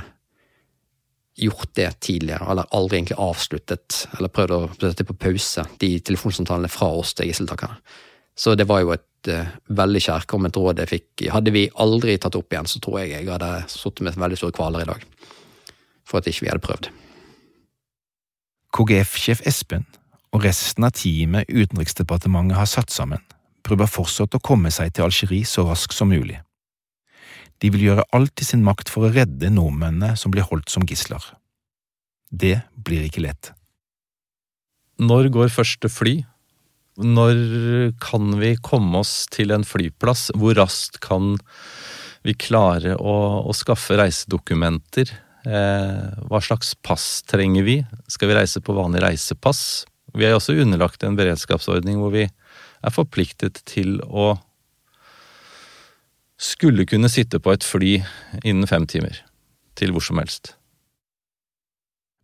gjort 1.36 1.72
det 1.74 2.00
tidligere, 2.00 2.46
eller 2.52 2.70
aldri 2.78 3.00
egentlig 3.00 3.18
avsluttet, 3.18 4.04
eller 4.18 4.34
prøvd 4.34 4.54
å 4.54 4.62
sette 4.76 5.06
på 5.08 5.16
pause 5.18 5.66
de 5.82 5.96
telefonsamtalene 6.06 6.70
fra 6.70 6.92
oss 7.00 7.16
til 7.18 7.32
gisseltakerne. 7.32 7.80
Så 8.36 8.56
det 8.58 8.68
var 8.70 8.82
jo 8.82 8.94
et 8.94 9.30
uh, 9.30 9.50
veldig 9.78 10.02
kjærkomment 10.02 10.58
råd 10.58 10.82
jeg 10.82 10.90
fikk. 10.90 11.26
Hadde 11.34 11.54
vi 11.54 11.68
aldri 11.82 12.18
tatt 12.22 12.38
opp 12.38 12.54
igjen, 12.54 12.70
så 12.70 12.82
tror 12.82 13.02
jeg 13.02 13.14
jeg 13.14 13.30
hadde 13.30 13.52
sittet 13.70 14.06
med 14.08 14.18
veldig 14.18 14.40
store 14.40 14.58
kvaler 14.58 14.86
i 14.86 14.90
dag. 14.90 15.06
For 16.06 16.20
at 16.20 16.30
ikke 16.30 16.46
vi 16.46 16.52
hadde 16.52 16.66
prøvd. 16.66 16.90
KGF-sjef 18.74 19.44
Espen 19.46 19.86
og 20.34 20.48
resten 20.48 20.88
av 20.88 20.96
teamet 20.98 21.50
Utenriksdepartementet 21.52 22.58
har 22.58 22.70
satt 22.70 22.90
sammen, 22.94 23.22
prøver 23.62 23.90
fortsatt 23.90 24.34
å 24.34 24.42
komme 24.42 24.72
seg 24.74 24.96
til 24.96 25.06
Algerie 25.06 25.46
så 25.46 25.68
raskt 25.68 25.94
som 25.94 26.10
mulig. 26.10 26.40
De 27.62 27.70
vil 27.72 27.86
gjøre 27.86 28.08
alt 28.18 28.42
i 28.42 28.48
sin 28.48 28.64
makt 28.66 28.90
for 28.92 29.06
å 29.06 29.14
redde 29.14 29.52
nordmennene 29.54 30.18
som 30.20 30.34
blir 30.34 30.48
holdt 30.50 30.74
som 30.74 30.88
gisler. 30.90 31.22
Det 32.34 32.58
blir 32.74 33.06
ikke 33.06 33.24
lett. 33.24 33.52
Når 34.98 35.30
går 35.34 35.54
første 35.54 35.90
fly? 35.90 36.24
Når 36.98 37.94
kan 38.02 38.34
vi 38.42 38.56
komme 38.62 39.04
oss 39.06 39.28
til 39.34 39.54
en 39.54 39.66
flyplass? 39.66 40.32
Hvor 40.38 40.58
raskt 40.58 41.00
kan 41.06 41.38
vi 42.26 42.36
klare 42.38 42.98
å, 42.98 43.16
å 43.46 43.54
skaffe 43.58 43.98
reisedokumenter? 44.02 45.14
Eh, 45.44 46.24
hva 46.30 46.40
slags 46.44 46.72
pass 46.86 47.22
trenger 47.28 47.66
vi? 47.68 47.78
Skal 48.12 48.32
vi 48.32 48.38
reise 48.38 48.62
på 48.64 48.76
vanlig 48.78 49.04
reisepass? 49.04 49.84
Vi 50.16 50.28
er 50.28 50.38
også 50.38 50.56
underlagt 50.62 51.04
en 51.04 51.18
beredskapsordning 51.20 52.00
hvor 52.00 52.14
vi 52.14 52.28
er 52.28 52.94
forpliktet 52.94 53.64
til 53.68 53.98
å 54.08 54.34
skulle 56.40 56.86
kunne 56.88 57.12
sitte 57.12 57.40
på 57.44 57.54
et 57.56 57.64
fly 57.64 57.98
innen 58.44 58.68
fem 58.70 58.88
timer. 58.90 59.20
Til 59.80 59.94
hvor 59.94 60.04
som 60.06 60.20
helst. 60.22 60.54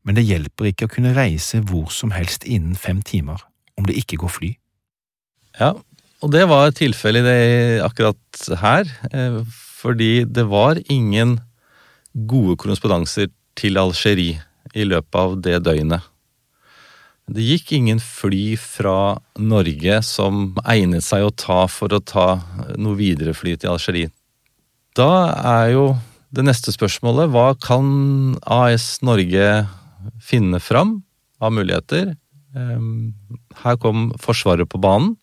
Men 0.05 0.15
det 0.15 0.27
hjelper 0.27 0.69
ikke 0.69 0.87
å 0.87 0.93
kunne 0.93 1.15
reise 1.17 1.61
hvor 1.67 1.91
som 1.93 2.13
helst 2.15 2.45
innen 2.47 2.77
fem 2.79 3.01
timer 3.05 3.43
om 3.79 3.87
det 3.87 3.97
ikke 3.99 4.19
går 4.21 4.31
fly. 4.35 4.53
Ja, 5.59 5.73
og 6.23 6.31
det 6.35 6.45
var 6.51 6.71
tilfellet 6.75 7.81
akkurat 7.83 8.43
her. 8.61 8.87
Eh, 9.11 9.41
fordi 9.79 10.25
det 10.27 10.45
var 10.51 10.79
ingen 10.91 11.37
gode 12.27 12.57
korrespondanser 12.59 13.29
til 13.59 13.79
Algerie 13.79 14.41
i 14.75 14.85
løpet 14.87 15.19
av 15.19 15.35
det 15.43 15.59
døgnet. 15.65 16.05
Det 17.29 17.45
gikk 17.45 17.75
ingen 17.77 17.99
fly 18.01 18.55
fra 18.57 19.19
Norge 19.37 19.99
som 20.05 20.55
egnet 20.65 21.05
seg 21.05 21.27
å 21.27 21.33
ta 21.35 21.59
for 21.69 21.93
å 21.93 22.01
ta 22.01 22.39
noe 22.73 22.97
viderefly 22.97 23.53
til 23.61 23.75
Algerie. 23.75 24.09
Da 24.97 25.29
er 25.37 25.75
jo 25.75 25.83
det 26.33 26.45
neste 26.45 26.73
spørsmålet, 26.73 27.29
hva 27.29 27.53
kan 27.61 28.35
AS 28.49 28.97
Norge 29.05 29.45
finne 30.21 30.61
fram 30.61 30.99
av 31.41 31.53
muligheter? 31.53 32.15
Ehm, 32.57 33.13
her 33.61 33.77
kom 33.77 34.09
Forsvaret 34.21 34.69
på 34.69 34.81
banen 34.81 35.15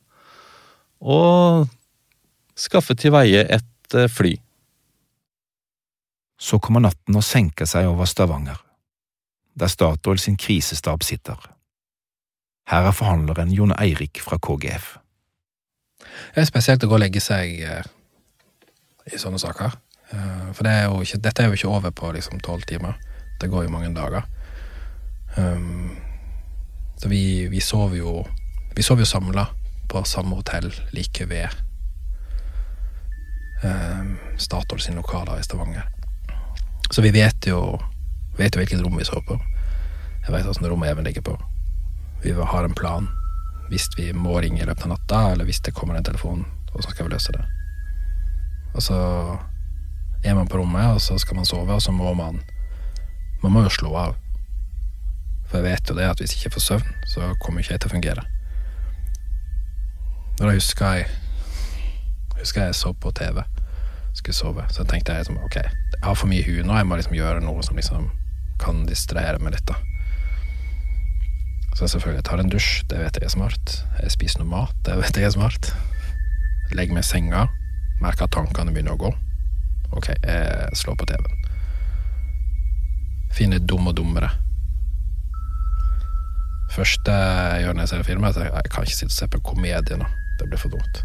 og 1.02 1.66
skaffet 2.56 3.02
til 3.02 3.14
veie 3.14 3.42
et 3.42 3.94
eh, 3.98 4.08
fly. 4.10 4.36
Så 6.38 6.58
kommer 6.60 6.84
natten 6.84 7.16
og 7.16 7.24
senker 7.24 7.68
seg 7.68 7.88
over 7.88 8.08
Stavanger, 8.08 8.58
der 9.56 9.72
Statoil 9.72 10.20
sin 10.20 10.36
krisestab 10.36 11.04
sitter. 11.06 11.38
Her 12.68 12.88
er 12.90 12.96
forhandleren 12.96 13.52
Jon 13.54 13.72
Eirik 13.78 14.20
fra 14.20 14.38
KGF. 14.42 14.96
Det 16.34 16.42
er 16.42 16.48
spesielt 16.48 16.84
å 16.84 16.90
gå 16.90 16.96
og 16.98 17.02
legge 17.02 17.22
seg 17.22 17.60
eh, 17.62 17.86
i 19.06 19.20
sånne 19.20 19.38
saker. 19.40 19.76
Eh, 20.10 20.48
for 20.52 20.66
det 20.66 20.72
er 20.74 20.96
ikke, 21.02 21.20
dette 21.22 21.42
er 21.42 21.48
jo 21.48 21.58
ikke 21.58 21.70
over 21.72 21.94
på 21.94 22.10
liksom 22.16 22.42
tolv 22.44 22.66
timer. 22.68 22.98
Det 23.40 23.48
går 23.52 23.66
jo 23.66 23.72
mange 23.72 23.92
dager. 23.94 24.26
Um, 25.36 25.94
så 26.96 27.10
vi, 27.12 27.46
vi 27.52 27.60
sov 27.60 27.92
jo 27.92 28.22
Vi 28.76 28.84
sov 28.84 29.02
jo 29.02 29.04
samla 29.04 29.42
på 29.88 30.00
samme 30.08 30.36
hotell 30.36 30.70
like 30.96 31.24
ved 31.28 31.48
Statoil 34.36 34.80
sin 34.80 34.98
lokaler 35.00 35.40
i 35.40 35.44
Stavanger. 35.44 35.86
Så 36.90 37.02
vi 37.02 37.10
vet 37.10 37.46
jo 37.46 37.78
vet 38.36 38.54
jo 38.54 38.60
hvilket 38.60 38.82
rom 38.84 38.98
vi 38.98 39.04
sover 39.04 39.24
på. 39.26 39.38
Jeg 40.26 40.34
vet 40.34 40.48
åssen 40.48 40.66
rommet 40.68 40.90
Even 40.90 41.04
ligger 41.04 41.22
på. 41.22 41.36
Vi 42.22 42.32
har 42.32 42.64
en 42.64 42.74
plan 42.74 43.08
hvis 43.68 43.88
vi 43.96 44.12
må 44.12 44.38
ringe 44.40 44.62
i 44.62 44.66
løpet 44.66 44.84
av 44.86 44.92
natta, 44.92 45.20
eller 45.32 45.44
hvis 45.44 45.60
det 45.60 45.74
kommer 45.74 45.96
en 45.98 46.04
telefon. 46.04 46.44
så 46.72 46.90
skal 46.90 47.06
vi 47.06 47.12
løse 47.12 47.32
det? 47.32 47.44
Og 48.74 48.82
så 48.82 48.98
er 50.24 50.34
man 50.34 50.48
på 50.48 50.58
rommet, 50.58 50.86
og 50.94 51.00
så 51.00 51.18
skal 51.18 51.36
man 51.36 51.44
sove, 51.44 51.72
og 51.72 51.82
så 51.82 51.92
må 51.92 52.14
man 52.14 52.42
Man 53.42 53.52
må 53.52 53.62
jo 53.62 53.68
slå 53.68 53.94
av. 53.94 54.14
For 55.46 55.58
jeg 55.58 55.64
vet 55.64 55.90
jo 55.90 55.94
det 55.94 56.06
at 56.08 56.18
hvis 56.18 56.32
jeg 56.32 56.38
ikke 56.40 56.54
får 56.54 56.60
søvn, 56.60 56.86
så 57.06 57.34
kommer 57.40 57.60
ikke 57.60 57.72
jeg 57.72 57.80
til 57.80 57.90
å 57.90 57.94
fungere. 57.94 58.22
Og 60.40 60.46
da 60.46 60.54
husker 60.54 60.94
jeg 60.94 61.06
Husker 62.38 62.64
jeg 62.64 62.74
så 62.74 62.92
på 62.92 63.10
TV, 63.10 63.42
skulle 64.14 64.34
sove, 64.34 64.64
så 64.68 64.84
tenkte 64.84 65.12
jeg 65.12 65.24
liksom 65.24 65.38
ok, 65.44 65.56
jeg 65.96 66.04
har 66.04 66.16
for 66.18 66.30
mye 66.30 66.44
i 66.44 66.62
nå, 66.62 66.76
jeg 66.76 66.86
må 66.88 66.98
liksom 66.98 67.16
gjøre 67.16 67.42
noe 67.44 67.64
som 67.66 67.78
liksom 67.78 68.08
kan 68.62 68.84
distrahere 68.88 69.40
meg 69.42 69.56
litt, 69.56 69.68
da. 69.68 69.76
Så 71.76 71.88
selvfølgelig, 71.92 72.22
jeg 72.22 72.28
tar 72.28 72.40
en 72.40 72.52
dusj, 72.52 72.70
det 72.88 72.98
vet 73.02 73.18
jeg 73.20 73.28
er 73.28 73.34
smart. 73.34 73.72
Jeg 74.00 74.12
spiser 74.14 74.40
noe 74.40 74.48
mat, 74.48 74.76
det 74.86 74.96
vet 74.96 75.18
jeg 75.18 75.28
er 75.28 75.34
smart. 75.34 75.68
Legger 76.72 76.96
meg 76.96 77.04
i 77.04 77.08
senga, 77.08 77.42
merker 78.00 78.24
at 78.24 78.32
tankene 78.36 78.72
begynner 78.72 78.96
å 78.96 79.02
gå. 79.02 79.10
Ok, 79.96 80.08
jeg 80.14 80.78
slår 80.80 80.96
på 81.00 81.08
TV-en. 81.10 81.44
Finner 83.36 83.60
Dum 83.60 83.90
og 83.90 83.96
dummere. 83.98 84.30
Første 86.72 87.12
jeg 87.12 87.66
gjør 87.66 87.76
når 87.76 87.84
jeg 87.84 87.92
ser 87.92 88.08
filmer, 88.08 88.40
er 88.40 88.48
at 88.56 88.64
jeg 88.64 88.72
kan 88.72 88.88
ikke 88.88 88.96
sitte 88.96 89.12
og 89.12 89.18
se 89.18 89.28
på 89.34 89.42
komedie 89.52 90.00
nå. 90.00 90.08
Det 90.40 90.48
blir 90.48 90.60
for 90.60 90.72
dumt. 90.72 91.02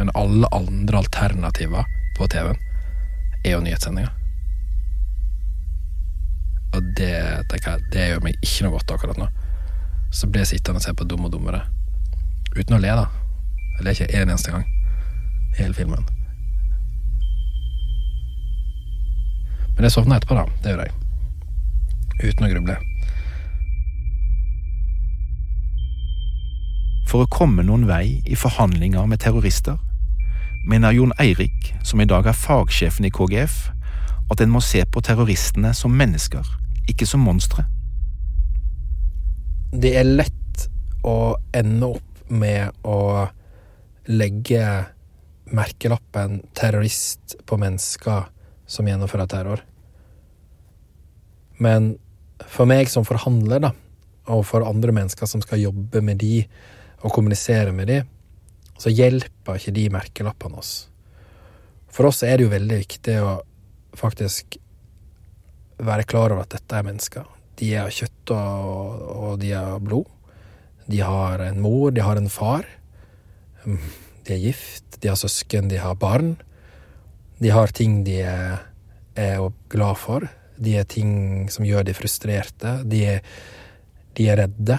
Men 0.00 0.12
alle 0.16 0.48
andre 0.54 1.02
alternativer 1.02 1.84
på 2.16 2.28
TV-en 2.32 2.67
er 3.44 3.54
jo 3.54 3.60
nyhetssendinger. 3.64 4.14
Og 6.76 6.82
det, 6.98 7.12
jeg, 7.64 7.80
det 7.92 8.08
gjør 8.10 8.24
meg 8.24 8.36
ikke 8.42 8.66
noe 8.66 8.76
godt 8.76 8.92
akkurat 8.94 9.20
nå. 9.20 9.28
Så 10.14 10.28
blir 10.28 10.44
jeg 10.44 10.52
sittende 10.54 10.80
og 10.80 10.84
se 10.84 10.94
på 10.96 11.06
Dum 11.08 11.26
og 11.28 11.32
dummere. 11.32 11.64
Uten 12.56 12.76
å 12.76 12.82
le, 12.82 12.92
da. 12.96 13.08
Jeg 13.78 13.84
ler 13.84 13.96
ikke 13.96 14.08
en 14.12 14.30
eneste 14.32 14.52
gang 14.52 14.64
i 14.64 15.62
hele 15.62 15.76
filmen. 15.76 16.04
Men 19.76 19.86
jeg 19.86 19.94
sovna 19.94 20.18
etterpå, 20.18 20.34
da. 20.38 20.46
Det 20.62 20.72
gjør 20.74 20.86
jeg. 20.86 20.94
Uten 22.28 22.46
å 22.48 22.52
gruble. 22.52 22.78
For 27.08 27.24
å 27.24 27.30
komme 27.32 27.64
noen 27.64 27.86
vei 27.88 28.18
i 28.28 28.36
forhandlinger 28.36 29.06
med 29.08 29.22
terrorister, 29.22 29.78
mener 30.66 30.92
Jon 30.92 31.12
Eirik, 31.20 31.74
som 31.84 32.00
i 32.00 32.08
dag 32.08 32.26
er 32.26 32.36
fagsjefen 32.36 33.06
i 33.08 33.12
KGF, 33.14 33.56
at 34.28 34.42
en 34.44 34.52
må 34.52 34.60
se 34.64 34.82
på 34.84 35.02
terroristene 35.04 35.72
som 35.76 35.94
mennesker, 35.96 36.44
ikke 36.90 37.06
som 37.08 37.24
monstre. 37.24 37.64
Det 39.72 39.94
er 40.00 40.08
lett 40.08 40.68
å 41.06 41.36
ende 41.56 41.92
opp 41.98 42.30
med 42.32 42.74
å 42.84 43.28
legge 44.08 44.64
merkelappen 45.48 46.42
terrorist 46.56 47.36
på 47.48 47.56
mennesker 47.60 48.28
som 48.68 48.88
gjennomfører 48.88 49.28
terror. 49.28 49.64
Men 51.58 51.94
for 52.46 52.68
meg 52.68 52.90
som 52.92 53.06
forhandler, 53.08 53.62
da, 53.64 53.72
og 54.28 54.44
for 54.46 54.66
andre 54.68 54.92
mennesker 54.94 55.28
som 55.28 55.42
skal 55.44 55.62
jobbe 55.62 56.02
med 56.04 56.20
de 56.20 56.42
og 57.02 57.12
kommunisere 57.14 57.72
med 57.72 57.90
de, 57.90 58.02
så 58.78 58.92
hjelper 58.92 59.58
ikke 59.58 59.74
de 59.74 59.88
merkelappene 59.92 60.60
oss. 60.60 60.72
For 61.90 62.08
oss 62.08 62.22
er 62.22 62.38
det 62.38 62.46
jo 62.46 62.52
veldig 62.52 62.78
viktig 62.84 63.16
å 63.24 63.38
faktisk 63.98 64.58
være 65.78 66.06
klar 66.08 66.34
over 66.34 66.44
at 66.44 66.54
dette 66.54 66.78
er 66.78 66.86
mennesker. 66.86 67.26
De 67.58 67.72
er 67.74 67.86
av 67.86 67.94
kjøtt 67.94 68.32
og, 68.34 69.02
og 69.18 69.38
de 69.42 69.52
er 69.54 69.74
av 69.74 69.82
blod. 69.82 70.06
De 70.88 71.00
har 71.04 71.42
en 71.44 71.60
mor, 71.60 71.90
de 71.92 72.04
har 72.04 72.20
en 72.20 72.30
far. 72.32 72.66
De 73.64 74.34
er 74.34 74.40
gift, 74.40 75.00
de 75.02 75.10
har 75.10 75.18
søsken, 75.20 75.68
de 75.68 75.80
har 75.82 75.98
barn. 75.98 76.36
De 77.38 77.50
har 77.54 77.74
ting 77.74 78.02
de 78.06 78.20
er, 78.24 78.62
er 79.18 79.42
glad 79.70 79.98
for. 80.00 80.26
De 80.58 80.78
er 80.78 80.86
ting 80.88 81.48
som 81.52 81.66
gjør 81.66 81.86
de 81.86 81.96
frustrerte. 81.96 82.78
De 82.88 83.02
er, 83.16 83.26
de 84.18 84.30
er 84.30 84.40
redde. 84.42 84.78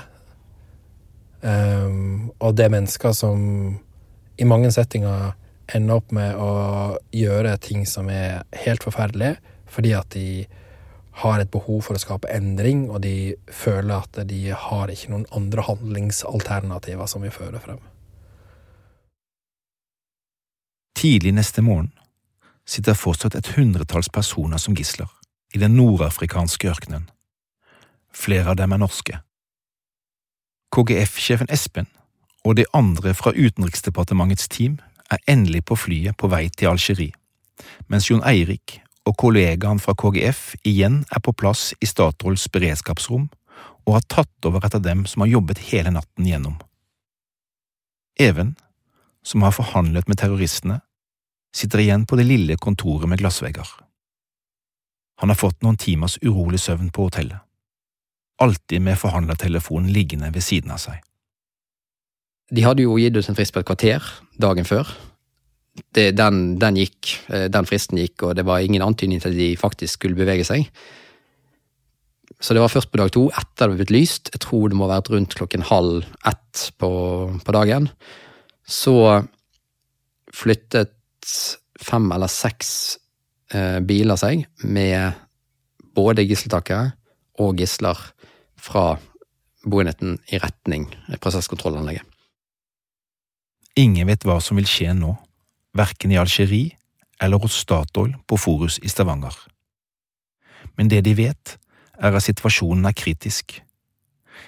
Um, 1.39 2.31
og 2.43 2.57
det 2.57 2.65
er 2.65 2.73
mennesker 2.73 3.13
som 3.15 3.79
i 4.39 4.47
mange 4.47 4.71
settinger 4.71 5.33
ender 5.75 5.99
opp 5.99 6.13
med 6.15 6.37
å 6.39 6.51
gjøre 7.13 7.57
ting 7.61 7.85
som 7.87 8.09
er 8.09 8.45
helt 8.63 8.85
forferdelige, 8.85 9.37
fordi 9.69 9.93
at 9.97 10.09
de 10.15 10.47
har 11.19 11.41
et 11.41 11.51
behov 11.51 11.83
for 11.83 11.97
å 11.97 12.01
skape 12.01 12.31
endring, 12.31 12.87
og 12.89 13.03
de 13.03 13.35
føler 13.51 13.99
at 13.99 14.21
de 14.29 14.39
har 14.55 14.91
ikke 14.91 15.11
noen 15.11 15.27
andre 15.35 15.65
handlingsalternativer 15.67 17.09
som 17.11 17.25
vil 17.25 17.35
føre 17.35 17.59
frem. 17.63 17.81
Tidlig 20.99 21.35
neste 21.35 21.63
morgen 21.63 21.91
sitter 22.67 22.97
fortsatt 22.97 23.35
et 23.35 23.53
hundretalls 23.55 24.11
personer 24.13 24.59
som 24.61 24.75
gisler 24.77 25.09
i 25.55 25.61
den 25.61 25.75
nordafrikanske 25.75 26.69
ørkenen. 26.69 27.07
Flere 28.15 28.53
av 28.53 28.59
dem 28.59 28.73
er 28.75 28.81
norske. 28.81 29.19
KGF-sjefen 30.75 31.49
Espen 31.51 31.87
og 32.45 32.55
de 32.55 32.65
andre 32.73 33.13
fra 33.13 33.33
Utenriksdepartementets 33.35 34.47
team 34.47 34.77
er 35.11 35.23
endelig 35.27 35.65
på 35.65 35.77
flyet 35.79 36.17
på 36.17 36.29
vei 36.31 36.47
til 36.49 36.71
Algerie, 36.71 37.15
mens 37.87 38.09
Jon 38.09 38.23
Eirik 38.27 38.79
og 39.09 39.17
kollegaen 39.19 39.81
fra 39.81 39.95
KGF 39.97 40.53
igjen 40.67 41.01
er 41.09 41.23
på 41.23 41.33
plass 41.33 41.73
i 41.81 41.89
Statoils 41.89 42.47
beredskapsrom 42.53 43.27
og 43.87 43.95
har 43.95 44.05
tatt 44.11 44.47
over 44.47 44.65
etter 44.65 44.83
dem 44.83 45.05
som 45.09 45.23
har 45.23 45.33
jobbet 45.33 45.63
hele 45.71 45.91
natten 45.95 46.27
gjennom. 46.29 46.59
Even, 48.19 48.55
som 49.23 49.43
har 49.43 49.55
forhandlet 49.55 50.07
med 50.07 50.19
terroristene, 50.19 50.81
sitter 51.55 51.81
igjen 51.81 52.05
på 52.05 52.19
det 52.19 52.27
lille 52.29 52.57
kontoret 52.61 53.09
med 53.09 53.21
glassvegger. 53.21 53.67
Han 55.19 55.33
har 55.33 55.39
fått 55.39 55.63
noen 55.65 55.79
timers 55.79 56.19
urolig 56.21 56.61
søvn 56.61 56.91
på 56.95 57.09
hotellet, 57.09 57.39
alltid 58.39 58.83
med 58.85 58.99
forhandlertelefonen 58.99 59.91
liggende 59.91 60.29
ved 60.35 60.45
siden 60.45 60.75
av 60.75 60.83
seg. 60.83 61.01
De 62.49 62.65
hadde 62.65 62.85
jo 62.85 62.97
gitt 62.97 63.17
oss 63.19 63.29
en 63.29 63.37
frist 63.37 63.53
på 63.53 63.61
et 63.61 63.67
kvarter 63.67 64.05
dagen 64.41 64.65
før. 64.65 64.89
Det, 65.95 66.09
den, 66.17 66.57
den, 66.59 66.79
gikk, 66.81 67.13
den 67.29 67.67
fristen 67.69 67.99
gikk, 68.01 68.25
og 68.25 68.33
det 68.35 68.43
var 68.47 68.63
ingen 68.65 68.83
antydning 68.83 69.21
til 69.21 69.31
at 69.31 69.37
de 69.37 69.51
faktisk 69.59 69.99
skulle 69.99 70.17
bevege 70.17 70.47
seg. 70.47 70.65
Så 72.39 72.55
det 72.55 72.63
var 72.63 72.71
først 72.71 72.91
på 72.91 72.99
dag 73.01 73.11
to, 73.11 73.25
etter 73.35 73.67
det 73.67 73.73
var 73.73 73.79
blitt 73.81 73.93
lyst, 73.93 74.31
jeg 74.33 74.41
tror 74.45 74.69
det 74.71 74.77
må 74.79 74.87
ha 74.87 74.95
vært 74.95 75.11
rundt 75.11 75.35
klokken 75.35 75.65
halv 75.67 76.07
ett 76.29 76.69
på, 76.79 76.91
på 77.43 77.55
dagen, 77.55 77.89
så 78.63 78.95
flyttet 80.35 80.95
fem 81.79 82.07
eller 82.15 82.31
seks 82.31 82.71
eh, 83.51 83.79
biler 83.83 84.19
seg 84.19 84.45
med 84.63 85.19
både 85.95 86.23
gisseltakere 86.27 86.93
og 87.43 87.59
gisler 87.59 87.99
fra 88.59 88.93
boenheten 89.67 90.17
i 90.31 90.39
retning 90.39 90.87
prosesskontrollanlegget. 91.19 92.05
Ingen 93.77 94.09
vet 94.09 94.25
hva 94.25 94.39
som 94.41 94.57
vil 94.59 94.67
skje 94.67 94.93
nå, 94.97 95.13
verken 95.77 96.11
i 96.11 96.19
Algerie 96.19 96.75
eller 97.21 97.41
hos 97.43 97.57
Statoil 97.61 98.15
på 98.27 98.37
Forus 98.39 98.79
i 98.81 98.89
Stavanger. 98.89 99.35
Men 100.77 100.89
det 100.91 101.03
de 101.05 101.15
vet, 101.17 101.57
er 101.99 102.15
at 102.15 102.23
situasjonen 102.23 102.87
er 102.87 102.95
kritisk, 102.95 103.59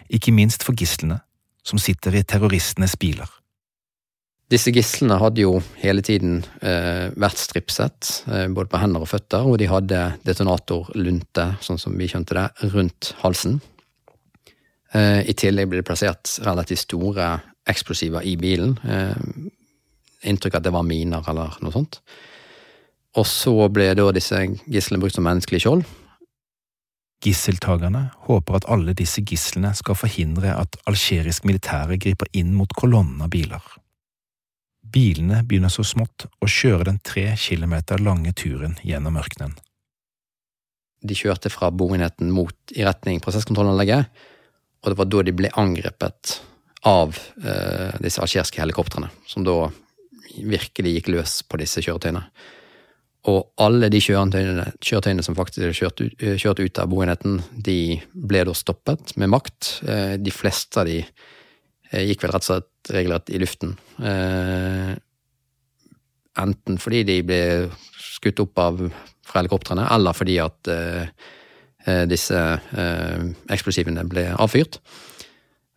ikke 0.07 0.31
minst 0.31 0.63
for 0.63 0.77
gislene 0.77 1.19
som 1.67 1.79
sitter 1.79 2.15
i 2.15 2.23
terroristenes 2.23 2.95
biler. 2.99 3.27
Disse 4.51 4.71
gislene 4.75 5.15
hadde 5.21 5.45
jo 5.45 5.59
hele 5.79 6.03
tiden 6.03 6.41
eh, 6.59 7.07
vært 7.15 7.39
stripset, 7.39 8.09
eh, 8.27 8.47
både 8.51 8.67
på 8.71 8.81
hender 8.81 9.05
og 9.05 9.07
føtter, 9.07 9.47
og 9.47 9.59
de 9.61 9.69
hadde 9.71 9.99
detonatorlunte, 10.27 11.45
sånn 11.63 11.79
som 11.79 11.95
vi 11.95 12.09
kjente 12.11 12.35
det, 12.35 12.47
rundt 12.73 13.13
halsen. 13.21 13.61
Eh, 14.91 15.21
I 15.23 15.35
tillegg 15.39 15.69
ble 15.71 15.79
det 15.79 15.87
plassert 15.87 16.33
relativt 16.43 16.83
store 16.83 17.29
eksplosiver 17.69 18.25
i 18.25 18.35
bilen. 18.39 18.77
Eh, 18.83 19.17
inntrykk 20.29 20.59
at 20.59 20.67
det 20.67 20.73
var 20.73 20.85
miner 20.87 21.25
eller 21.29 21.57
noe 21.61 21.73
sånt. 21.73 22.01
Og 23.19 23.27
så 23.27 23.53
ble 23.73 23.91
da 23.97 24.07
disse 24.15 24.39
gislene 24.71 25.01
brukt 25.01 25.17
som 25.17 25.25
menneskelig 25.27 25.63
skjold. 25.65 25.83
Gisseltakerne 27.21 28.07
håper 28.25 28.57
at 28.57 28.67
alle 28.71 28.95
disse 28.97 29.21
gislene 29.27 29.75
skal 29.77 29.97
forhindre 29.99 30.55
at 30.57 30.77
algerisk 30.89 31.45
militære 31.45 31.99
griper 32.01 32.31
inn 32.33 32.55
mot 32.57 32.71
kolonnen 32.73 33.21
av 33.21 33.29
biler. 33.33 33.61
Bilene 34.81 35.43
begynner 35.45 35.71
så 35.71 35.85
smått 35.85 36.25
å 36.41 36.49
kjøre 36.49 36.87
den 36.89 36.97
tre 37.05 37.27
kilometer 37.39 38.01
lange 38.01 38.33
turen 38.33 38.73
gjennom 38.83 39.19
ørkenen. 39.21 39.53
De 41.01 41.17
kjørte 41.17 41.49
fra 41.53 41.69
boenheten 41.73 42.31
mot 42.33 42.73
i 42.73 42.83
retning 42.85 43.21
prosesskontrollanlegget, 43.21 44.09
og 44.81 44.89
det 44.89 44.97
var 44.97 45.09
da 45.09 45.21
de 45.25 45.35
ble 45.37 45.53
angrepet 45.61 46.39
av 46.87 47.17
eh, 47.43 47.97
disse 48.01 48.23
algeriske 48.23 48.61
helikoptrene, 48.61 49.11
som 49.29 49.45
da 49.45 49.67
virkelig 50.41 50.95
gikk 50.97 51.11
løs 51.13 51.41
på 51.45 51.59
disse 51.61 51.83
kjøretøyene. 51.83 52.23
Og 53.29 53.51
alle 53.61 53.91
de 53.93 53.99
kjøretøyene, 54.01 54.71
kjøretøyene 54.81 55.25
som 55.25 55.37
faktisk 55.37 55.67
er 55.67 55.77
kjørt, 55.77 56.01
kjørt, 56.41 56.63
ut 56.63 56.81
av 56.81 56.89
boenheten, 56.89 57.41
de 57.53 57.99
ble 58.13 58.41
da 58.47 58.55
stoppet 58.57 59.13
med 59.21 59.29
makt. 59.35 59.75
Eh, 59.85 60.15
de 60.17 60.33
fleste 60.33 60.81
av 60.81 60.89
de 60.89 61.03
Eh, 61.91 62.07
gikk 62.07 62.23
vel 62.23 62.33
rett 62.33 62.45
og 62.45 62.47
slett 62.47 62.91
regelrett 62.95 63.31
i 63.31 63.39
luften. 63.41 63.75
Eh, 63.99 64.93
enten 66.41 66.79
fordi 66.79 67.03
de 67.07 67.19
ble 67.27 67.41
skutt 67.99 68.39
opp 68.43 68.61
av 68.63 68.81
fra 69.27 69.41
helikoptrene, 69.41 69.85
eller 69.91 70.15
fordi 70.15 70.37
at 70.43 70.71
eh, 70.71 71.11
disse 72.07 72.37
eksplosivene 73.49 74.03
ble 74.05 74.27
avfyrt. 74.37 74.77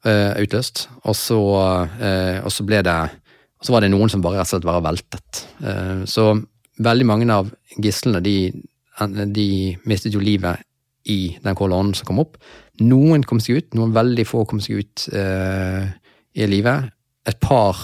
Utløst. 0.04 0.88
Og 1.08 1.16
så, 1.16 1.38
og 1.40 2.50
så 2.52 2.66
ble 2.68 2.82
det 2.84 2.96
og 3.64 3.66
så 3.66 3.72
var 3.72 3.80
det 3.80 3.88
noen 3.94 4.10
som 4.12 4.20
bare 4.20 4.36
rett 4.36 4.50
og 4.50 4.50
slett 4.52 4.66
var 4.68 4.82
veltet. 4.84 5.38
så 6.10 6.24
veldig 6.84 7.06
mange 7.08 7.28
av 7.32 7.48
gislene, 7.80 8.20
de, 8.20 8.52
de 9.32 9.48
mistet 9.88 10.14
jo 10.14 10.20
livet 10.20 10.60
i 11.04 11.36
den 11.44 11.56
kolonnen 11.56 11.94
som 11.96 12.08
kom 12.08 12.22
opp. 12.22 12.38
Noen 12.82 13.24
kom 13.28 13.40
seg 13.42 13.60
ut, 13.60 13.74
noen 13.76 13.94
veldig 13.94 14.24
få 14.26 14.44
kom 14.48 14.60
seg 14.64 14.82
ut 14.82 15.06
eh, 15.14 15.90
i 16.34 16.48
livet. 16.48 16.90
Et 17.28 17.40
par 17.40 17.80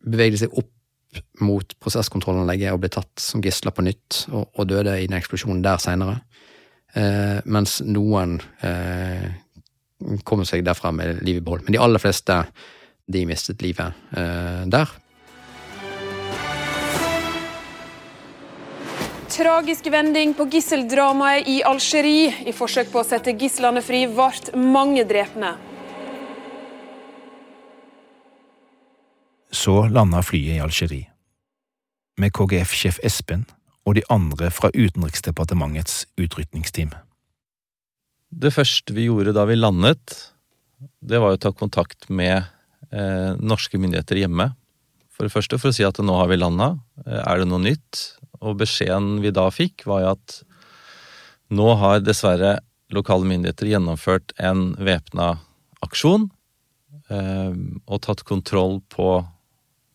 bevegde 0.00 0.40
seg 0.40 0.54
opp 0.56 0.70
mot 1.42 1.74
prosesskontrollanlegget 1.82 2.70
og 2.72 2.84
ble 2.84 2.92
tatt 2.94 3.22
som 3.22 3.42
gisler 3.42 3.74
på 3.74 3.84
nytt, 3.84 4.24
og, 4.30 4.46
og 4.54 4.68
døde 4.70 4.94
i 5.00 5.08
den 5.08 5.18
eksplosjonen 5.18 5.64
der 5.66 5.82
seinere. 5.82 6.20
Eh, 6.94 7.38
mens 7.50 7.80
noen 7.86 8.38
eh, 8.66 9.26
kom 10.24 10.44
seg 10.48 10.64
derfra 10.64 10.92
med 10.94 11.22
livet 11.22 11.42
i 11.42 11.44
behold. 11.44 11.64
Men 11.66 11.76
de 11.76 11.82
aller 11.82 12.02
fleste 12.02 12.42
de 13.10 13.24
mistet 13.26 13.62
livet 13.62 13.92
eh, 14.16 14.66
der. 14.70 14.90
Tragisk 19.30 19.86
vending 19.86 20.34
på 20.34 20.48
gisseldramaet 20.50 21.48
i 21.48 21.60
Algerie. 21.62 22.32
I 22.50 22.54
forsøk 22.54 22.90
på 22.92 23.02
å 23.02 23.06
sette 23.06 23.36
gislene 23.38 23.82
fri 23.82 24.04
ble 24.10 24.56
mange 24.58 25.04
drepne. 25.08 25.54
Så 29.50 29.86
landa 29.90 30.22
flyet 30.22 30.56
i 30.56 30.62
Algerie, 30.62 31.08
med 32.18 32.30
KGF-sjef 32.32 33.00
Espen 33.04 33.42
og 33.86 33.96
de 33.98 34.04
andre 34.08 34.50
fra 34.54 34.70
Utenriksdepartementets 34.74 36.04
utrykningsteam. 36.20 36.92
Det 38.30 38.52
første 38.54 38.94
vi 38.94 39.08
gjorde 39.08 39.34
da 39.34 39.44
vi 39.48 39.58
landet, 39.58 40.14
det 41.02 41.18
var 41.20 41.34
å 41.34 41.40
ta 41.40 41.50
kontakt 41.52 42.08
med 42.08 42.38
eh, 42.94 43.32
norske 43.36 43.78
myndigheter 43.80 44.22
hjemme. 44.22 44.52
For 45.10 45.26
det 45.26 45.34
første 45.34 45.58
for 45.58 45.72
å 45.72 45.76
si 45.76 45.84
at 45.84 45.98
nå 45.98 46.14
har 46.16 46.30
vi 46.30 46.38
landa, 46.38 46.76
eh, 47.06 47.20
er 47.20 47.42
det 47.42 47.50
noe 47.50 47.62
nytt? 47.64 48.04
Og 48.40 48.56
beskjeden 48.62 49.18
vi 49.24 49.34
da 49.34 49.48
fikk, 49.52 49.84
var 49.90 50.04
jo 50.04 50.12
at 50.14 50.38
nå 51.50 51.74
har 51.82 52.04
dessverre 52.06 52.60
lokale 52.94 53.26
myndigheter 53.26 53.72
gjennomført 53.72 54.32
en 54.38 54.70
væpna 54.78 55.34
aksjon 55.84 56.30
eh, 57.10 57.52
og 57.90 58.02
tatt 58.06 58.24
kontroll 58.28 58.78
på 58.94 59.20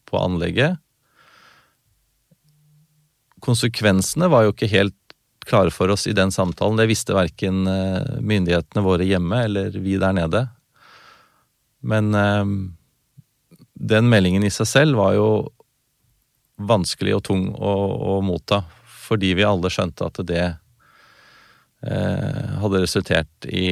på 0.06 0.20
anlegget. 0.22 0.78
Konsekvensene 3.46 4.30
var 4.32 4.46
jo 4.46 4.54
ikke 4.54 4.72
helt 4.72 4.98
klare 5.46 5.72
for 5.74 5.92
oss 5.94 6.08
i 6.08 6.16
den 6.18 6.32
samtalen. 6.34 6.78
Det 6.80 6.90
visste 6.90 7.16
verken 7.16 7.68
eh, 7.70 8.20
myndighetene 8.22 8.84
våre 8.86 9.06
hjemme 9.08 9.44
eller 9.48 9.76
vi 9.78 9.98
der 10.02 10.16
nede. 10.18 10.48
Men 11.86 12.14
eh, 12.16 12.46
den 13.76 14.10
meldingen 14.10 14.46
i 14.46 14.54
seg 14.54 14.68
selv 14.70 15.02
var 15.02 15.14
jo 15.18 15.30
vanskelig 16.56 17.18
og 17.18 17.26
tung 17.28 17.50
å, 17.54 17.74
å 18.16 18.22
motta, 18.24 18.64
fordi 19.06 19.34
vi 19.36 19.46
alle 19.46 19.70
skjønte 19.72 20.08
at 20.08 20.22
det 20.28 20.46
eh, 21.86 22.54
hadde 22.62 22.82
resultert 22.82 23.50
i, 23.50 23.68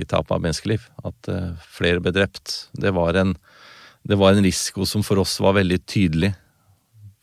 i 0.00 0.04
tap 0.08 0.30
av 0.32 0.42
menneskeliv. 0.44 0.86
At 1.04 1.28
eh, 1.32 1.50
flere 1.76 2.00
ble 2.04 2.14
drept. 2.14 2.70
Det 2.72 2.94
var 2.96 3.18
en 3.18 3.36
det 4.08 4.16
var 4.16 4.32
en 4.32 4.44
risiko 4.44 4.86
som 4.86 5.02
for 5.04 5.20
oss 5.20 5.34
var 5.42 5.58
veldig 5.58 5.82
tydelig. 5.84 6.30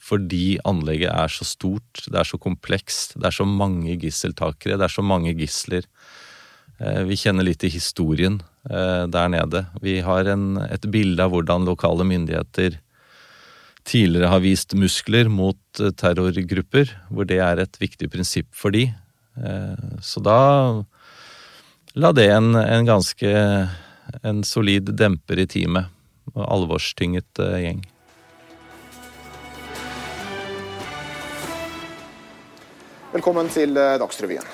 Fordi 0.05 0.59
anlegget 0.67 1.09
er 1.09 1.31
så 1.33 1.47
stort, 1.47 2.03
det 2.05 2.19
er 2.19 2.27
så 2.27 2.37
komplekst, 2.41 3.15
det 3.17 3.29
er 3.29 3.35
så 3.39 3.47
mange 3.49 3.95
gisseltakere, 4.01 4.77
det 4.77 4.85
er 4.85 4.93
så 4.93 5.05
mange 5.05 5.33
gisler. 5.37 5.87
Eh, 6.77 7.01
vi 7.09 7.17
kjenner 7.17 7.47
litt 7.47 7.61
til 7.63 7.73
historien 7.73 8.39
eh, 8.69 9.05
der 9.09 9.31
nede. 9.33 9.63
Vi 9.81 9.99
har 10.05 10.29
en, 10.29 10.59
et 10.67 10.85
bilde 10.91 11.25
av 11.25 11.33
hvordan 11.33 11.65
lokale 11.65 12.05
myndigheter 12.07 12.77
tidligere 13.85 14.29
har 14.33 14.43
vist 14.43 14.75
muskler 14.77 15.29
mot 15.31 15.81
eh, 15.81 15.93
terrorgrupper, 15.97 16.93
hvor 17.09 17.25
det 17.29 17.41
er 17.41 17.63
et 17.63 17.81
viktig 17.81 18.11
prinsipp 18.13 18.51
for 18.53 18.75
de. 18.75 18.89
Så 19.99 20.21
da 20.23 20.39
la 21.99 22.11
det 22.15 22.29
en, 22.31 22.53
en 22.55 22.85
ganske 22.87 23.31
en 24.23 24.37
solid 24.47 24.93
demper 24.95 25.41
i 25.43 25.47
teamet 25.51 25.91
alvorstynget 26.39 27.43
gjeng. 27.59 27.81
Velkommen 33.15 33.47
til 33.47 33.77
eh, 33.79 33.95
Dagsrevyen. 33.95 34.47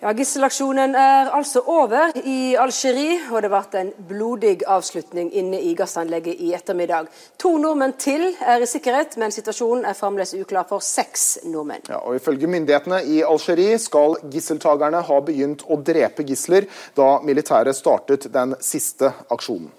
Ja, 0.00 0.10
Gisselaksjonen 0.16 0.96
er 0.98 1.28
altså 1.36 1.60
over 1.68 2.16
i 2.26 2.56
Algerie, 2.58 3.20
og 3.30 3.44
det 3.44 3.50
ble 3.52 3.60
en 3.78 3.90
blodig 4.08 4.64
avslutning 4.66 5.28
inne 5.36 5.60
i 5.62 5.76
gassanlegget 5.78 6.40
i 6.42 6.48
ettermiddag. 6.56 7.06
To 7.38 7.52
nordmenn 7.62 7.94
til 8.02 8.24
er 8.40 8.64
i 8.64 8.66
sikkerhet, 8.66 9.14
men 9.20 9.30
situasjonen 9.30 9.86
er 9.86 9.94
fremdeles 9.94 10.32
uklar 10.40 10.66
for 10.66 10.82
seks 10.82 11.44
nordmenn. 11.44 11.84
Ja, 11.92 12.00
og 12.00 12.16
Ifølge 12.18 12.50
myndighetene 12.50 12.98
i 13.04 13.20
Algerie 13.22 13.78
skal 13.78 14.18
gisseltakerne 14.32 15.04
ha 15.06 15.20
begynt 15.28 15.62
å 15.68 15.78
drepe 15.78 16.26
gisler 16.26 16.66
da 16.98 17.12
militæret 17.22 17.78
startet 17.78 18.26
den 18.34 18.56
siste 18.58 19.12
aksjonen. 19.30 19.70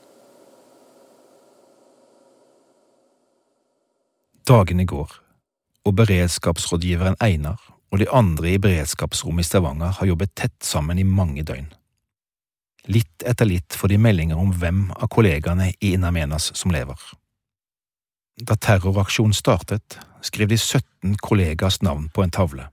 Dagene 4.47 4.87
går, 4.87 5.19
og 5.83 5.99
beredskapsrådgiveren 5.99 7.19
Einar 7.19 7.59
og 7.91 7.99
de 7.99 8.07
andre 8.09 8.53
i 8.53 8.59
beredskapsrommet 8.61 9.45
i 9.45 9.49
Stavanger 9.49 9.97
har 9.99 10.07
jobbet 10.07 10.35
tett 10.35 10.57
sammen 10.63 10.99
i 10.99 11.07
mange 11.07 11.43
døgn. 11.43 11.67
Litt 12.89 13.25
etter 13.27 13.45
litt 13.45 13.75
får 13.77 13.91
de 13.91 13.99
meldinger 14.01 14.39
om 14.41 14.53
hvem 14.57 14.87
av 14.95 15.09
kollegaene 15.11 15.69
i 15.73 15.91
Inamenas 15.93 16.49
som 16.57 16.73
lever. 16.73 16.97
Da 18.41 18.55
terroraksjonen 18.55 19.35
startet, 19.37 19.99
skrev 20.25 20.49
de 20.49 20.57
17 20.57 21.17
kollegas 21.21 21.81
navn 21.81 22.07
på 22.13 22.23
en 22.23 22.33
tavle. 22.33 22.69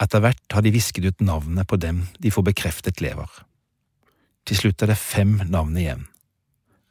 Etter 0.00 0.22
hvert 0.22 0.54
har 0.54 0.62
de 0.62 0.72
visket 0.72 1.04
ut 1.04 1.20
navnet 1.26 1.68
på 1.68 1.76
dem 1.76 2.04
de 2.22 2.30
får 2.30 2.46
bekreftet 2.52 3.02
lever. 3.02 3.28
Til 4.46 4.62
slutt 4.62 4.82
er 4.82 4.92
det 4.92 5.00
fem 5.00 5.34
navn 5.50 5.76
igjen. 5.76 6.06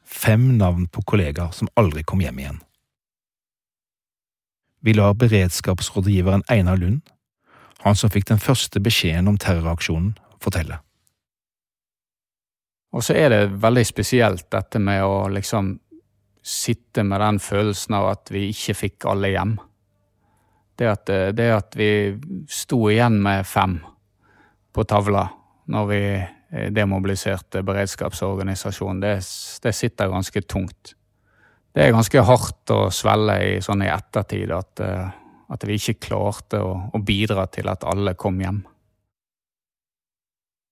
Fem 0.04 0.44
navn 0.60 0.86
på 0.92 1.02
kollegaer 1.02 1.54
som 1.56 1.70
aldri 1.74 2.04
kom 2.06 2.20
hjem 2.22 2.38
igjen. 2.38 2.60
Vi 4.80 4.94
lar 4.94 5.14
beredskapsrådgiveren 5.14 6.42
Einar 6.48 6.76
Lund, 6.76 7.00
han 7.78 7.96
som 7.96 8.10
fikk 8.10 8.28
den 8.28 8.42
første 8.42 8.80
beskjeden 8.82 9.28
om 9.28 9.38
terroraksjonen, 9.38 10.14
fortelle. 10.42 10.78
Og 12.94 13.04
så 13.04 13.16
er 13.18 13.32
det 13.32 13.58
veldig 13.62 13.84
spesielt 13.86 14.46
dette 14.50 14.80
med 14.80 15.02
å 15.04 15.28
liksom 15.32 15.74
sitte 16.42 17.04
med 17.04 17.20
den 17.20 17.40
følelsen 17.42 17.98
av 17.98 18.08
at 18.14 18.30
vi 18.32 18.48
ikke 18.52 18.76
fikk 18.78 19.08
alle 19.10 19.32
hjem. 19.34 19.58
Det 20.78 20.88
at, 20.88 21.10
det 21.34 21.48
at 21.52 21.76
vi 21.76 21.90
sto 22.48 22.86
igjen 22.88 23.18
med 23.22 23.46
fem 23.46 23.80
på 24.72 24.84
tavla 24.88 25.26
når 25.68 25.88
vi 25.90 26.02
demobiliserte 26.72 27.60
beredskapsorganisasjonen, 27.66 29.02
det, 29.02 29.16
det 29.62 29.74
sitter 29.76 30.08
ganske 30.08 30.42
tungt. 30.48 30.94
Det 31.74 31.84
er 31.84 31.94
ganske 31.94 32.24
hardt 32.24 32.72
å 32.74 32.80
svelle 32.94 33.36
i 33.44 33.58
sånn 33.64 33.84
i 33.84 33.90
ettertid 33.92 34.52
at, 34.54 34.80
eh, 34.84 35.10
at 35.52 35.66
vi 35.68 35.76
ikke 35.78 35.98
klarte 36.08 36.62
å, 36.64 36.72
å 36.94 36.98
bidra 37.02 37.46
til 37.52 37.68
at 37.70 37.86
alle 37.88 38.16
kom 38.18 38.40
hjem. 38.42 38.62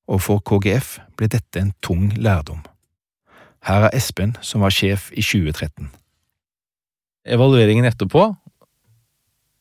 Og 0.06 0.22
for 0.22 0.42
KGF 0.46 0.96
ble 1.18 1.28
dette 1.30 1.60
en 1.60 1.74
tung 1.82 2.08
lærdom. 2.14 2.62
Her 3.66 3.88
er 3.88 3.96
Espen, 3.98 4.36
som 4.46 4.62
var 4.62 4.74
sjef 4.74 5.08
i 5.10 5.24
2013. 5.24 5.90
Evalueringen 7.26 7.88
etterpå 7.88 8.28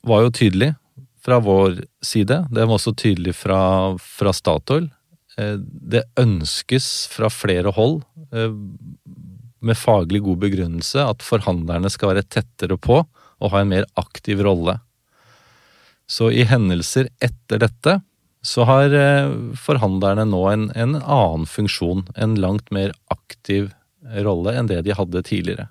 var 0.05 0.21
jo 0.21 0.33
tydelig 0.33 0.75
fra 1.25 1.39
vår 1.41 1.81
side. 2.05 2.43
Det 2.53 2.67
var 2.67 2.77
også 2.77 2.93
tydelig 2.93 3.33
fra, 3.39 3.59
fra 3.97 4.33
Statoil. 4.35 4.91
Eh, 5.41 5.57
det 5.57 6.05
ønskes 6.21 7.07
fra 7.11 7.31
flere 7.33 7.73
hold, 7.75 8.03
eh, 8.31 8.53
med 9.65 9.77
faglig 9.79 10.21
god 10.25 10.41
begrunnelse, 10.45 11.01
at 11.01 11.25
forhandlerne 11.25 11.89
skal 11.91 12.13
være 12.13 12.27
tettere 12.29 12.77
på 12.77 13.01
og 13.05 13.51
ha 13.51 13.61
en 13.61 13.71
mer 13.71 13.87
aktiv 13.99 14.41
rolle. 14.45 14.79
Så 16.07 16.29
i 16.31 16.45
hendelser 16.47 17.09
etter 17.23 17.61
dette 17.65 17.99
så 18.45 18.65
har 18.69 18.93
eh, 18.93 19.31
forhandlerne 19.57 20.27
nå 20.29 20.41
en, 20.51 20.67
en 20.77 20.99
annen 20.99 21.47
funksjon, 21.49 22.05
en 22.15 22.35
langt 22.37 22.69
mer 22.75 22.93
aktiv 23.09 23.71
rolle 24.25 24.53
enn 24.53 24.69
det 24.69 24.83
de 24.85 24.93
hadde 24.93 25.23
tidligere. 25.25 25.67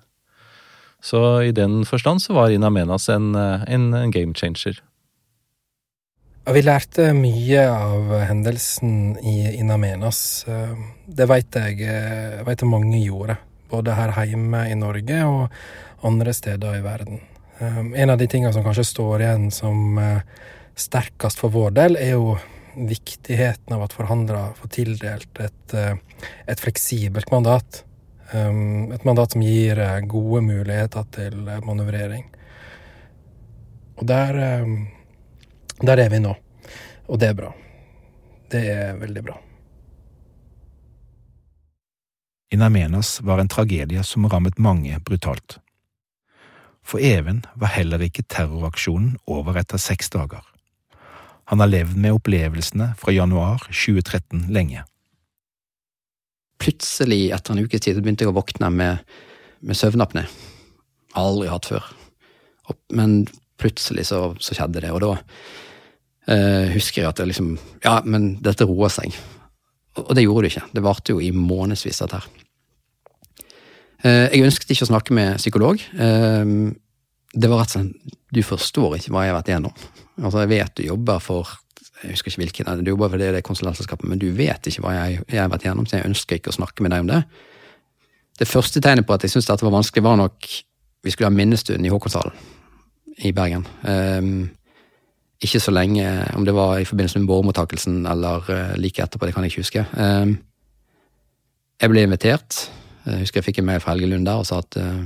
Så 1.05 1.21
i 1.45 1.53
den 1.55 1.83
forstand 1.87 2.23
så 2.23 2.35
var 2.35 2.51
Inamenas 2.51 3.07
en, 3.13 3.35
en, 3.35 3.93
en 3.93 4.11
game 4.11 4.35
changer. 4.35 4.81
Vi 6.45 6.61
lærte 6.61 7.07
mye 7.17 7.61
av 7.69 8.11
hendelsen 8.29 9.15
i 9.23 9.55
Inamenas. 9.55 10.19
Det 11.05 11.25
veit 11.29 11.57
jeg, 11.57 11.79
vet 12.45 12.61
jeg 12.61 12.69
mange 12.69 12.99
gjorde. 13.01 13.37
Både 13.75 13.95
her 13.97 14.15
hjemme 14.31 14.65
i 14.71 14.79
Norge 14.79 15.21
og 15.27 16.05
andre 16.07 16.33
steder 16.35 16.79
i 16.79 16.83
verden. 16.85 17.23
En 17.59 18.11
av 18.11 18.19
de 18.19 18.27
tingene 18.27 18.51
som 18.55 18.63
kanskje 18.65 18.83
står 18.87 19.23
igjen 19.23 19.49
som 19.53 19.95
sterkest 20.75 21.39
for 21.39 21.53
vår 21.53 21.75
del, 21.75 21.95
er 21.95 22.17
jo 22.17 22.35
viktigheten 22.75 23.75
av 23.75 23.85
at 23.85 23.95
forhandlere 23.95 24.53
får 24.59 24.71
tildelt 24.75 25.39
et, 25.43 25.75
et 26.51 26.63
fleksibelt 26.63 27.31
mandat. 27.31 27.85
Um, 28.33 28.91
et 28.91 29.03
mandat 29.05 29.35
som 29.35 29.43
gir 29.45 29.77
uh, 29.77 29.99
gode 30.09 30.41
muligheter 30.41 31.05
til 31.13 31.37
manøvrering. 31.45 32.25
Og 34.01 34.07
der, 34.09 34.39
um, 34.65 34.87
der 35.85 36.01
er 36.01 36.09
vi 36.09 36.19
nå. 36.23 36.33
Og 37.05 37.21
det 37.21 37.29
er 37.29 37.37
bra. 37.37 37.51
Det 38.49 38.63
er 38.71 38.97
veldig 38.97 39.23
bra. 39.27 39.37
In 42.55 42.63
Amenas 42.63 43.19
var 43.25 43.43
en 43.43 43.51
tragedie 43.51 44.03
som 44.07 44.29
rammet 44.31 44.61
mange 44.61 44.95
brutalt. 45.03 45.59
For 46.85 47.03
Even 47.03 47.43
var 47.59 47.73
heller 47.75 47.99
ikke 48.05 48.23
terroraksjonen 48.31 49.17
over 49.27 49.59
etter 49.59 49.81
seks 49.81 50.13
dager. 50.15 50.45
Han 51.51 51.59
har 51.61 51.69
levd 51.69 51.99
med 51.99 52.15
opplevelsene 52.15 52.93
fra 53.01 53.13
januar 53.13 53.67
2013 53.69 54.47
lenge 54.55 54.85
plutselig, 56.65 57.29
etter 57.31 57.53
en 57.53 57.65
ukes 57.65 57.83
tid, 57.83 57.99
begynte 58.01 58.25
jeg 58.25 58.31
å 58.31 58.35
våkne 58.35 58.71
med, 58.73 59.15
med 59.65 59.77
søvnapné. 59.77 60.25
Aldri 61.19 61.49
hatt 61.51 61.69
før. 61.69 61.91
Men 62.95 63.23
plutselig 63.61 64.07
så, 64.09 64.27
så 64.41 64.57
skjedde 64.57 64.81
det, 64.83 64.91
og 64.91 65.03
da 65.03 65.11
eh, 66.33 66.73
husker 66.73 67.03
jeg 67.03 67.11
at 67.11 67.21
det 67.21 67.29
liksom 67.29 67.53
Ja, 67.83 67.99
men 68.03 68.35
dette 68.43 68.67
roer 68.67 68.91
seg. 68.93 69.15
Og, 69.95 70.11
det 70.17 70.25
gjorde 70.25 70.45
det 70.45 70.55
ikke. 70.55 70.65
Det 70.75 70.83
varte 70.83 71.15
jo 71.15 71.21
i 71.23 71.31
månedsvis, 71.35 72.01
dette 72.03 72.19
her. 72.19 72.44
Eh, 74.05 74.29
jeg 74.35 74.45
ønsket 74.45 74.75
ikke 74.75 74.85
å 74.85 74.91
snakke 74.91 75.15
med 75.17 75.39
psykolog. 75.41 75.81
Eh, 75.81 76.55
det 77.35 77.51
var 77.51 77.63
rett 77.63 77.75
og 77.75 77.81
slett 77.81 78.17
Du 78.35 78.41
forstår 78.43 78.97
ikke 78.97 79.13
hva 79.13 79.23
jeg 79.23 79.31
har 79.31 79.37
vært 79.39 79.51
igjennom. 79.51 79.85
Altså, 80.21 80.41
jeg 80.43 80.51
vet 80.51 80.75
du 80.75 80.83
jobber 80.83 81.21
for 81.23 81.53
jeg 82.03 82.11
husker 82.11 82.29
ikke 82.29 82.41
hvilken, 82.43 82.83
du 82.83 82.91
jobber 82.91 83.09
for 83.09 83.21
det, 83.21 83.31
det 83.33 83.45
konsulentselskapet, 83.47 84.05
men 84.09 84.19
du 84.19 84.27
vet 84.35 84.67
ikke 84.67 84.83
hva 84.83 84.91
jeg, 84.93 85.21
jeg, 85.31 85.39
har 85.39 85.49
vært 85.49 85.63
igjennom, 85.63 85.87
så 85.87 85.97
jeg 85.97 86.09
ønsker 86.09 86.37
ikke 86.37 86.51
å 86.51 86.57
snakke 86.57 86.83
med 86.83 86.91
deg 86.93 87.05
om 87.05 87.07
det. 87.09 87.21
Det 88.37 88.47
første 88.49 88.81
tegnet 88.83 89.07
på 89.07 89.15
at 89.15 89.23
jeg 89.23 89.31
syntes 89.31 89.47
dette 89.47 89.65
var 89.65 89.73
vanskelig, 89.73 90.03
var 90.05 90.19
nok 90.19 90.49
vi 91.05 91.13
skulle 91.13 91.31
ha 91.31 91.33
minnestund 91.33 91.87
i 91.87 91.93
Håkonshallen 91.93 92.35
i 93.25 93.31
Bergen. 93.33 93.63
Um, 93.87 94.51
ikke 95.41 95.63
så 95.63 95.71
lenge, 95.73 96.05
om 96.35 96.45
det 96.45 96.53
var 96.53 96.77
i 96.77 96.85
forbindelse 96.85 97.23
med 97.23 97.31
båremottakelsen 97.31 98.03
eller 98.11 98.51
like 98.77 99.01
etterpå, 99.01 99.25
det 99.25 99.33
kan 99.33 99.47
jeg 99.47 99.55
ikke 99.55 99.63
huske. 99.63 99.85
Um, 99.95 100.35
jeg 101.81 101.95
ble 101.95 102.05
invitert. 102.05 102.65
Jeg 103.05 103.21
husker 103.21 103.41
jeg 103.41 103.47
fikk 103.49 103.61
en 103.61 103.67
mail 103.69 103.81
fra 103.83 103.93
Helge 103.93 104.09
Lund 104.09 104.25
der 104.25 104.41
og 104.41 104.47
sa 104.49 104.59
at 104.63 104.77
uh, 104.81 105.03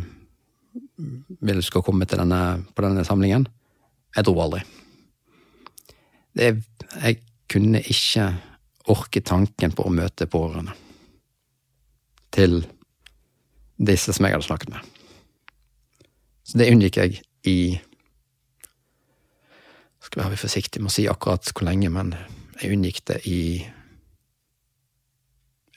vil 1.40 1.60
du 1.60 1.66
skal 1.66 1.84
komme 1.84 2.08
til 2.08 2.22
denne, 2.22 2.64
på 2.76 2.84
denne 2.86 3.04
samlingen. 3.08 3.48
Jeg 4.16 4.26
dro 4.28 4.36
aldri. 4.44 4.62
Det, 6.38 6.54
jeg 6.96 7.20
kunne 7.52 7.82
ikke 7.82 8.30
orke 8.90 9.22
tanken 9.26 9.74
på 9.76 9.86
å 9.86 9.94
møte 9.94 10.30
pårørende 10.30 10.76
til 12.34 12.62
disse 13.80 14.14
som 14.14 14.26
jeg 14.26 14.36
hadde 14.36 14.48
snakket 14.48 14.74
med. 14.74 14.82
Så 16.46 16.60
det 16.60 16.72
unngikk 16.72 17.00
jeg 17.02 17.22
i 17.48 17.60
Skal 20.10 20.24
være 20.24 20.40
forsiktig 20.42 20.80
med 20.82 20.90
å 20.90 20.94
si 20.96 21.04
akkurat 21.12 21.52
hvor 21.52 21.68
lenge, 21.68 21.90
men 21.94 22.16
jeg 22.58 22.72
unngikk 22.74 23.02
det 23.06 23.18
i 23.30 23.42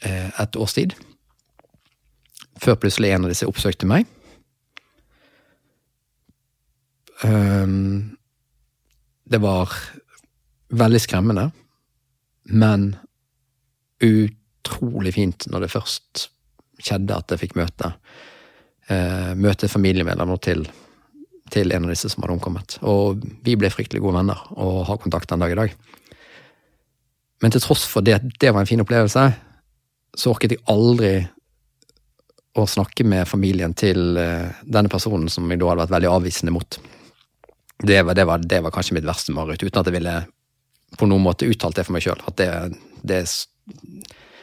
eh, 0.01 0.31
et 0.41 0.57
års 0.57 0.73
tid. 0.79 0.95
Før 2.63 2.79
plutselig 2.79 3.11
en 3.13 3.27
av 3.27 3.33
disse 3.33 3.49
oppsøkte 3.49 3.89
meg. 3.91 4.07
Um, 7.23 8.19
det 9.31 9.39
var 9.43 9.73
veldig 10.73 11.01
skremmende, 11.03 11.51
men 12.51 12.93
utrolig 14.03 15.15
fint 15.15 15.47
når 15.51 15.67
det 15.67 15.73
først 15.75 16.29
skjedde 16.83 17.19
at 17.19 17.31
jeg 17.31 17.43
fikk 17.45 17.59
møte 17.59 17.93
eh, 18.91 19.33
møte 19.39 19.71
familiemedlemmer 19.71 20.41
til, 20.43 20.65
til 21.53 21.75
en 21.75 21.87
av 21.87 21.93
disse 21.93 22.11
som 22.11 22.25
hadde 22.25 22.37
omkommet. 22.37 22.79
Og 22.83 23.23
vi 23.47 23.57
ble 23.59 23.71
fryktelig 23.73 24.03
gode 24.03 24.19
venner 24.19 24.43
og 24.57 24.83
har 24.89 25.01
kontakt 25.03 25.31
den 25.31 25.45
dag 25.45 25.55
i 25.55 25.61
dag. 25.61 25.77
Men 27.43 27.55
til 27.55 27.63
tross 27.65 27.85
for 27.91 28.05
det 28.07 28.21
det 28.41 28.53
var 28.53 28.63
en 28.63 28.71
fin 28.71 28.83
opplevelse, 28.83 29.29
så 30.19 30.35
orket 30.35 30.57
jeg 30.57 30.65
aldri 30.71 31.15
å 32.53 32.67
snakke 32.69 33.05
med 33.09 33.29
familien 33.29 33.73
til 33.79 34.19
eh, 34.21 34.51
denne 34.63 34.91
personen 34.93 35.31
som 35.33 35.49
jeg 35.49 35.61
da 35.61 35.71
hadde 35.71 35.87
vært 35.87 35.95
veldig 35.95 36.11
avvisende 36.13 36.53
mot. 36.53 36.79
Det 37.83 38.03
var, 38.05 38.15
det 38.15 38.27
var, 38.29 38.43
det 38.45 38.61
var 38.63 38.75
kanskje 38.75 38.99
mitt 38.99 39.09
verste 39.09 39.35
mareritt, 39.35 39.65
uten 39.65 39.81
at 39.81 39.89
jeg 39.89 39.97
ville 39.97 40.17
på 41.01 41.09
noen 41.09 41.25
måte 41.25 41.49
uttalt 41.49 41.79
det 41.79 41.87
for 41.87 41.97
meg 41.97 42.05
sjøl. 42.05 42.21
At 42.29 42.37
det, 42.39 42.51
det, 43.03 43.23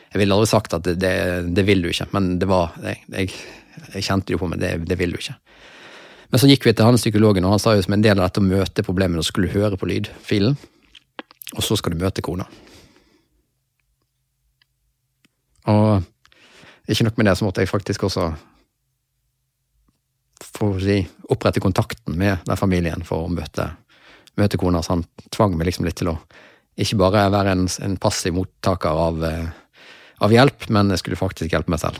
Jeg 0.09 0.21
ville 0.23 0.33
aldri 0.33 0.49
sagt 0.49 0.73
at 0.73 0.87
det, 0.87 0.97
det, 0.99 1.13
det, 1.53 1.65
vil 1.67 1.85
du 1.85 1.91
ikke, 1.91 2.09
men 2.15 2.39
det 2.41 2.49
var 2.49 2.73
Jeg, 2.81 3.03
jeg, 3.13 3.29
jeg 3.93 4.07
kjente 4.09 4.33
jo 4.33 4.41
på 4.41 4.49
meg, 4.49 4.59
det, 4.63 4.73
det 4.89 4.97
vil 4.99 5.13
du 5.13 5.21
ikke. 5.21 5.37
Men 6.29 6.41
så 6.41 6.49
gikk 6.49 6.65
vi 6.65 6.73
til 6.77 6.85
han 6.85 6.97
psykologen, 6.97 7.45
og 7.45 7.55
han 7.55 7.61
sa 7.61 7.75
jo 7.77 7.85
som 7.85 7.95
en 7.95 8.05
del 8.05 8.19
av 8.19 8.27
dette 8.27 8.41
å 8.41 8.49
møte 8.49 8.85
problemet, 8.85 9.21
så 9.21 9.31
skulle 9.31 9.53
høre 9.53 9.77
på 9.77 9.89
lydfilen, 9.89 10.57
og 11.55 11.65
så 11.65 11.77
skal 11.77 11.93
du 11.93 12.01
møte 12.01 12.25
kona. 12.25 12.45
Og 15.69 16.05
ikke 16.89 17.05
nok 17.05 17.19
med 17.19 17.29
det, 17.29 17.35
så 17.37 17.45
måtte 17.45 17.61
jeg 17.63 17.71
faktisk 17.71 18.07
også 18.07 18.29
si, 20.81 20.97
opprette 21.29 21.61
kontakten 21.61 22.17
med 22.17 22.41
den 22.47 22.59
familien 22.59 23.05
for 23.05 23.27
å 23.27 23.31
møte 23.31 23.69
møte 24.39 24.59
kona, 24.59 24.81
så 24.83 24.97
han 24.97 25.05
tvang 25.33 25.57
meg 25.57 25.69
liksom 25.69 25.87
litt 25.87 25.99
til 25.99 26.13
å 26.13 26.17
ikke 26.79 26.99
bare 26.99 27.27
være 27.33 27.55
en, 27.55 27.65
en 27.83 27.97
passiv 27.99 28.35
mottaker 28.37 29.01
av, 29.03 29.23
eh, 29.27 29.49
av, 30.23 30.33
hjelp, 30.33 30.69
men 30.71 30.93
jeg 30.93 31.03
skulle 31.03 31.19
faktisk 31.19 31.51
hjelpe 31.51 31.73
meg 31.73 31.81
selv. 31.81 31.99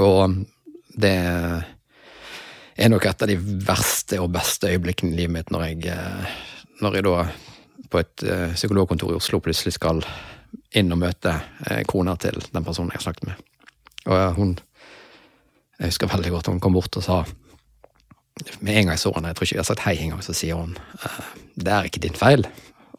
Og 0.00 0.38
det 0.96 1.14
er 2.74 2.90
nok 2.90 3.04
et 3.06 3.24
av 3.26 3.30
de 3.30 3.36
verste 3.38 4.20
og 4.22 4.32
beste 4.34 4.70
øyeblikkene 4.72 5.12
i 5.12 5.20
livet 5.22 5.34
mitt 5.36 5.52
når 5.54 5.66
jeg, 5.68 5.92
eh, 5.92 6.38
når 6.82 6.98
jeg 6.98 7.06
da 7.08 7.18
på 7.92 8.00
et 8.00 8.24
eh, 8.26 8.54
psykologkontor 8.56 9.12
i 9.12 9.18
Oslo 9.18 9.42
plutselig 9.44 9.76
skal 9.76 10.00
inn 10.74 10.92
og 10.94 11.00
møte 11.00 11.34
kona 11.90 12.16
til 12.20 12.38
den 12.52 12.66
personen 12.66 12.92
jeg 12.94 13.04
snakket 13.04 13.28
med. 13.30 13.42
Og 14.06 14.34
hun 14.38 14.58
Jeg 15.78 15.90
husker 15.90 16.06
veldig 16.06 16.30
godt 16.30 16.46
hun 16.46 16.60
kom 16.62 16.72
bort 16.76 16.96
og 16.96 17.02
sa 17.02 17.24
med 18.60 18.74
en 18.74 18.86
gang 18.86 18.94
jeg 18.94 19.02
så 19.02 19.12
henne, 19.14 19.30
jeg 19.30 19.36
tror 19.36 19.46
ikke 19.46 19.54
vi 19.54 19.62
har 19.62 19.68
sagt 19.68 19.84
hei 19.86 19.94
engang, 20.02 20.22
så 20.22 20.34
sier 20.34 20.58
hun 20.58 20.74
eh, 20.74 21.18
det 21.54 21.70
er 21.70 21.88
ikke 21.88 22.02
din 22.02 22.18
feil, 22.18 22.46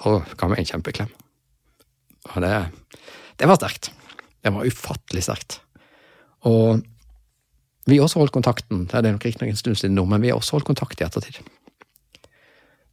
og 0.07 0.27
ga 0.39 0.47
meg 0.47 0.61
en 0.61 0.69
kjempeklem. 0.69 1.11
Og 2.31 2.37
det, 2.43 2.51
det 3.39 3.49
var 3.49 3.59
sterkt. 3.59 3.91
Det 4.43 4.53
var 4.55 4.67
ufattelig 4.67 5.25
sterkt. 5.25 5.57
Og 6.47 6.79
vi 7.85 7.97
har 7.97 8.07
også 8.07 8.21
holdt 8.21 8.33
kontakten, 8.33 8.85
det 8.87 8.95
er 8.95 9.11
nok 9.11 9.27
riktignok 9.27 9.51
en 9.51 9.59
stund 9.59 9.79
siden 9.81 9.97
nå, 9.97 10.05
men 10.09 10.23
vi 10.23 10.31
har 10.31 10.39
også 10.39 10.55
holdt 10.55 10.69
kontakt 10.71 11.01
i 11.01 11.05
ettertid. 11.05 11.43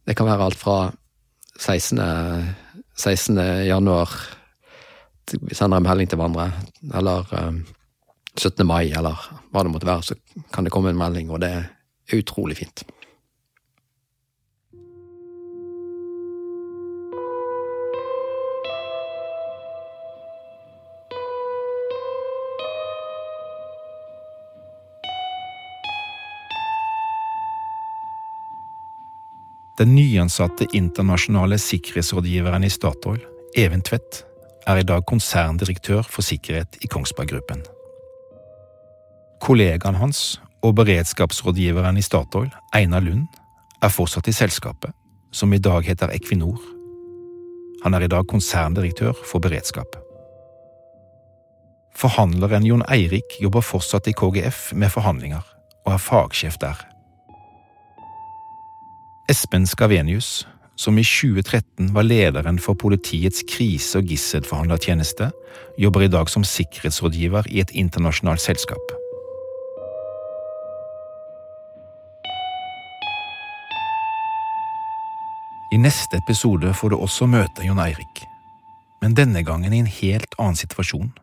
Det 0.02 0.16
kan 0.18 0.26
være 0.26 0.50
alt 0.50 0.58
fra 0.58 0.92
16. 1.62 2.02
16. 2.98 3.38
januar 3.68 4.10
sender 5.52 5.76
en 5.78 5.86
melding 5.86 6.08
til 6.10 6.20
hverandre, 6.20 6.48
eller 6.94 7.28
17. 8.38 8.66
mai, 8.66 8.92
eller 8.96 9.18
hva 9.52 9.62
det 9.62 9.72
måtte 9.74 9.88
være, 9.88 10.02
så 10.02 10.48
kan 10.52 10.64
det 10.64 10.72
komme 10.72 10.92
en 10.92 11.00
melding, 11.00 11.30
og 11.30 11.40
det 11.44 11.52
er 11.52 12.18
utrolig 12.18 12.56
fint. 12.62 12.84
Den 29.78 29.96
nyansatte 29.96 30.66
internasjonale 30.76 31.56
sikkerhetsrådgiveren 31.58 32.62
i 32.64 32.68
Statoil, 32.70 33.22
Even 33.58 33.80
Tvedt, 33.82 34.20
er 34.66 34.76
i 34.80 34.86
dag 34.86 35.04
konserndirektør 35.06 36.02
for 36.02 36.22
sikkerhet 36.22 36.78
i 36.82 36.90
Kongsberg 36.90 37.28
Gruppen. 37.32 37.62
Kollegaen 39.42 39.98
hans 39.98 40.40
og 40.62 40.76
beredskapsrådgiveren 40.78 41.96
i 41.96 42.02
Statoil, 42.02 42.50
Einar 42.74 43.00
Lund, 43.00 43.26
er 43.82 43.90
fortsatt 43.90 44.28
i 44.28 44.32
selskapet, 44.32 44.92
som 45.32 45.52
i 45.52 45.58
dag 45.58 45.82
heter 45.82 46.14
Equinor. 46.14 46.60
Han 47.82 47.94
er 47.94 48.06
i 48.06 48.10
dag 48.10 48.26
konserndirektør 48.30 49.12
for 49.26 49.42
beredskap. 49.42 49.96
Forhandleren 51.96 52.66
Jon 52.66 52.84
Eirik 52.88 53.36
jobber 53.42 53.60
fortsatt 53.60 54.06
i 54.06 54.14
KGF 54.16 54.72
med 54.72 54.90
forhandlinger, 54.90 55.42
og 55.84 55.92
er 55.92 55.98
fagsjef 55.98 56.56
der. 56.62 56.78
Espen 59.28 59.66
Skavenius, 59.66 60.46
som 60.76 60.98
i 60.98 61.04
2013 61.04 61.92
var 61.94 62.02
lederen 62.02 62.58
for 62.58 62.74
politiets 62.74 63.42
krise- 63.48 63.98
og 63.98 64.08
gisselforhandlertjeneste, 64.08 65.30
jobber 65.78 66.02
i 66.02 66.08
dag 66.08 66.30
som 66.30 66.44
sikkerhetsrådgiver 66.44 67.48
i 67.50 67.60
et 67.60 67.70
internasjonalt 67.70 68.40
selskap. 68.40 68.92
I 75.72 75.76
neste 75.76 76.18
episode 76.20 76.74
får 76.74 76.92
du 76.92 76.98
også 77.00 77.26
møte 77.26 77.64
Jon 77.64 77.80
Eirik, 77.80 78.26
men 79.00 79.14
denne 79.16 79.40
gangen 79.42 79.72
i 79.72 79.78
en 79.80 79.88
helt 79.88 80.34
annen 80.38 80.58
situasjon, 80.58 81.14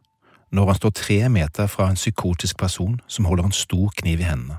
når 0.51 0.71
han 0.71 0.79
står 0.79 0.95
tre 0.97 1.19
meter 1.29 1.67
fra 1.69 1.89
en 1.89 1.99
psykotisk 1.99 2.57
person 2.57 2.97
som 3.07 3.25
holder 3.29 3.45
en 3.45 3.53
stor 3.53 3.93
kniv 4.01 4.23
i 4.23 4.25
hendene. 4.25 4.57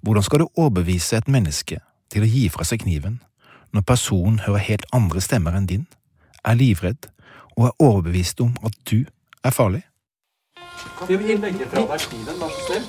Hvordan 0.00 0.24
skal 0.24 0.40
du 0.40 0.48
overbevise 0.56 1.16
et 1.16 1.28
menneske 1.28 1.78
til 2.12 2.24
å 2.24 2.28
gi 2.28 2.48
fra 2.52 2.64
seg 2.64 2.82
kniven 2.84 3.20
når 3.74 3.80
personen 3.80 4.38
hører 4.38 4.58
helt 4.68 4.86
andre 4.94 5.20
stemmer 5.20 5.56
enn 5.58 5.66
din, 5.66 5.86
er 6.46 6.54
livredd 6.54 7.08
og 7.56 7.66
er 7.66 7.72
overbevist 7.82 8.40
om 8.44 8.52
at 8.66 8.76
du 8.90 9.00
er 9.44 9.50
farlig? 9.50 9.82
Kan 10.98 11.08
vi 11.10 11.16
legge 11.16 11.66
fra 11.72 11.82
deg 11.90 12.00
kniven, 12.06 12.36
vær 12.38 12.50
så 12.54 12.60
snill? 12.68 12.86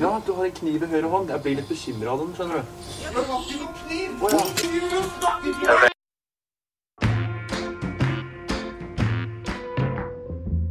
Ja, 0.00 0.10
du 0.26 0.32
har 0.34 0.44
en 0.48 0.56
kniv 0.56 0.82
i 0.82 0.88
høyre 0.90 1.08
hånd. 1.12 1.30
Jeg 1.30 1.42
blir 1.44 1.56
litt 1.60 1.68
bekymra 1.70 2.10
av 2.14 2.18
den, 2.22 2.34
skjønner 2.34 2.54
du. 2.58 2.62
Jeg 2.98 3.10
har 3.14 3.22
ikke 3.22 3.58
noen 3.60 3.74
kniv! 3.84 4.10
Å, 4.20 4.26
ja. 4.34 4.40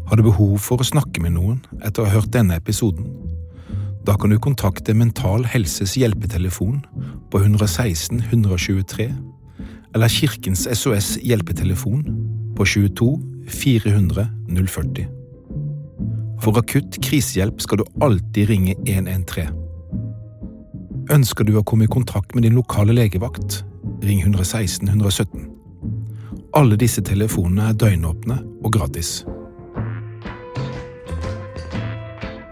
Har 0.10 0.16
du 0.18 0.24
behov 0.26 0.58
for 0.66 0.82
å 0.82 0.90
snakke 0.92 1.22
med 1.24 1.38
noen 1.38 1.60
etter 1.86 2.04
å 2.04 2.10
ha 2.10 2.18
hørt 2.18 2.34
denne 2.34 2.58
episoden? 2.60 3.06
Da 4.08 4.16
kan 4.16 4.32
du 4.32 4.40
kontakte 4.40 4.94
Mental 4.94 5.46
Helses 5.46 5.98
hjelpetelefon 6.00 6.82
på 7.32 7.42
116 7.44 8.24
123 8.30 9.10
eller 9.96 10.08
Kirkens 10.08 10.68
SOS 10.74 11.18
hjelpetelefon 11.24 12.04
på 12.58 12.66
22 12.66 13.10
400 13.50 14.28
040. 14.50 15.08
For 16.40 16.58
akutt 16.62 17.00
krisehjelp 17.04 17.62
skal 17.62 17.82
du 17.82 17.88
alltid 18.06 18.50
ringe 18.50 18.76
113. 18.88 19.50
Ønsker 21.10 21.44
du 21.44 21.56
å 21.58 21.66
komme 21.66 21.88
i 21.88 21.92
kontakt 21.92 22.36
med 22.36 22.46
din 22.46 22.56
lokale 22.56 22.94
legevakt, 22.94 23.64
ring 24.06 24.22
116 24.22 24.88
117. 24.88 25.48
Alle 26.58 26.78
disse 26.80 27.02
telefonene 27.06 27.72
er 27.72 27.80
døgnåpne 27.82 28.38
og 28.64 28.74
gratis. 28.74 29.24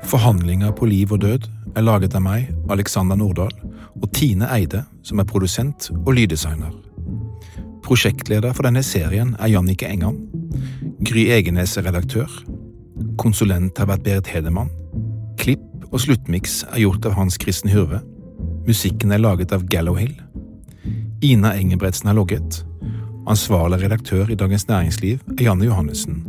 Forhandlinger 0.07 0.71
på 0.71 0.87
liv 0.87 1.11
og 1.11 1.21
død 1.21 1.47
er 1.75 1.83
laget 1.83 2.15
av 2.15 2.23
meg, 2.23 2.47
Alexander 2.71 3.17
Nordahl, 3.19 3.51
og 3.99 4.11
Tine 4.15 4.47
Eide, 4.55 4.85
som 5.03 5.19
er 5.19 5.27
produsent 5.27 5.89
og 6.05 6.13
lyddesigner. 6.15 6.71
Prosjektleder 7.83 8.55
for 8.55 8.67
denne 8.67 8.83
serien 8.83 9.33
er 9.39 9.51
Jannike 9.51 9.87
Engan. 9.87 10.21
Gry 11.07 11.27
Egenes 11.35 11.75
er 11.79 11.89
redaktør. 11.89 12.31
Konsulent 13.19 13.79
har 13.79 13.89
vært 13.91 14.05
Berit 14.05 14.31
Hedemann. 14.31 14.71
Klipp 15.39 15.63
og 15.91 15.99
sluttmiks 16.03 16.61
er 16.71 16.85
gjort 16.85 17.07
av 17.07 17.17
Hans 17.19 17.39
Kristen 17.41 17.71
Hurve. 17.71 17.99
Musikken 18.67 19.11
er 19.11 19.23
laget 19.23 19.51
av 19.55 19.65
Gallowhill. 19.71 20.15
Ina 21.23 21.53
Engebretsen 21.55 22.07
har 22.07 22.15
logget. 22.15 22.61
Ansvarlig 23.27 23.81
redaktør 23.83 24.31
i 24.31 24.39
Dagens 24.39 24.67
Næringsliv 24.67 25.19
er 25.35 25.43
Janne 25.49 25.67
Johannessen. 25.67 26.23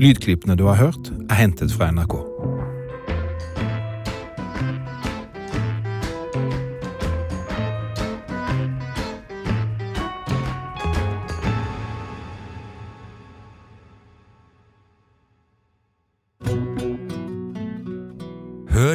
Lydklippene 0.00 0.56
du 0.56 0.64
har 0.68 0.80
hørt, 0.80 1.12
er 1.28 1.40
hentet 1.40 1.72
fra 1.72 1.88
NRK. 1.92 2.35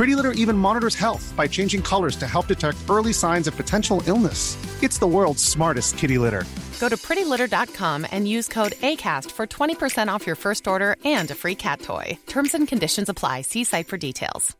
Pretty 0.00 0.16
Litter 0.16 0.32
even 0.32 0.56
monitors 0.56 0.94
health 0.94 1.36
by 1.36 1.46
changing 1.46 1.82
colors 1.82 2.16
to 2.16 2.26
help 2.26 2.46
detect 2.46 2.78
early 2.88 3.12
signs 3.12 3.46
of 3.46 3.54
potential 3.54 4.02
illness. 4.06 4.56
It's 4.82 4.98
the 4.98 5.06
world's 5.06 5.44
smartest 5.44 5.98
kitty 5.98 6.16
litter. 6.16 6.44
Go 6.80 6.88
to 6.88 6.96
prettylitter.com 6.96 8.06
and 8.10 8.26
use 8.26 8.48
code 8.48 8.72
ACAST 8.80 9.30
for 9.30 9.46
20% 9.46 10.08
off 10.08 10.26
your 10.26 10.36
first 10.36 10.66
order 10.66 10.96
and 11.04 11.30
a 11.30 11.34
free 11.34 11.54
cat 11.54 11.82
toy. 11.82 12.18
Terms 12.26 12.54
and 12.54 12.66
conditions 12.66 13.10
apply. 13.10 13.42
See 13.42 13.64
site 13.64 13.88
for 13.88 13.98
details. 13.98 14.56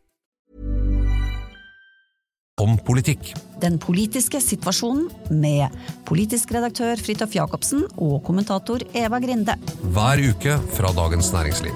Om 2.61 2.77
politikk. 2.85 3.33
Den 3.61 3.79
politiske 3.79 4.41
situasjonen 4.41 5.09
med 5.41 5.73
politisk 6.05 6.53
redaktør 6.53 7.01
Fridtjof 7.01 7.33
Jacobsen 7.35 7.87
og 7.97 8.19
kommentator 8.29 8.85
Eva 8.93 9.17
Grinde. 9.25 9.57
Hver 9.97 10.21
uke 10.29 10.59
fra 10.77 10.93
Dagens 11.01 11.33
Næringsliv. 11.33 11.73